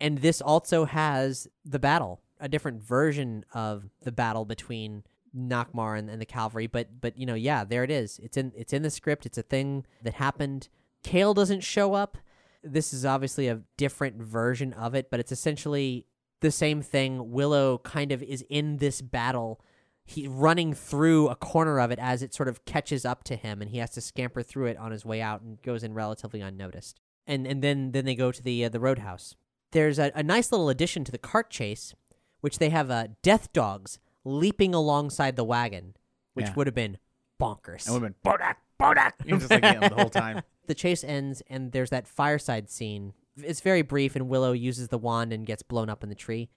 [0.00, 5.02] And this also has the battle, a different version of the battle between
[5.36, 6.66] Nockmaar and, and the cavalry.
[6.66, 8.18] But but you know, yeah, there it is.
[8.22, 9.26] It's in it's in the script.
[9.26, 10.68] It's a thing that happened.
[11.04, 12.18] Kael doesn't show up.
[12.62, 16.06] This is obviously a different version of it, but it's essentially
[16.40, 17.30] the same thing.
[17.30, 19.60] Willow kind of is in this battle.
[20.04, 23.60] He's running through a corner of it as it sort of catches up to him,
[23.60, 26.40] and he has to scamper through it on his way out and goes in relatively
[26.40, 27.00] unnoticed.
[27.26, 29.34] And and then then they go to the uh, the roadhouse.
[29.72, 31.94] There's a, a nice little addition to the cart chase,
[32.40, 35.94] which they have uh, death dogs leaping alongside the wagon,
[36.34, 36.54] which Yeah.
[36.56, 36.98] would have been
[37.40, 37.86] bonkers.
[37.88, 39.12] It would have been Bodak, Bodak.
[39.24, 40.42] You're just like yeah, the whole time.
[40.66, 43.12] the chase ends, and there's that fireside scene.
[43.36, 46.48] It's very brief, and Willow uses the wand and gets blown up in the tree.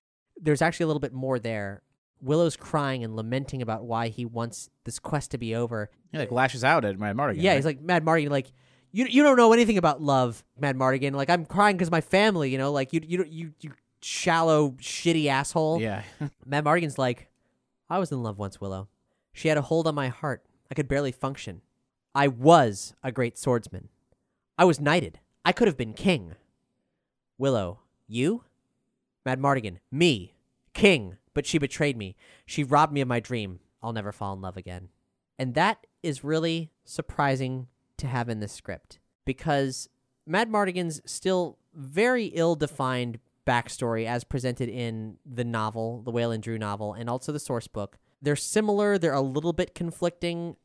[0.42, 1.84] There's actually a little bit more there.
[2.22, 5.90] Willow's crying and lamenting about why he wants this quest to be over.
[6.12, 7.36] He like lashes out at Madmartigan.
[7.42, 7.56] Yeah, right?
[7.58, 8.52] he's like Madmartigan, like
[8.92, 11.14] you you don't know anything about love, Madmartigan.
[11.14, 13.72] Like I'm crying because my family, you know, like you you you you
[14.02, 15.80] shallow shitty asshole.
[15.82, 16.04] yeah.
[16.50, 17.29] Madmartigan's like,
[17.90, 18.88] I was in love once, Willow.
[19.34, 20.46] She had a hold on my heart.
[20.70, 21.62] I could barely function.
[22.14, 23.90] I was a great swordsman.
[24.58, 25.20] I was knighted.
[25.46, 26.36] I could have been king.
[27.38, 28.44] Willow, you?
[29.26, 30.36] Madmartigan, me,
[30.74, 32.16] king, but she betrayed me.
[32.46, 33.60] She robbed me of my dream.
[33.82, 34.90] I'll never fall in love again.
[35.38, 37.68] And that is really surprising
[37.98, 39.90] to have in this script because
[40.28, 43.20] Madmartigan's still very ill defined
[43.50, 47.98] backstory as presented in the novel, the Wayland Drew novel, and also the source book.
[48.22, 50.56] They're similar, they're a little bit conflicting,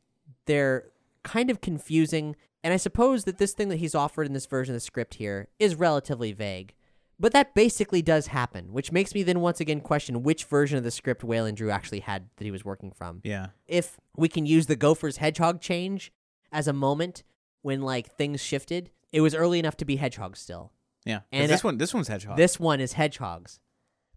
[0.45, 0.89] they're
[1.23, 4.75] kind of confusing, and I suppose that this thing that he's offered in this version
[4.75, 6.75] of the script here is relatively vague.
[7.19, 10.83] But that basically does happen, which makes me then once again question which version of
[10.83, 13.21] the script Wayland Drew actually had that he was working from.
[13.23, 13.47] Yeah.
[13.67, 16.11] If we can use the Gophers Hedgehog change
[16.51, 17.23] as a moment
[17.61, 20.73] when like things shifted, it was early enough to be hedgehog still.
[21.05, 21.19] Yeah.
[21.31, 22.37] And this one this one's hedgehog.
[22.37, 23.59] This one is hedgehogs.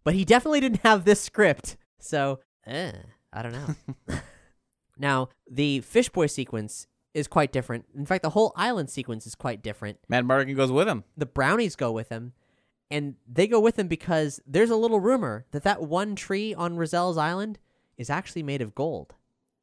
[0.05, 1.77] But he definitely didn't have this script.
[1.98, 2.93] So, eh,
[3.32, 4.19] I don't know.
[4.98, 7.85] now, the Fish Boy sequence is quite different.
[7.94, 9.98] In fact, the whole island sequence is quite different.
[10.10, 11.05] Madmartigan goes with him.
[11.16, 12.32] The brownies go with him,
[12.90, 16.77] and they go with him because there's a little rumor that that one tree on
[16.77, 17.59] Raziel's island
[17.97, 19.15] is actually made of gold.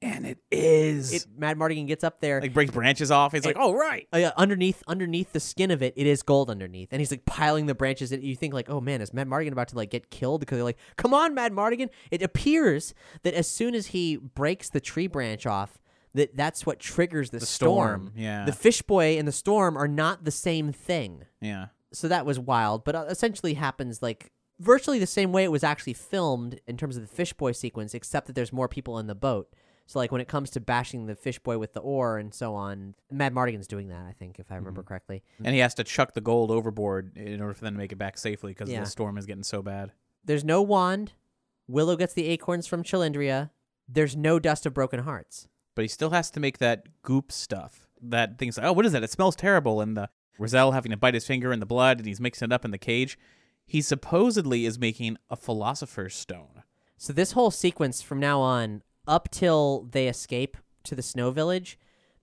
[0.06, 1.11] And it is.
[1.11, 2.40] It, Madmartigan gets up there.
[2.40, 3.32] like breaks branches off.
[3.32, 6.90] He's like, "Oh right." uh, underneath underneath the skin of it, it is gold underneath,
[6.91, 8.11] and he's like piling the branches.
[8.11, 10.41] And you think like, oh man, is Madmartigan about to like get killed?
[10.41, 11.90] Because they're like, come on, Madmartigan.
[12.11, 15.80] It appears that as soon as he breaks the tree branch off,
[16.14, 18.45] that that's what triggers the, The storm, yeah.
[18.45, 21.23] the fish boy and the storm are not the same thing.
[21.41, 21.68] Yeah.
[21.94, 25.64] So that was wild, but uh, essentially happens like virtually the same way it was
[25.64, 29.07] actually filmed in terms of the fish boy sequence, except that there's more people in
[29.07, 29.49] the boat.
[29.87, 32.55] So like when it comes to bashing the fish boy with the oar and so
[32.55, 34.87] on, Madmartigan's doing that, I think, if I remember Mm-hmm.
[34.87, 35.23] correctly.
[35.43, 37.97] And he has to chuck the gold overboard in order for them to make it
[37.97, 38.79] back safely because Yeah.
[38.81, 39.91] the storm is getting so bad.
[40.23, 41.13] There's no wand.
[41.67, 43.51] Willow gets the acorns from Cherlindrea.
[43.87, 45.47] There's no dust of broken hearts.
[45.75, 47.87] But he still has to make that goop stuff.
[48.01, 49.03] That thing's like, oh, what is that?
[49.03, 49.81] It smells terrible.
[49.81, 50.09] And the
[50.39, 52.71] Raziel having to bite his finger in the blood and he's mixing it up in
[52.71, 53.19] the cage.
[53.67, 56.63] He supposedly is making a philosopher's stone.
[56.97, 61.77] So this whole sequence from now on, up till they escape to the snow village,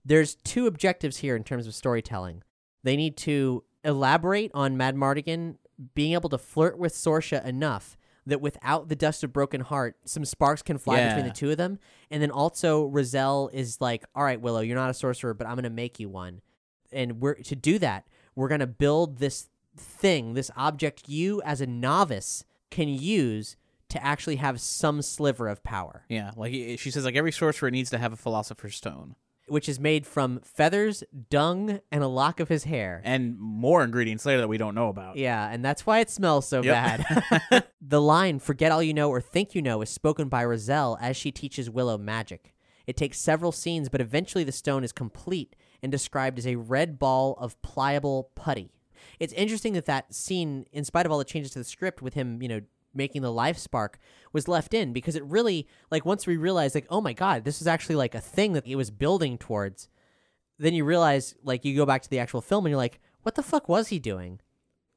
[0.05, 2.43] there's two objectives here in terms of storytelling.
[2.83, 5.57] They need to elaborate on Madmartigan
[5.95, 10.23] being able to flirt with Sorsha enough that without the dust of broken heart, some
[10.23, 11.79] sparks can fly between the two of them.
[12.09, 15.55] And then also Raziel is like, "All right, Willow, you're not a sorcerer, but I'm
[15.55, 16.41] going to make you one."
[16.91, 21.59] And we're to do that, we're going to build this thing, this object you as
[21.59, 23.55] a novice can use
[23.89, 27.89] to actually have some sliver of power, Yeah, like she says, like every sorcerer needs
[27.91, 29.15] to have a philosopher's stone
[29.47, 33.01] which is made from feathers, dung, and a lock of his hair.
[33.03, 35.17] and more ingredients later that we don't know about.
[35.17, 36.73] Yeah, and that's why it smells so Yep.
[37.11, 37.63] bad.
[37.81, 41.17] the line, forget all you know or think you know, is spoken by Raziel as
[41.17, 42.55] she teaches Willow magic.
[42.87, 46.97] It takes several scenes, but eventually the stone is complete and described as a red
[46.97, 48.71] ball of pliable putty.
[49.19, 52.13] It's interesting that that scene, in spite of all the changes to the script with
[52.13, 52.61] him, you know,
[52.93, 53.99] making the life spark,
[54.31, 57.61] was left in because it really, like, once we realized, like, oh my god, this
[57.61, 59.89] is actually like a thing that he was building towards,
[60.59, 63.35] then you realize, like, you go back to the actual film and you're like, what
[63.35, 64.39] the fuck was he doing?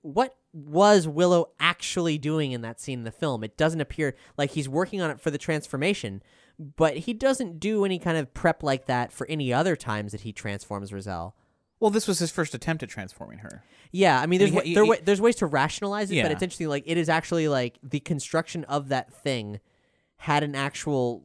[0.06, 3.42] what was Willow actually doing in that scene in the film?
[3.42, 6.22] It doesn't appear like he's working on it for the transformation,
[6.58, 10.20] but he doesn't do any kind of prep like that for any other times that
[10.20, 11.32] he transforms Raziel.
[11.80, 13.62] Well, this was his first attempt at transforming her.
[13.92, 16.42] Yeah, I mean, there's he- there, he- wa- there's ways to rationalize it, but it's
[16.42, 16.68] interesting.
[16.68, 19.60] Like it is actually like the construction of that thing
[20.18, 21.20] had an actual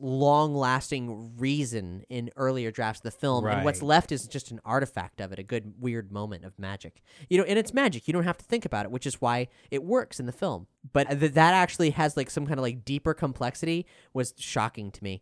[0.51, 5.21] long-lasting reason in earlier drafts of the film, and what's left is just an artifact
[5.21, 7.01] of it, a good weird moment of magic.
[7.29, 8.07] You know, and it's magic.
[8.07, 10.67] You don't have to think about it, which is why it works in the film.
[10.91, 15.03] But th- that actually has like some kind of like deeper complexity was shocking to
[15.03, 15.21] me.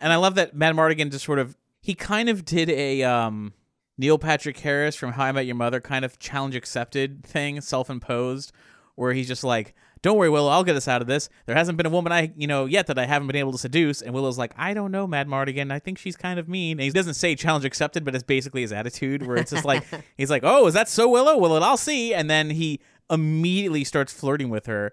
[0.00, 3.52] And I love that Madmartigan just sort of he kind of did a um
[3.98, 7.90] Neil Patrick Harris from How I Met Your Mother kind of challenge accepted thing, self
[7.90, 8.52] imposed,
[8.94, 11.28] where he's just like, Don't worry, Willow, I'll get us out of this.
[11.46, 13.58] There hasn't been a woman I you know yet that I haven't been able to
[13.58, 14.00] seduce.
[14.00, 15.70] And Willow's like, I don't know, Madmartigan.
[15.70, 16.78] I think she's kind of mean.
[16.78, 19.84] And he doesn't say challenge accepted, but it's basically his attitude where it's just like
[20.16, 21.36] he's like, Oh, is that so Willow?
[21.36, 22.14] Well I'll see.
[22.14, 24.92] And then he immediately starts flirting with her.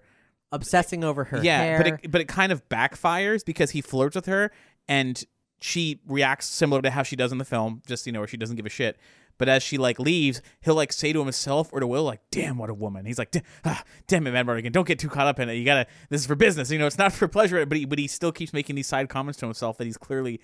[0.52, 1.78] Obsessing over her yeah, hair.
[1.78, 4.50] but it but it kind of backfires because he flirts with her
[4.88, 5.24] and
[5.60, 8.36] she reacts similar to how she does in the film, just you know, where she
[8.36, 8.98] doesn't give a shit.
[9.38, 12.58] But as she like leaves, he'll like say to himself or to Will, like, "Damn,
[12.58, 13.34] what a woman." He's like,
[13.64, 15.54] ah, "Damn it, Mardigan, don't get too caught up in it.
[15.54, 15.86] You gotta.
[16.10, 16.70] This is for business.
[16.70, 19.08] You know, it's not for pleasure." But he but he still keeps making these side
[19.08, 20.40] comments to himself that he's clearly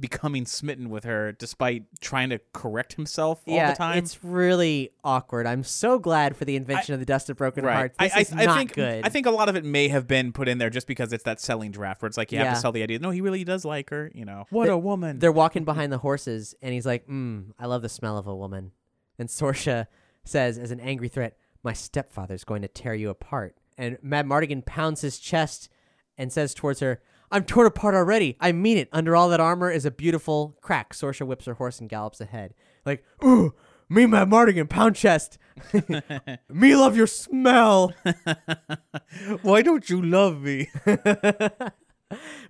[0.00, 3.98] becoming smitten with her, despite trying to correct himself all yeah, the time.
[3.98, 5.46] it's really awkward.
[5.46, 7.96] I'm so glad for the invention of the Dust of Broken Hearts.
[7.98, 9.04] This I, is I, not think, good.
[9.04, 11.24] I think a lot of it may have been put in there just because it's
[11.24, 12.98] that selling draft where it's like you have to sell the idea.
[12.98, 14.10] No, he really does like her.
[14.14, 15.18] You know, what a woman.
[15.18, 18.34] They're walking behind the horses, and he's like, mm, I love the smell of a
[18.34, 18.72] woman.
[19.18, 19.86] And Sorsha
[20.24, 23.56] says, as an angry threat, My stepfather's going to tear you apart.
[23.76, 25.68] And Madmartigan pounds his chest
[26.16, 28.36] and says towards her, I'm torn apart already.
[28.40, 28.88] I mean it.
[28.92, 30.92] Under all that armor is a beautiful crack.
[30.92, 32.54] Sorsha whips her horse and gallops ahead.
[32.84, 33.54] Like, ooh,
[33.88, 35.38] me, Madmartigan, pound chest.
[36.48, 37.92] me love your smell.
[39.42, 40.68] Why don't you love me?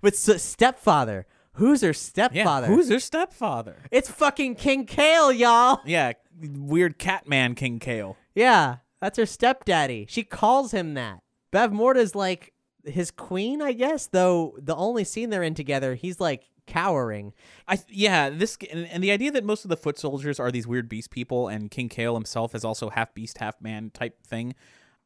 [0.01, 1.27] But s- stepfather.
[1.53, 2.67] Who's her stepfather?
[2.67, 3.75] Yeah, Who's her stepfather?
[3.91, 5.81] It's fucking King Kael, y'all.
[5.85, 8.15] Yeah, weird Catman King Kael.
[8.33, 8.77] Yeah.
[9.01, 10.07] That's her stepdaddy.
[10.09, 11.21] She calls him that.
[11.51, 12.53] Bavmorda's like
[12.85, 14.07] his queen, I guess.
[14.07, 17.33] Though the only scene they're in together, he's like cowering.
[17.67, 20.67] I yeah, this and, and the idea that most of the foot soldiers are these
[20.67, 24.55] weird beast people, and King Kael himself is also half beast, half man type thing,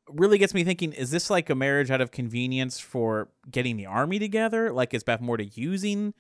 [0.10, 3.86] really gets me thinking: Is this like a marriage out of convenience for getting the
[3.86, 4.72] army together?
[4.72, 6.14] Like, is Bavmorda using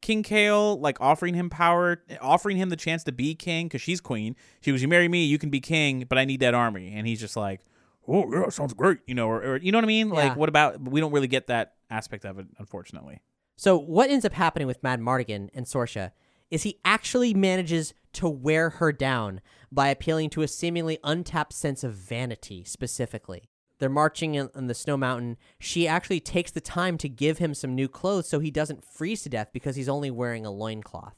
[0.00, 4.00] King Kael, like offering him power, offering him the chance to be king because she's
[4.00, 4.36] queen?
[4.60, 7.06] She was, "You marry me, you can be king, but I need that army," and
[7.06, 7.60] he's just like.
[8.08, 8.98] Oh yeah, sounds great.
[9.06, 10.10] You know, or, or you know what I mean?
[10.10, 10.34] Like, Yeah.
[10.34, 10.80] what about?
[10.80, 13.20] We don't really get that aspect of it, unfortunately.
[13.56, 16.12] So what ends up happening with Madmartigan and Sorsha
[16.50, 21.82] is he actually manages to wear her down by appealing to a seemingly untapped sense
[21.84, 23.48] of vanity specifically.
[23.78, 25.38] They're marching in, on the snow mountain.
[25.58, 29.22] She actually takes the time to give him some new clothes so he doesn't freeze
[29.22, 31.14] to death because he's only wearing a loincloth.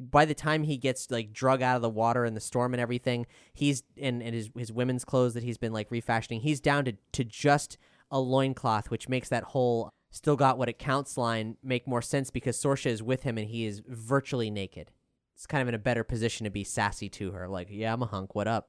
[0.00, 2.80] By the time he gets like drug out of the water in the storm and
[2.80, 6.40] everything, he's in, in his his women's clothes that he's been like refashioning.
[6.40, 7.78] He's down to, to just
[8.10, 12.30] a loincloth, which makes that whole still got what it counts line make more sense
[12.30, 14.92] because Sorsha is with him and he is virtually naked.
[15.34, 18.02] It's kind of in a better position to be sassy to her, like, yeah, I'm
[18.02, 18.68] a hunk, what up?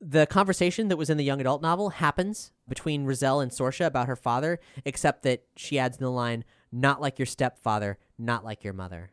[0.00, 4.08] The conversation that was in the young adult novel happens between Raziel and Sorsha about
[4.08, 8.64] her father, except that she adds in the line, not like your stepfather, not like
[8.64, 9.12] your mother.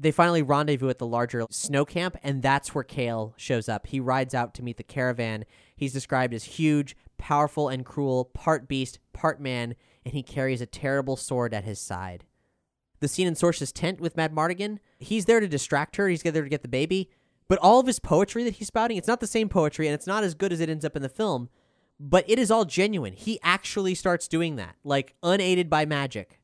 [0.00, 3.88] They finally rendezvous at the larger snow camp, and that's where Kael shows up.
[3.88, 5.44] He rides out to meet the caravan.
[5.74, 10.66] He's described as huge, powerful, and cruel, part beast, part man, and he carries a
[10.66, 12.24] terrible sword at his side.
[13.00, 16.48] The scene in Sorsha's tent with Madmartigan, he's there to distract her, he's there to
[16.48, 17.10] get the baby,
[17.48, 20.06] but all of his poetry that he's spouting, it's not the same poetry, and it's
[20.06, 21.48] not as good as it ends up in the film,
[21.98, 23.14] but it is all genuine.
[23.14, 26.37] He actually starts doing that, like unaided by magic.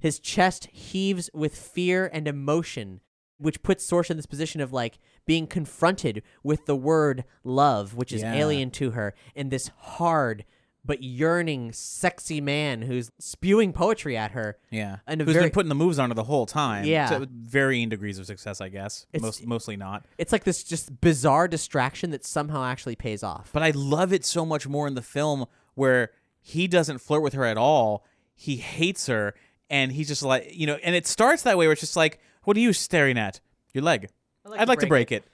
[0.00, 3.00] His chest heaves with fear and emotion,
[3.38, 8.12] which puts Sorsha in this position of like being confronted with the word love, which
[8.12, 8.34] is Yeah.
[8.34, 10.44] alien to her, and this hard
[10.82, 14.56] but yearning, sexy man who's spewing poetry at her.
[14.70, 16.86] Yeah, And a who's very- been putting the moves on her the whole time.
[16.86, 17.18] Yeah.
[17.18, 19.04] to varying degrees of success, I guess.
[19.12, 20.06] It's- Most mostly not.
[20.16, 23.50] It's like this just bizarre distraction that somehow actually pays off.
[23.52, 25.44] But I love it so much more in the film
[25.74, 28.06] where he doesn't flirt with her at all.
[28.34, 29.34] He hates her,
[29.70, 30.78] and he's just like you know.
[30.82, 33.40] And it starts that way where it's just like, "What are you staring at?
[33.72, 34.08] Your leg?
[34.44, 35.24] like I'd to like to break break it."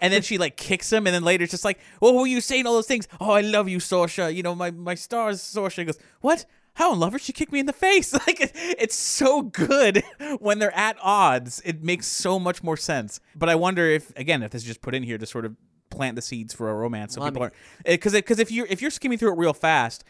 [0.00, 2.40] And then she like kicks him, and then later it's just like, "What were you
[2.40, 3.06] saying all those things?
[3.20, 4.34] Oh, I love you, Sorsha.
[4.34, 6.44] You know my my stars, Sorsha." He goes, "What?
[6.74, 7.18] How in love her?
[7.18, 10.02] She kicked me in the face." Like it, it's so good
[10.40, 11.60] when they're at odds.
[11.64, 13.20] It makes so much more sense.
[13.36, 15.54] But I wonder if again if this is just put in here to sort of
[15.90, 17.52] plant the seeds for a romance, so Well, I people mean- are
[17.90, 20.02] eh, because because if you're if you're skimming through it real fast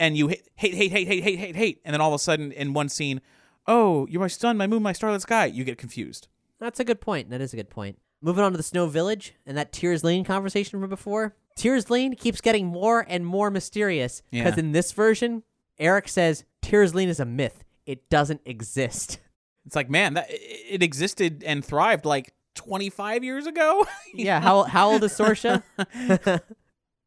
[0.00, 2.18] and you hate hate hate hate hate hate hate hate, and then all of a
[2.18, 3.20] sudden in one scene,
[3.68, 6.26] oh, you're my sun, my moon, my starlit sky, you get confused.
[6.58, 7.30] That's a good point.
[7.30, 7.98] That is a good point.
[8.20, 11.36] Moving on to the Snow Village and that Tir Asleen conversation from before.
[11.56, 14.60] Tir Asleen keeps getting more and more mysterious because Yeah.
[14.60, 15.42] in this version,
[15.78, 17.64] Airk says Tir Asleen is a myth.
[17.86, 19.20] It doesn't exist.
[19.66, 23.86] It's like man, that it existed and thrived like 25 years ago.
[24.14, 25.62] yeah, how how old is Sorsha?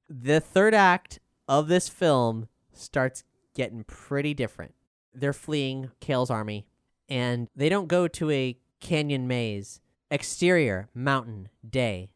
[0.09, 3.23] the third act of this film starts
[3.55, 4.73] getting pretty different.
[5.13, 6.65] They're fleeing Kael's army,
[7.07, 9.79] and they don't go to a canyon maze.
[10.09, 12.11] Exterior, mountain, day.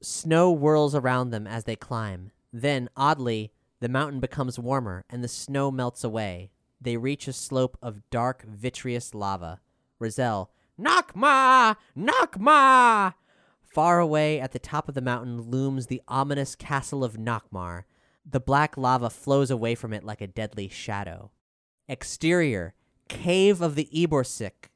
[0.00, 2.30] Snow whirls around them as they climb.
[2.52, 6.50] Then, oddly, the mountain becomes warmer and the snow melts away.
[6.80, 9.60] They reach a slope of dark, vitreous lava.
[10.00, 10.48] Raziel,
[10.80, 11.76] Nockmaar!
[11.96, 13.14] Nockmaar!
[13.62, 17.84] Far away at the top of the mountain looms the ominous castle of Nockmaar.
[18.24, 21.30] The black lava flows away from it like a deadly shadow.
[21.88, 22.74] Exterior,
[23.08, 24.70] cave of the Eborsisk.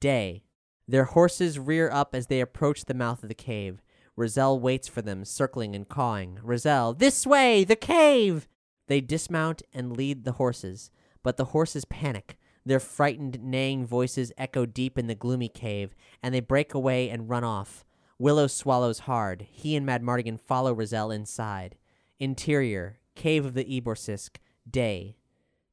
[0.00, 0.44] Day.
[0.86, 3.82] Their horses rear up as they approach the mouth of the cave.
[4.16, 6.38] Raziel waits for them, circling and cawing.
[6.42, 8.48] Raziel, this way, the cave!
[8.86, 10.90] They dismount and lead the horses,
[11.22, 12.38] but the horses panic.
[12.64, 17.28] Their frightened, neighing voices echo deep in the gloomy cave, and they break away and
[17.28, 17.84] run off.
[18.18, 19.46] Willow swallows hard.
[19.50, 21.76] He and Madmartigan follow Raziel inside.
[22.20, 24.38] Interior, cave of the Eborsisk,
[24.68, 25.16] day.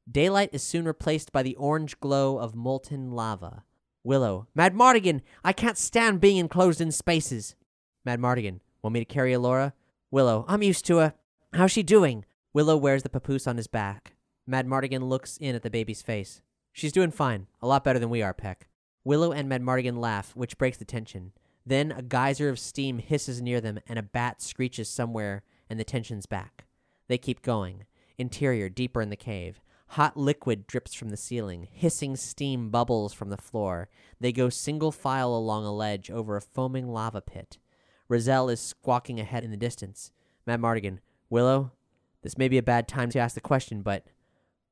[0.08, 3.64] Daylight is soon replaced by the orange glow of molten lava.
[4.04, 7.56] Willow, Madmartigan, I can't stand being enclosed in spaces.
[8.06, 9.72] Madmartigan, want me to carry Elora?
[10.12, 11.14] Willow, I'm used to her.
[11.52, 12.24] How's she doing?
[12.52, 14.14] Willow wears the papoose on his back.
[14.48, 16.40] Madmartigan looks in at the baby's face.
[16.72, 18.68] She's doing fine, a lot better than we are, Peck.
[19.02, 21.32] Willow and Madmartigan laugh, which breaks the tension.
[21.64, 25.84] Then a geyser of steam hisses near them, and a bat screeches somewhere, and the
[25.84, 26.64] tension's back.
[27.08, 27.84] They keep going.
[28.18, 29.60] Interior, deeper in the cave.
[29.90, 31.68] Hot liquid drips from the ceiling.
[31.70, 33.88] Hissing steam bubbles from the floor.
[34.20, 37.58] They go single file along a ledge over a foaming lava pit.
[38.10, 40.10] Raziel is squawking ahead in the distance.
[40.46, 40.98] Madmartigan,
[41.28, 41.72] Willow,
[42.22, 44.06] This may be a bad time to ask the question, but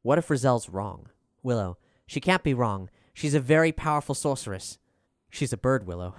[0.02, 1.08] what if Raziel's wrong?
[1.42, 2.90] Willow, she can't be wrong.
[3.12, 4.78] She's a very powerful sorceress.
[5.30, 6.14] She's a bird, Willow.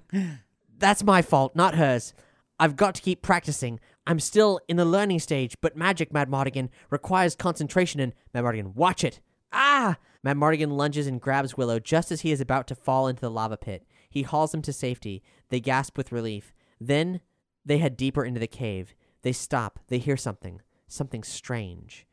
[0.78, 2.14] That's my fault, not hers.
[2.60, 3.80] I've got to keep practicing.
[4.06, 9.20] I'm still in the learning stage, but magic, Madmartigan, requires concentration and Madmartigan, watch it.
[9.50, 9.96] Ah!
[10.24, 13.56] Madmartigan lunges and grabs Willow just as he is about to fall into the lava
[13.56, 13.86] pit.
[14.10, 15.22] He hauls him to safety.
[15.48, 16.52] They gasp with relief.
[16.78, 17.22] Then
[17.64, 18.94] they head deeper into the cave.
[19.22, 19.78] They stop.
[19.88, 20.60] They hear something.
[20.86, 22.06] Something strange.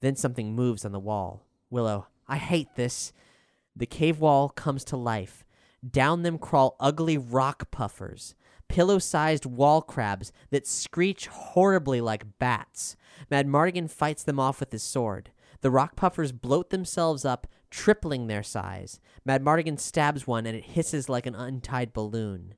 [0.00, 1.46] Then something moves on the wall.
[1.70, 3.12] Willow, I hate this.
[3.76, 5.44] The cave wall comes to life.
[5.88, 8.34] Down them crawl ugly rock puffers,
[8.68, 12.96] pillow sized wall crabs that screech horribly like bats.
[13.30, 15.30] Mad Madmartigan fights them off with his sword.
[15.60, 19.00] The rock puffers bloat themselves up, tripling their size.
[19.24, 22.54] Mad Madmartigan stabs one and it hisses like an untied balloon.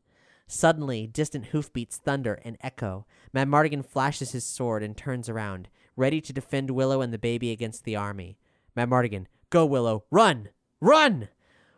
[0.47, 3.07] Suddenly, distant hoofbeats thunder and echo.
[3.33, 7.51] Mad Madmartigan flashes his sword and turns around, ready to defend Willow and the baby
[7.51, 8.39] against the army.
[8.75, 10.49] Mad Madmartigan, go, Willow, run!
[10.81, 11.29] Run!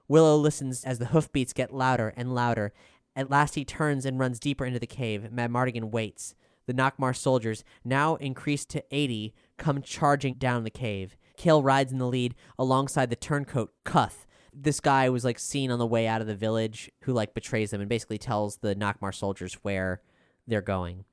[0.07, 2.73] Willow listens as the hoofbeats get louder and louder.
[3.21, 5.29] At last he turns and runs deeper into the cave.
[5.31, 6.35] Madmartigan waits.
[6.65, 11.19] The Nockmaar soldiers, now increased to 80, come charging down the cave.
[11.37, 14.27] Kael rides in the lead alongside the turncoat, Cuth.
[14.55, 17.73] This guy was like seen on the way out of the village who like betrays
[17.73, 20.01] them and basically tells the Nockmaar soldiers where
[20.47, 21.05] they're going.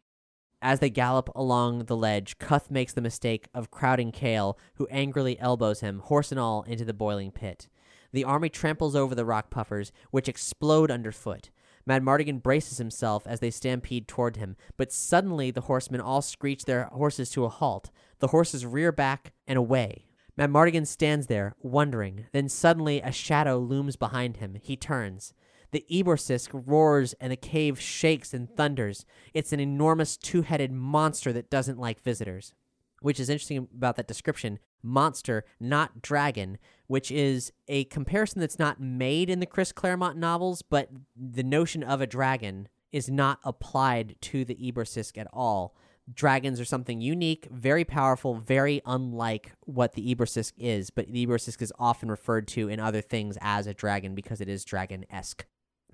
[0.61, 5.37] As they gallop along the ledge, Cuth makes the mistake of crowding Kael, who angrily
[5.41, 7.67] elbows him, horse and all, into the boiling pit.
[8.13, 11.49] The army tramples over the rock puffers, which explode underfoot.
[11.87, 16.85] Madmartigan braces himself as they stampede toward him, but suddenly the horsemen all screech their
[16.85, 17.91] horses to a halt.
[18.19, 20.05] The horses rear back and away.
[20.37, 22.25] Madmartigan stands there, wondering.
[22.31, 24.57] Then suddenly a shadow looms behind him.
[24.61, 25.33] He turns.
[25.71, 29.05] The Eborsisk roars and the cave shakes and thunders.
[29.33, 32.53] It's an enormous two headed monster that doesn't like visitors.
[33.01, 36.57] Which is interesting about that description monster, not dragon,
[36.87, 41.83] which is a comparison that's not made in the Chris Claremont novels, but the notion
[41.83, 45.75] of a dragon is not applied to the Eborsisk at all.
[46.11, 51.61] Dragons are something unique, very powerful, very unlike what the Eborsisk is, but the Eborsisk
[51.61, 55.45] is often referred to in other things as a dragon because it is dragon esque.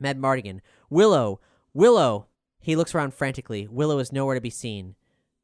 [0.01, 0.59] Madmartigan,
[0.89, 1.39] Willow,
[1.73, 2.27] Willow!
[2.59, 3.67] He looks around frantically.
[3.69, 4.95] Willow is nowhere to be seen.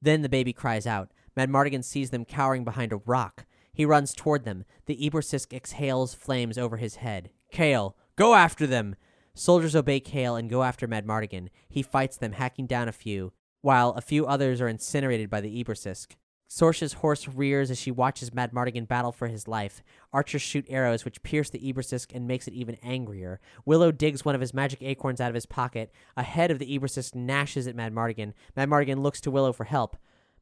[0.01, 1.11] Then the baby cries out.
[1.39, 3.45] Madmartigan sees them cowering behind a rock.
[3.73, 4.65] He runs toward them.
[4.87, 7.29] The Eborsisk exhales flames over his head.
[7.53, 8.95] Kael, go after them!
[9.33, 11.47] Soldiers obey Kael and go after Madmartigan.
[11.69, 15.63] He fights them, hacking down a few, while a few others are incinerated by the
[15.63, 16.17] Eborsisk.
[16.49, 19.83] Sorsha's horse rears as she watches Madmartigan battle for his life.
[20.11, 23.39] Archers shoot arrows which pierce the Eborsisk and makes it even angrier.
[23.65, 25.93] Willow digs one of his magic acorns out of his pocket.
[26.17, 28.33] A head of the Eborsisk gnashes at Mad Mardigan.
[28.57, 28.67] Madmartigan.
[28.97, 29.95] Madmartigan looks to Willow for help.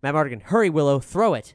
[0.07, 1.53] Madmartigan, hurry, Willow, throw it!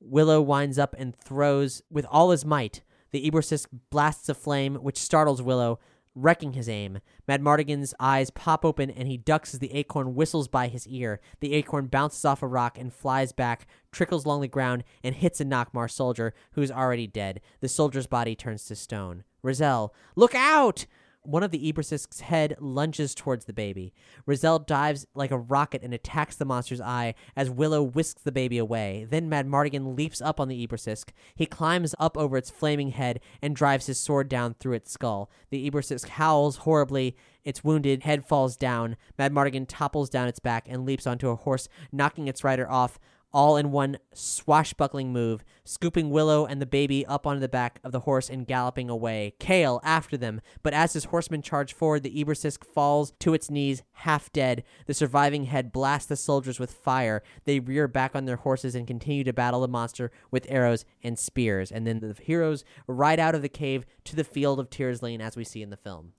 [0.00, 2.80] Willow winds up and throws with all his might.
[3.10, 5.78] The Eborsisk blasts a flame, which startles Willow,
[6.14, 7.00] wrecking his aim.
[7.28, 11.20] Madmartigan's eyes pop open and he ducks as the acorn whistles by his ear.
[11.40, 15.38] The acorn bounces off a rock and flies back, trickles along the ground, and hits
[15.38, 17.42] a Nockmaar soldier who's already dead.
[17.60, 19.24] The soldier's body turns to stone.
[19.44, 20.86] Raziel, look out!
[21.22, 23.92] One of the Eborsisk's head lunges towards the baby.
[24.26, 28.56] Raziel dives like a rocket and attacks the monster's eye as Willow whisks the baby
[28.56, 29.06] away.
[29.08, 31.10] Then Madmartigan leaps up on the Eborsisk.
[31.34, 35.30] He climbs up over its flaming head and drives his sword down through its skull.
[35.50, 37.16] The Eborsisk howls horribly.
[37.44, 38.96] Its wounded head falls down.
[39.18, 42.98] Madmartigan topples down its back and leaps onto a horse, knocking its rider off
[43.32, 47.92] all in one swashbuckling move, scooping Willow and the baby up onto the back of
[47.92, 49.34] the horse and galloping away.
[49.38, 53.82] Kael after them, but as his horsemen charge forward, the Eborsisk falls to its knees,
[53.92, 54.64] half dead.
[54.86, 57.22] The surviving head blasts the soldiers with fire.
[57.44, 61.18] They rear back on their horses and continue to battle the monster with arrows and
[61.18, 61.70] spears.
[61.70, 65.20] And then the heroes ride out of the cave to the field of Tears Lane
[65.20, 66.12] as we see in the film.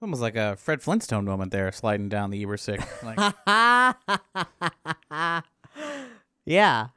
[0.00, 2.86] Almost like a Fred Flintstone moment there, sliding down the Eborsisk.
[3.02, 3.18] Like,
[6.48, 6.88] Yeah.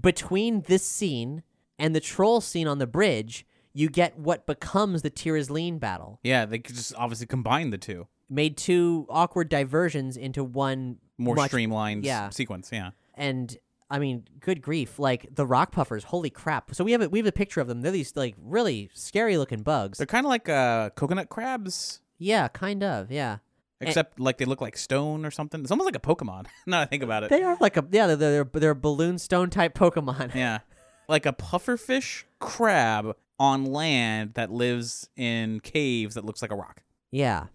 [0.00, 1.42] Between this scene
[1.78, 6.20] and the troll scene on the bridge, you get what becomes the Tir Asleen battle.
[6.22, 8.06] yeah, they could just obviously combine the two.
[8.28, 12.30] Made two awkward diversions into one More much- streamlined Yeah.
[12.30, 12.90] sequence, yeah.
[13.14, 13.56] And
[13.90, 15.00] I mean, good grief!
[15.00, 16.72] Like the rock puffers, holy crap!
[16.76, 17.80] So we have a, we have a picture of them.
[17.80, 19.98] They're these like really scary looking bugs.
[19.98, 23.10] They're kind of like uh, coconut crabs, yeah, kind of.
[23.10, 23.38] Yeah,
[23.82, 23.86] Eh.
[23.86, 25.60] except like they look like stone or something.
[25.62, 26.46] It's almost like a Pokemon.
[26.66, 27.30] now that I think about it.
[27.30, 28.06] they are like a yeah.
[28.06, 30.34] They're they're, they're balloon stone type Pokemon.
[30.40, 30.60] Yeah.
[31.08, 36.82] Like a pufferfish crab on land that lives in caves that looks like a rock.
[37.10, 37.46] yeah.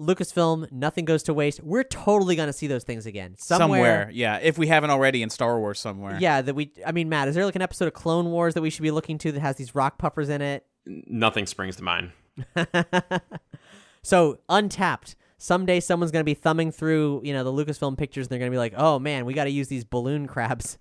[0.00, 1.62] Lucasfilm, nothing goes to waste.
[1.62, 4.10] We're totally gonna see those things again somewhere.
[4.12, 4.40] yeah.
[4.42, 6.18] If we haven't already in Star Wars somewhere.
[6.20, 6.72] Yeah, that we.
[6.84, 8.90] I mean, Matt, is there like an episode of Clone Wars that we should be
[8.90, 10.66] looking to that has these rock puffers in it?
[10.84, 12.10] Nothing springs to mind.
[14.02, 15.16] So untapped.
[15.44, 18.56] Someday someone's gonna be thumbing through, you know, the Lucasfilm pictures, and they're gonna be
[18.56, 20.78] like, "Oh man, we got to use these balloon crabs."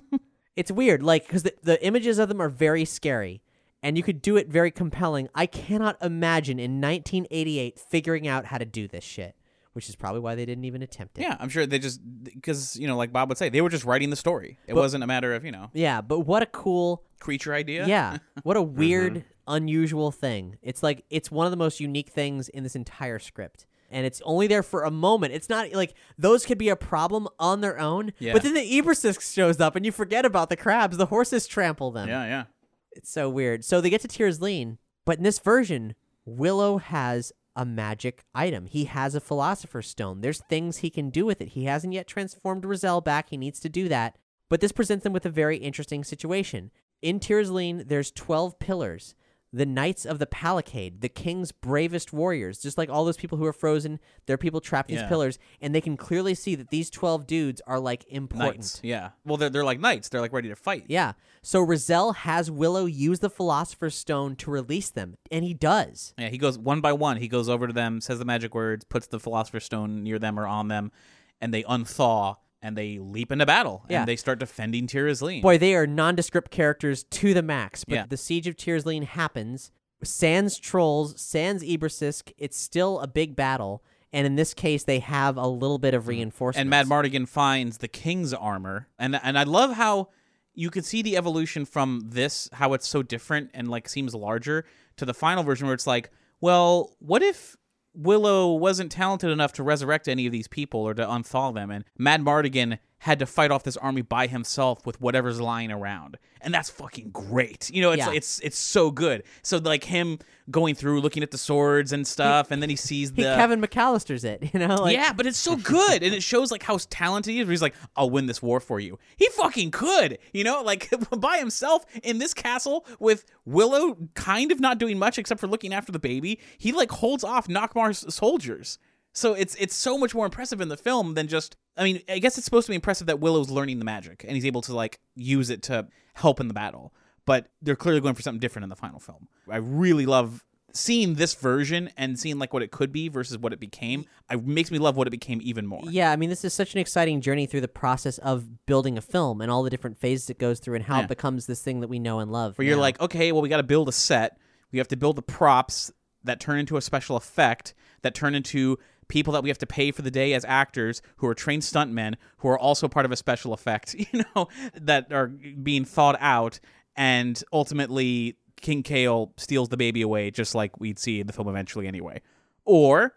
[0.56, 3.42] it's weird, like because the, the images of them are very scary,
[3.82, 5.28] and you could do it very compelling.
[5.34, 9.36] I cannot imagine in 1988 figuring out how to do this shit,
[9.74, 11.20] which is probably why they didn't even attempt it.
[11.20, 13.84] Yeah, I'm sure they just because you know, like Bob would say, they were just
[13.84, 14.58] writing the story.
[14.66, 17.86] It But- wasn't a matter of you know Yeah, but what a cool creature idea.
[17.86, 18.16] Yeah.
[18.44, 18.78] What a mm-hmm.
[18.78, 20.56] weird, unusual thing.
[20.62, 23.66] It's like it's one of the most unique things in this entire script.
[23.90, 25.32] And it's only there for a moment.
[25.32, 28.12] It's not like those could be a problem on their own.
[28.18, 28.32] Yeah.
[28.32, 30.96] But then the Eborsisk shows up and you forget about the crabs.
[30.96, 32.08] The horses trample them.
[32.08, 32.44] yeah, yeah.
[32.92, 33.64] It's so weird.
[33.64, 35.94] So they get to Tir Asleen, but in this version,
[36.24, 38.66] Willow has a magic item.
[38.66, 40.20] He has a Philosopher's Stone.
[40.20, 41.48] There's things he can do with it.
[41.50, 43.28] He hasn't yet transformed Raziel back.
[43.30, 44.16] He needs to do that.
[44.48, 46.70] But this presents them with a very interesting situation.
[47.02, 49.14] In Tir Asleen, there's 12 pillars.
[49.56, 53.46] The Knights of the Palicade, the king's bravest warriors, just like all those people who
[53.46, 55.08] are frozen, there are people trapped in these Yeah.
[55.08, 58.56] pillars, and they can clearly see that these 12 dudes are like important.
[58.58, 58.80] Knights.
[58.82, 59.10] Yeah.
[59.24, 60.10] Well, they're they're like knights.
[60.10, 60.84] They're like ready to fight.
[60.88, 61.14] Yeah.
[61.42, 66.12] So Raziel has Willow use the Philosopher's Stone to release them, and he does.
[66.18, 67.16] Yeah, he goes one by one.
[67.16, 70.38] He goes over to them, says the magic words, puts the philosopher's stone near them
[70.38, 70.92] or on them,
[71.40, 73.84] and they unthaw and they leap into battle.
[73.88, 74.00] Yeah.
[74.00, 75.40] And they start defending Tir Asleen.
[75.40, 77.84] Boy, they are nondescript characters to the max.
[77.84, 78.06] But Yeah.
[78.08, 79.70] the Siege of Tir Asleen happens.
[80.02, 82.32] Sans trolls, sans Eborsisk.
[82.36, 83.84] It's still a big battle.
[84.12, 86.10] And in this case, they have a little bit of mm-hmm.
[86.10, 86.72] reinforcement.
[86.72, 90.08] and Madmartigan finds the king's armor, and and I love how
[90.54, 94.64] you can see the evolution from this, how it's so different and like seems larger,
[94.96, 96.10] to the final version where it's like,
[96.40, 97.56] well, what if
[97.96, 101.84] Willow wasn't talented enough to resurrect any of these people or to unthaw them, and
[101.98, 106.70] Madmartigan had to fight off this army by himself with whatever's lying around, and that's
[106.70, 107.68] fucking great.
[107.70, 108.12] You know, it's Yeah.
[108.14, 109.24] it's it's so good.
[109.42, 110.18] So like him
[110.48, 113.60] going through, looking at the swords and stuff, and then he sees he the Kevin
[113.60, 114.76] McAllister's it, you know?
[114.76, 117.46] Like, yeah, but it's so good, and it shows like how talented he is.
[117.46, 120.88] Where he's like, "I'll win this war for you." He fucking could, you know, like
[121.18, 125.74] by himself in this castle with Willow kind of not doing much except for looking
[125.74, 126.38] after the baby.
[126.56, 128.78] He like holds off Nockmaar's soldiers.
[129.16, 131.56] So it's it's so much more impressive in the film than just.
[131.76, 134.32] I mean, I guess it's supposed to be impressive that Willow's learning the magic and
[134.34, 136.92] he's able to like use it to help in the battle.
[137.24, 139.28] But they're clearly going for something different in the final film.
[139.50, 143.52] I really love seeing this version and seeing like what it could be versus what
[143.54, 144.04] it became.
[144.30, 145.82] It makes me love what it became even more.
[145.88, 149.00] Yeah, I mean, this is such an exciting journey through the process of building a
[149.00, 151.04] film and all the different phases it goes through and how Yeah.
[151.04, 152.58] it becomes this thing that we know and love.
[152.58, 154.38] where you're like, okay, well, we got to build a set.
[154.70, 155.90] We have to build the props
[156.24, 157.72] that turn into a special effect,
[158.02, 158.78] that turn into
[159.08, 162.14] people that we have to pay for the day as actors who are trained stuntmen
[162.38, 166.60] who are also part of a special effect, you know, that are being thought out.
[166.96, 171.48] And ultimately, King Kael steals the baby away, just like we'd see in the film
[171.48, 172.22] eventually anyway.
[172.64, 173.16] Or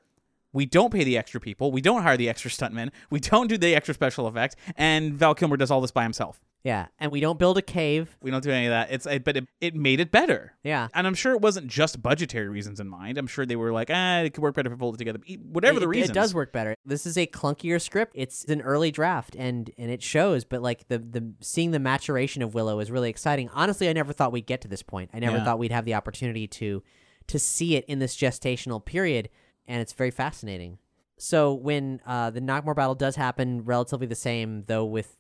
[0.52, 3.58] we don't pay the extra people, we don't hire the extra stuntmen, we don't do
[3.58, 6.42] the extra special effects, and Val Kilmer does all this by himself.
[6.64, 8.18] Yeah, and we don't build a cave.
[8.22, 8.92] We don't do any of that.
[8.92, 10.54] It's but it, it made it better.
[10.62, 10.90] Yeah.
[10.94, 13.18] and I'm sure it wasn't just budgetary reasons in mind.
[13.18, 15.20] I'm sure they were like, ah, it could work better if we pulled it together.
[15.42, 16.76] Whatever it, the reason, it does work better.
[16.86, 18.12] This is a clunkier script.
[18.14, 20.44] It's an early draft, and and it shows.
[20.44, 23.50] But like the the seeing the maturation of Willow is really exciting.
[23.54, 25.12] Honestly, I never thought we'd get to this point.
[25.14, 25.46] I never Yeah.
[25.46, 26.84] thought we'd have the opportunity to
[27.28, 29.30] to see it in this gestational period,
[29.66, 30.78] and it's very fascinating.
[31.18, 35.16] So when uh, the Nockmaar battle does happen, relatively the same though, with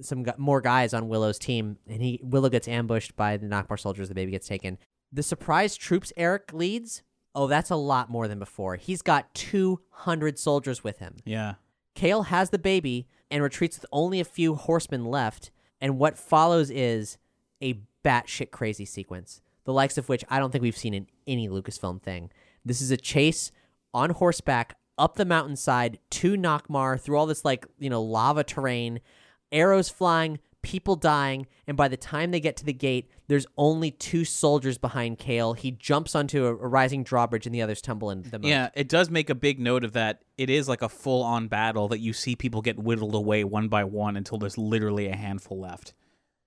[0.00, 3.78] some gu- more guys on Willow's team, and he Willow gets ambushed by the Nockmaar
[3.78, 4.08] soldiers.
[4.08, 4.78] The baby gets taken.
[5.12, 7.02] The surprise troops Airk leads.
[7.34, 8.76] Oh, that's a lot more than before.
[8.76, 11.16] He's got 200 soldiers with him.
[11.24, 11.54] Yeah,
[11.96, 15.50] Kael has the baby and retreats with only a few horsemen left,
[15.80, 17.18] and what follows is
[17.62, 21.48] a batshit crazy sequence, the likes of which I don't think we've seen in any
[21.48, 22.30] Lucasfilm thing.
[22.64, 23.50] This is a chase
[23.94, 29.00] on horseback up the mountainside to Nockmaar through all this like you know lava terrain,
[29.52, 33.90] arrows flying, people dying, and by the time they get to the gate, there's only
[33.90, 35.56] two soldiers behind Kael.
[35.56, 38.48] He jumps onto a, a rising drawbridge, and the others tumble into the moat.
[38.48, 38.68] yeah.
[38.74, 40.22] It does make a big note of that.
[40.38, 43.84] It is like a full-on battle that you see people get whittled away one by
[43.84, 45.94] one until there's literally a handful left,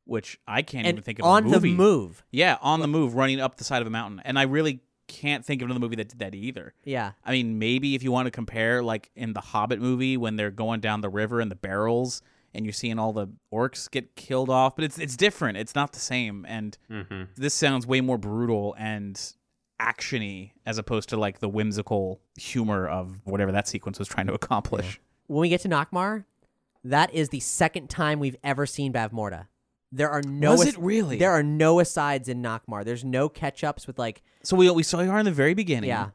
[0.05, 1.25] which I can't and even think of.
[1.25, 2.23] on a the move.
[2.31, 5.45] Yeah, on the move, running up the side of a mountain, and I really can't
[5.45, 6.73] think of another movie that did that either.
[6.83, 7.11] Yeah.
[7.23, 10.51] I mean, maybe if you want to compare, like in the Hobbit movie, when they're
[10.51, 12.21] going down the river in the barrels,
[12.55, 15.57] and you're seeing all the orcs get killed off, but it's it's different.
[15.57, 17.23] It's not the same, and Mm-hmm.
[17.35, 18.75] this sounds way more brutal.
[18.79, 19.19] And
[19.79, 24.33] actiony as opposed to like the whimsical humor of whatever that sequence was trying to
[24.33, 24.99] accomplish.
[25.27, 26.23] When we get to Nockmaar,
[26.83, 29.47] that is the second time we've ever seen Bavmorda.
[29.91, 31.17] There are no Was as- it really?
[31.17, 32.83] There are no asides in Nockmaar.
[32.85, 35.89] There's no catch ups with like So we we saw her in the very beginning.
[35.89, 36.09] Yeah.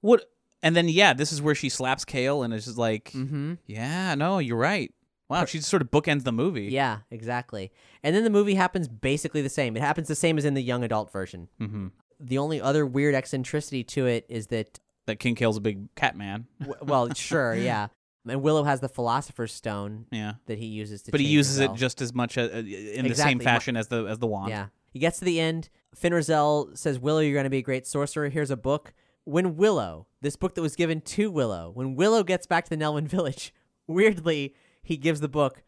[0.00, 0.24] What?
[0.62, 3.54] And then yeah, this is where she slaps Kael, and it's just like, mm-hmm.
[3.66, 4.92] yeah, no, you're right.
[5.28, 6.64] Wow, she just sort of bookends the movie.
[6.66, 7.72] Yeah, exactly.
[8.02, 9.76] And then the movie happens basically the same.
[9.76, 11.48] It happens the same as in the young adult version.
[11.60, 11.88] Mm-hmm.
[12.20, 16.16] The only other weird eccentricity to it is that, That King Kael's a big cat
[16.16, 16.46] man.
[16.60, 17.88] w- well, sure, yeah.
[18.28, 20.34] And Willow has the Philosopher's Stone Yeah.
[20.46, 21.10] that he uses to.
[21.10, 24.18] But he uses it just as much uh, in the same fashion as the as
[24.18, 24.50] the wand.
[24.50, 24.66] Yeah.
[24.92, 25.68] He gets to the end.
[25.94, 28.28] Fin Raziel says, Willow, you're going to be a great sorcerer.
[28.28, 28.92] Here's a book.
[29.24, 32.76] When Willow, this book that was given to Willow, when Willow gets back to the
[32.76, 33.52] Nelwyn village,
[33.86, 34.54] weirdly,
[34.84, 35.62] he gives the book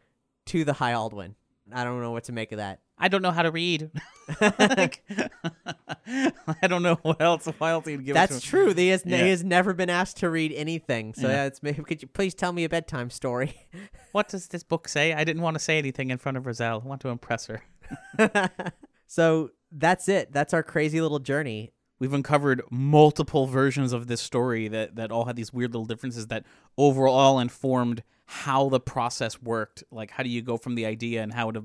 [0.47, 1.33] to the High Aldwin.
[1.73, 2.79] I don't know what to make of that.
[2.97, 3.91] I don't know how to read.
[4.41, 5.03] Like,
[6.07, 7.45] I don't know what else.
[7.57, 8.73] Why else he'd give it to That's true.
[8.73, 9.17] He has, Yeah.
[9.23, 11.13] he has never been asked to read anything.
[11.13, 11.45] So Yeah.
[11.45, 13.55] it's, maybe, could you please tell me a bedtime story?
[14.13, 15.13] What does this book say?
[15.13, 16.81] I didn't want to say anything in front of Roselle.
[16.83, 17.61] I want to impress her.
[19.05, 20.31] so that's it.
[20.31, 21.71] That's our crazy little journey.
[21.99, 26.27] We've uncovered multiple versions of this story that, that all had these weird little differences
[26.27, 26.45] that
[26.77, 29.83] overall informed how the process worked.
[29.91, 31.57] Like, how do you go from the idea and how it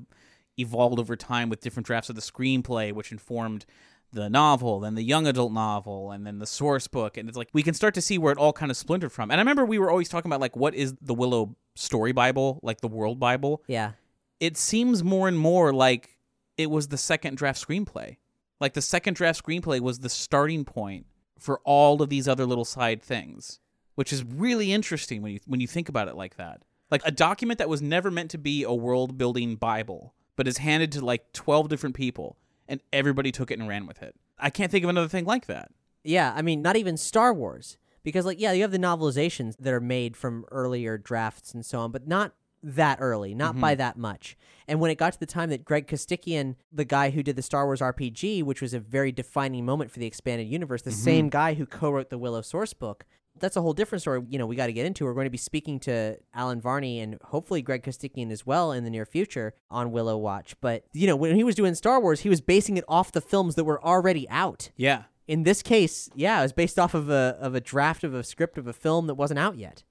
[0.57, 3.65] evolved over time with different drafts of the screenplay, which informed
[4.11, 7.17] the novel, then the young adult novel, and then the source book.
[7.17, 9.31] And it's like we can start to see where it all kind of splintered from.
[9.31, 12.59] And I remember we were always talking about, like, what is the Willow story Bible,
[12.61, 13.63] like the world Bible?
[13.67, 13.93] Yeah.
[14.39, 16.17] it seems more and more like
[16.57, 18.17] it was the second draft screenplay.
[18.59, 21.05] Like the second draft screenplay was the starting point
[21.39, 23.59] for all of these other little side things,
[23.95, 26.61] which is really interesting when you when you think about it like that.
[26.89, 30.57] Like a document that was never meant to be a world building bible, but is
[30.57, 34.15] handed to like 12 different people and everybody took it and ran with it.
[34.39, 35.71] I can't think of another thing like that.
[36.03, 37.77] Yeah, I mean, not even Star Wars.
[38.03, 41.79] Because, like, yeah, you have the novelizations that are made from earlier drafts and so
[41.79, 43.79] on, but not that early, not by mm-hmm.
[43.79, 44.37] that much.
[44.67, 47.41] And when it got to the time that Greg Costikyan, the guy who did the
[47.41, 50.99] Star Wars RPG, which was a very defining moment for the expanded universe, the mm-hmm.
[50.99, 53.05] same guy who co wrote the Willow source book,
[53.39, 54.21] that's a whole different story.
[54.29, 55.05] You know, we got to get into.
[55.05, 58.83] We're going to be speaking to Allen Varney and hopefully Greg Costikyan as well in
[58.83, 60.55] the near future on Willow Watch.
[60.61, 63.21] But you know, when he was doing Star Wars, he was basing it off the
[63.21, 64.71] films that were already out.
[64.77, 65.03] Yeah.
[65.27, 68.23] In this case, yeah, it was based off of a of a draft of a
[68.23, 69.83] script of a film that wasn't out yet.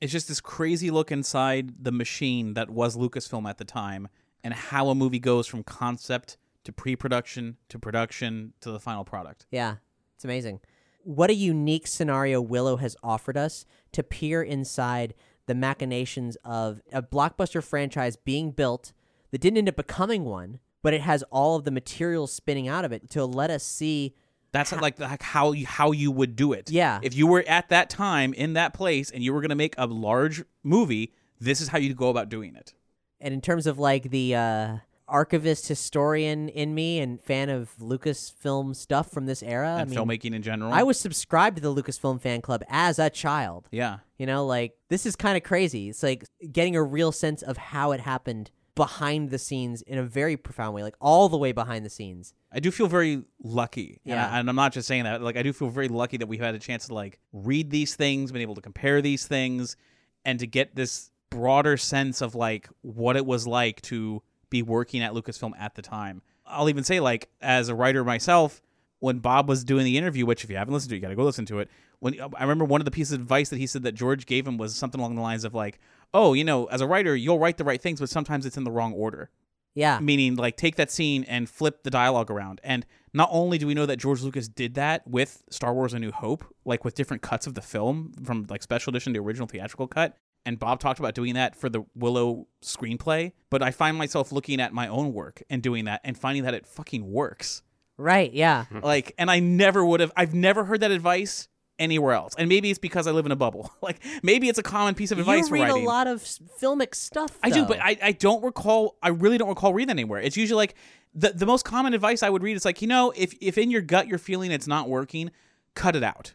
[0.00, 4.08] It's just this crazy look inside the machine that was Lucasfilm at the time
[4.44, 9.46] and how a movie goes from concept to pre-production to production to the final product.
[9.50, 9.76] Yeah,
[10.14, 10.60] it's amazing.
[11.02, 15.14] What a unique scenario Willow has offered us to peer inside
[15.46, 18.92] the machinations of a blockbuster franchise being built
[19.30, 22.84] that didn't end up becoming one, but it has all of the materials spinning out
[22.84, 24.14] of it to let us see.
[24.56, 26.70] That's like, like how you how you would do it.
[26.70, 27.00] Yeah.
[27.02, 29.74] If you were at that time in that place and you were going to make
[29.78, 32.74] a large movie, this is how you go about doing it.
[33.20, 34.76] And in terms of like the uh,
[35.08, 39.98] archivist historian in me and fan of Lucasfilm stuff from this era, and I mean,
[39.98, 40.72] filmmaking in general.
[40.72, 43.68] I was subscribed to the Lucasfilm fan club as a child.
[43.70, 43.98] Yeah.
[44.18, 45.88] You know, like this is kind of crazy.
[45.88, 50.02] It's like getting a real sense of how it happened behind the scenes in a
[50.04, 52.34] very profound way, like all the way behind the scenes.
[52.52, 54.00] I do feel very lucky.
[54.04, 54.30] And, Yeah.
[54.30, 55.22] I, and I'm not just saying that.
[55.22, 57.96] Like I do feel very lucky that we've had a chance to like read these
[57.96, 59.76] things, been able to compare these things,
[60.24, 65.02] and to get this broader sense of like what it was like to be working
[65.02, 66.22] at Lucasfilm at the time.
[66.46, 68.62] I'll even say like as a writer myself,
[68.98, 71.08] when Bob was doing the interview, which if you haven't listened to, it, you got
[71.08, 71.70] to go listen to it.
[71.98, 74.46] When I remember one of the pieces of advice that he said that George gave
[74.46, 75.78] him was something along the lines of like,
[76.14, 78.64] "Oh, you know, as a writer, you'll write the right things, but sometimes it's in
[78.64, 79.30] the wrong order."
[79.74, 79.98] Yeah.
[80.00, 82.62] meaning like take that scene and flip the dialogue around.
[82.64, 85.98] And not only do we know that George Lucas did that with Star Wars: A
[85.98, 89.46] New Hope, like with different cuts of the film from like special edition to original
[89.46, 90.16] theatrical cut,
[90.46, 93.32] and Bob talked about doing that for the Willow screenplay.
[93.50, 96.54] But I find myself looking at my own work and doing that and finding that
[96.54, 97.62] it fucking works.
[97.98, 98.66] Right, yeah.
[98.82, 100.12] Like, and I never would have.
[100.16, 102.34] I've never heard that advice anywhere else.
[102.38, 103.70] And maybe it's because I live in a bubble.
[103.82, 107.38] Like, maybe it's a common piece of advice you read a lot of filmic stuff.
[107.42, 108.96] I do, but I, I don't recall.
[109.02, 110.20] I really don't recall reading anywhere.
[110.20, 110.74] It's usually like
[111.14, 113.70] the the most common advice I would read is like you know if if in
[113.70, 115.30] your gut you're feeling it's not working,
[115.74, 116.34] cut it out.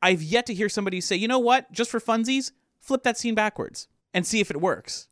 [0.00, 3.34] I've yet to hear somebody say you know what just for funsies flip that scene
[3.34, 5.08] backwards and see if it works,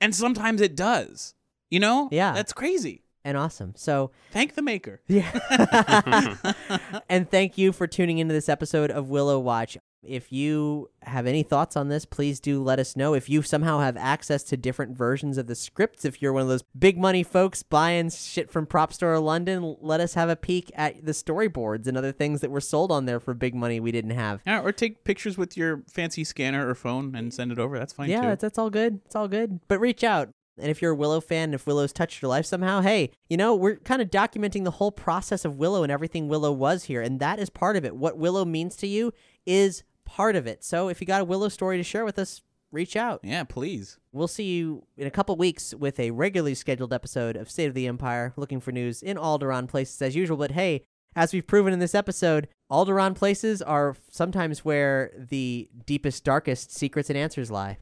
[0.00, 1.34] and sometimes it does.
[1.70, 2.32] You know, Yeah.
[2.32, 3.04] that's crazy.
[3.24, 3.74] And awesome.
[3.76, 5.00] So Thank the maker.
[5.08, 6.36] yeah.
[7.08, 9.78] and thank you for tuning into this episode of Willow Watch.
[10.02, 13.12] If you have any thoughts on this, please do let us know.
[13.12, 16.48] If you somehow have access to different versions of the scripts, if you're one of
[16.48, 20.70] those big money folks buying shit from Prop Store London, let us have a peek
[20.74, 23.92] at the storyboards and other things that were sold on there for big money we
[23.92, 24.40] didn't have.
[24.46, 27.78] Yeah, or take pictures with your fancy scanner or phone and send it over.
[27.78, 28.28] That's fine yeah, too.
[28.28, 29.00] that's, that's all good.
[29.04, 29.60] It's all good.
[29.68, 30.30] But reach out.
[30.60, 33.36] And if you're a Willow fan, and if Willow's touched your life somehow, hey, you
[33.36, 37.02] know, we're kind of documenting the whole process of Willow and everything Willow was here.
[37.02, 37.96] And that is part of it.
[37.96, 39.12] What Willow means to you
[39.46, 40.64] is part of it.
[40.64, 42.42] So if you got a Willow story to share with us,
[42.72, 43.20] reach out.
[43.22, 43.98] Yeah, please.
[44.12, 47.74] We'll see you in a couple weeks with a regularly scheduled episode of State of
[47.74, 50.36] the Empire, looking for news in Alderaan places as usual.
[50.36, 50.84] But hey,
[51.16, 57.10] as we've proven in this episode, Alderaan places are sometimes where the deepest, darkest secrets
[57.10, 57.78] and answers lie.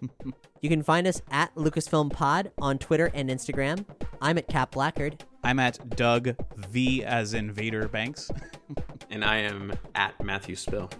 [0.62, 3.84] you can find us at Lucasfilm Pod on Twitter and Instagram.
[4.22, 5.24] I'm at Cap Blackard.
[5.42, 8.30] I'm at Doug V as in Vader Banks.
[9.10, 10.90] And I am at Matthew Spill.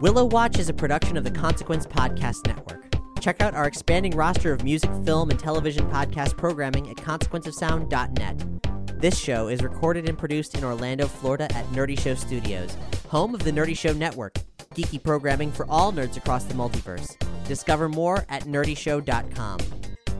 [0.00, 2.89] Willow Watch is a production of the Consequence Podcast Network.
[3.20, 9.00] Check out our expanding roster of music, film, and television podcast programming at consequenceofsound.net.
[9.00, 12.76] This show is recorded and produced in Orlando, Florida at Nerdy Show Studios,
[13.08, 14.34] home of the Nerdy Show Network,
[14.74, 17.16] geeky programming for all nerds across the multiverse.
[17.46, 19.58] Discover more at nerdyshow.com.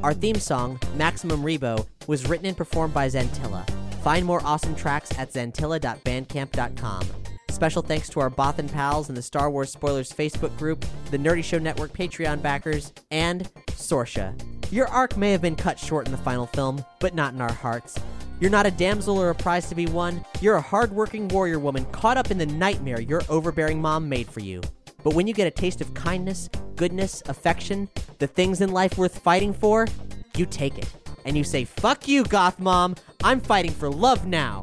[0.03, 3.69] Our theme song, Maximum Rebo, was written and performed by Zantilla.
[4.03, 7.07] Find more awesome tracks at zantilla.bandcamp.com.
[7.51, 11.45] Special thanks to our Bothan pals in the Star Wars Spoilers Facebook group, the Nerdy
[11.45, 14.35] Show Network Patreon backers, and Sorsha.
[14.73, 17.53] Your arc may have been cut short in the final film, but not in our
[17.53, 17.99] hearts.
[18.41, 20.25] You're not a damsel or a prize to be won.
[20.41, 24.41] You're a hardworking warrior woman caught up in the nightmare your overbearing mom made for
[24.41, 24.63] you.
[25.05, 27.91] But when you get a taste of kindness, goodness, affection,
[28.21, 29.87] the things in life worth fighting for,
[30.35, 30.91] you take it.
[31.27, 32.97] And you say, fuck you, goth mom.
[33.23, 34.63] I'm fighting for love now.